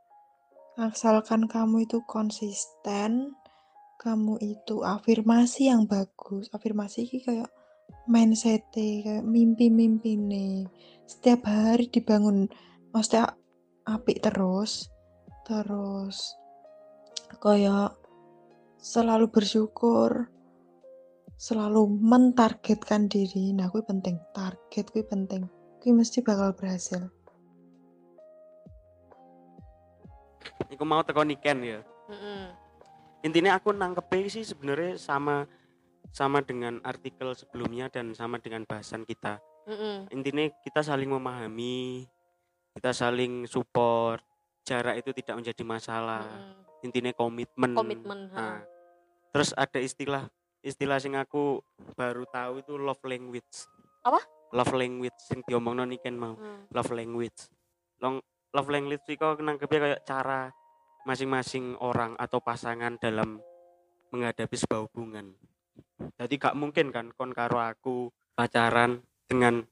asalkan 0.79 1.51
kamu 1.51 1.91
itu 1.91 2.07
konsisten 2.07 3.35
kamu 3.99 4.39
itu 4.39 4.87
afirmasi 4.87 5.75
yang 5.75 5.91
bagus. 5.91 6.47
Afirmasi 6.55 7.11
ini 7.11 7.19
kayak 7.19 7.51
mindset 8.07 8.63
kayak 8.71 9.27
mimpi-mimpi 9.27 10.15
nih 10.15 10.71
setiap 11.03 11.51
hari 11.51 11.91
dibangun 11.91 12.47
maksudnya 12.95 13.35
apik 13.91 14.23
terus 14.23 14.87
terus 15.49 16.39
kayak 17.43 17.99
selalu 18.79 19.27
bersyukur 19.35 20.31
selalu 21.35 21.91
mentargetkan 21.91 23.11
diri. 23.11 23.51
Nah 23.51 23.67
kuwi 23.67 23.83
penting. 23.83 24.19
Target 24.31 24.95
kuwi 24.95 25.03
penting. 25.07 25.47
Kuwi 25.83 25.91
mesti 25.95 26.23
bakal 26.23 26.55
berhasil 26.55 27.11
Iku 30.69 30.85
mau 30.85 31.01
teko 31.05 31.25
niken 31.25 31.59
ya. 31.65 31.81
Mm-mm. 32.09 32.53
Intinya 33.25 33.59
aku 33.59 33.75
nangkep 33.75 34.09
sih 34.31 34.45
sebenarnya 34.47 34.97
sama 35.01 35.49
sama 36.15 36.41
dengan 36.41 36.81
artikel 36.87 37.37
sebelumnya 37.37 37.93
dan 37.93 38.17
sama 38.17 38.41
dengan 38.41 38.65
bahasan 38.65 39.05
kita. 39.05 39.41
Mm-mm. 39.69 40.09
Intinya 40.13 40.49
kita 40.65 40.81
saling 40.81 41.09
memahami, 41.13 42.09
kita 42.77 42.93
saling 42.97 43.45
support. 43.45 44.25
Jarak 44.69 45.01
itu 45.01 45.17
tidak 45.17 45.41
menjadi 45.41 45.63
masalah. 45.65 46.25
Mm-mm. 46.25 46.85
Intinya 46.85 47.13
komitmen. 47.17 47.73
komitmen 47.75 48.21
Nah, 48.31 48.61
ha. 48.61 48.65
terus 49.33 49.51
ada 49.57 49.81
istilah 49.81 50.29
istilah 50.63 50.99
sing 50.99 51.15
aku 51.15 51.63
baru 51.97 52.29
tahu 52.29 52.63
itu 52.63 52.77
love 52.77 53.03
language. 53.07 53.67
Apa? 54.05 54.21
Love 54.55 54.75
language 54.77 55.19
sing 55.21 55.43
diomongno 55.45 55.85
niken 55.85 56.17
mau. 56.17 56.35
Hmm. 56.37 56.69
Love 56.73 56.93
language. 56.95 57.51
Long 58.01 58.23
love 58.55 58.71
language 58.71 59.05
itu 59.05 59.21
nangkepnya 59.21 59.81
kayak 59.81 60.01
cara 60.07 60.49
masing-masing 61.09 61.81
orang 61.81 62.13
atau 62.21 62.45
pasangan 62.45 63.01
dalam 63.01 63.41
menghadapi 64.13 64.53
sebuah 64.53 64.85
hubungan. 64.93 65.33
Jadi 66.21 66.35
gak 66.37 66.53
mungkin 66.53 66.93
kan 66.93 67.09
kon 67.17 67.33
karo 67.33 67.57
aku 67.57 68.13
pacaran 68.37 69.01
dengan 69.25 69.65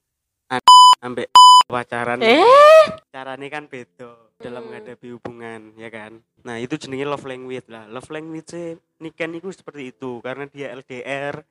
ambek 1.01 1.29
pacaran 1.67 2.19
eh 2.23 2.87
caranya 3.11 3.47
kan 3.51 3.63
beda 3.69 4.11
dalam 4.37 4.61
Mm. 4.63 4.67
menghadapi 4.69 5.07
hubungan 5.17 5.61
ya 5.75 5.89
kan 5.91 6.21
nah 6.45 6.55
itu 6.57 6.79
jenenge 6.79 7.05
love 7.05 7.27
language 7.27 7.67
lah 7.67 7.85
love 7.89 8.07
language 8.07 8.79
niken 9.01 9.31
itu 9.35 9.49
seperti 9.51 9.91
itu 9.91 10.23
karena 10.23 10.47
dia 10.47 10.71
LDR 10.73 11.43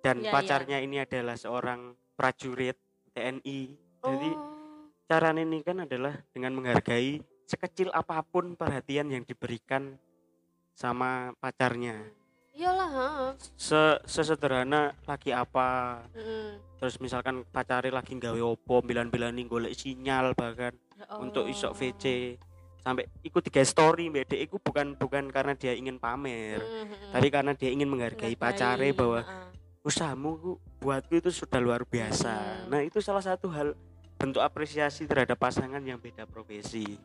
dan 0.00 0.24
iya. 0.24 0.32
pacarnya 0.32 0.78
ini 0.80 1.04
adalah 1.04 1.36
seorang 1.36 1.94
prajurit 2.16 2.76
TNI 3.14 3.60
jadi 4.00 4.30
oh. 4.34 4.90
caranya 5.06 5.42
ini 5.44 5.60
kan 5.62 5.84
adalah 5.84 6.16
dengan 6.32 6.56
menghargai 6.56 7.20
sekecil 7.50 7.90
apa 7.90 8.22
pun 8.22 8.54
perhatian 8.54 9.10
yang 9.10 9.22
diberikan 9.22 9.98
sama 10.72 11.34
pacarnya 11.36 11.98
iyalah 12.52 12.88
ha. 12.88 13.08
Se 13.56 13.78
sesederhana 14.04 14.94
lagi 15.02 15.30
apa 15.30 16.00
Mm-mm. 16.12 16.78
terus 16.78 16.98
misalkan 16.98 17.42
pacarnya 17.44 17.90
lagi 17.92 18.14
gawe 18.14 18.38
opo 18.38 18.78
bilan-bilani 18.80 19.42
golek 19.44 19.74
sinyal 19.74 20.32
bahkan 20.32 20.74
Ya 20.94 21.16
untuk 21.16 21.48
isok. 21.48 21.72
VC 21.72 22.36
sampai 22.78 23.08
ikut 23.22 23.40
tiga 23.42 23.60
story 23.62 24.08
mbak 24.08 24.28
Dek, 24.28 24.40
iku 24.42 24.56
bukan 24.56 24.92
bukan 24.94 25.28
karena 25.28 25.52
dia 25.52 25.72
ingin 25.72 25.96
pamer 25.96 26.60
Mm-mm. 26.60 27.10
tapi 27.10 27.28
karena 27.28 27.52
dia 27.52 27.68
ingin 27.68 27.88
menghargai 27.88 28.32
pacare 28.34 28.88
Menghargai, 28.88 28.92
bahwa 28.94 29.20
ha. 29.20 29.48
usahamu 29.80 30.30
ku- 30.36 30.60
buatku 30.78 31.14
itu 31.14 31.30
sudah 31.30 31.58
luar 31.58 31.82
biasa 31.82 32.30
Hmm. 32.30 32.68
nah 32.68 32.80
itu 32.80 33.00
salah 33.00 33.20
satu 33.20 33.48
hal 33.48 33.72
bentuk 34.14 34.38
apresiasi 34.38 35.04
terhadap 35.04 35.36
pasangan 35.36 35.80
yang 35.80 35.96
beda 35.96 36.24
profesi 36.24 37.00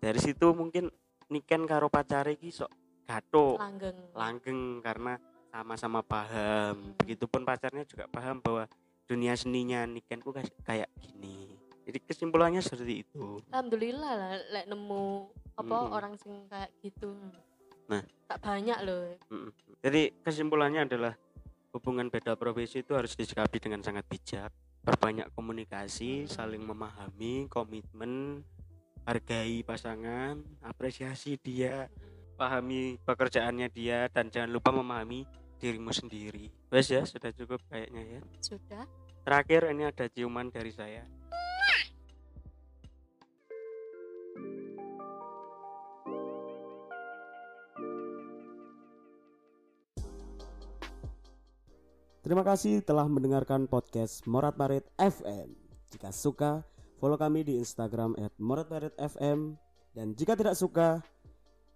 dari 0.00 0.18
situ 0.18 0.50
mungkin 0.50 0.88
niken 1.28 1.62
karo 1.62 1.86
pacare 1.86 2.34
iki 2.34 2.50
sok 2.50 2.72
gato 3.04 3.54
langgeng 3.54 3.98
langgeng 4.12 4.60
karena 4.80 5.14
sama-sama 5.46 6.00
paham 6.00 6.72
Hmm. 6.72 6.94
begitupun 6.96 7.42
pacarnya 7.42 7.84
juga 7.84 8.06
paham 8.06 8.38
bahwa 8.38 8.64
dunia 9.04 9.34
seninya 9.34 9.82
niken 9.84 10.18
ku 10.18 10.30
kas- 10.30 10.54
kayak 10.62 10.88
gini 10.96 11.58
jadi 11.82 11.98
kesimpulannya 12.00 12.60
seperti 12.60 13.02
itu 13.02 13.42
alhamdulillah 13.48 14.12
lah 14.12 14.32
lek 14.48 14.66
nemu 14.66 15.06
apa 15.56 15.76
Mm-mm. 15.76 15.90
orang 15.92 16.14
sing 16.16 16.46
kayak 16.46 16.70
gitu 16.80 17.12
Nah. 17.86 18.06
tak 18.24 18.38
banyak 18.40 18.78
loh 18.80 19.18
Mm. 19.28 19.50
jadi 19.82 20.14
kesimpulannya 20.20 20.86
adalah 20.86 21.14
hubungan 21.70 22.06
beda 22.06 22.34
profesi 22.34 22.80
itu 22.80 22.94
harus 22.94 23.12
disikapi 23.12 23.58
dengan 23.58 23.82
sangat 23.82 24.06
bijak 24.06 24.54
perbanyak 24.80 25.26
komunikasi 25.30 26.24
saling 26.24 26.62
memahami 26.62 27.44
komitmen 27.46 28.46
hargai 29.04 29.64
pasangan 29.64 30.40
apresiasi 30.60 31.40
dia 31.40 31.88
pahami 32.40 32.96
pekerjaannya 33.04 33.68
dia 33.68 34.08
dan 34.08 34.32
jangan 34.32 34.48
lupa 34.48 34.72
memahami 34.72 35.28
dirimu 35.60 35.92
sendiri. 35.92 36.48
Wes 36.72 36.88
ya 36.88 37.04
sudah 37.04 37.28
cukup 37.36 37.60
kayaknya 37.68 38.16
ya. 38.16 38.20
Sudah. 38.40 38.84
Terakhir 39.20 39.68
ini 39.68 39.84
ada 39.84 40.08
ciuman 40.08 40.48
dari 40.48 40.72
saya. 40.72 41.04
Terima 52.20 52.46
kasih 52.46 52.80
telah 52.80 53.04
mendengarkan 53.10 53.68
podcast 53.68 54.24
Morat 54.24 54.56
Marit 54.56 54.86
FM. 54.96 55.50
Jika 55.90 56.14
suka, 56.14 56.62
follow 57.00 57.16
kami 57.16 57.48
di 57.48 57.56
Instagram 57.56 58.12
@moratmaritfm 58.36 59.56
dan 59.96 60.12
jika 60.12 60.36
tidak 60.36 60.54
suka, 60.54 61.00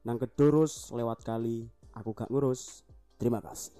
nang 0.04 0.20
kedurus 0.20 0.92
lewat 0.92 1.24
kali 1.24 1.64
aku 1.96 2.12
gak 2.12 2.28
ngurus. 2.28 2.84
Terima 3.16 3.40
kasih. 3.40 3.72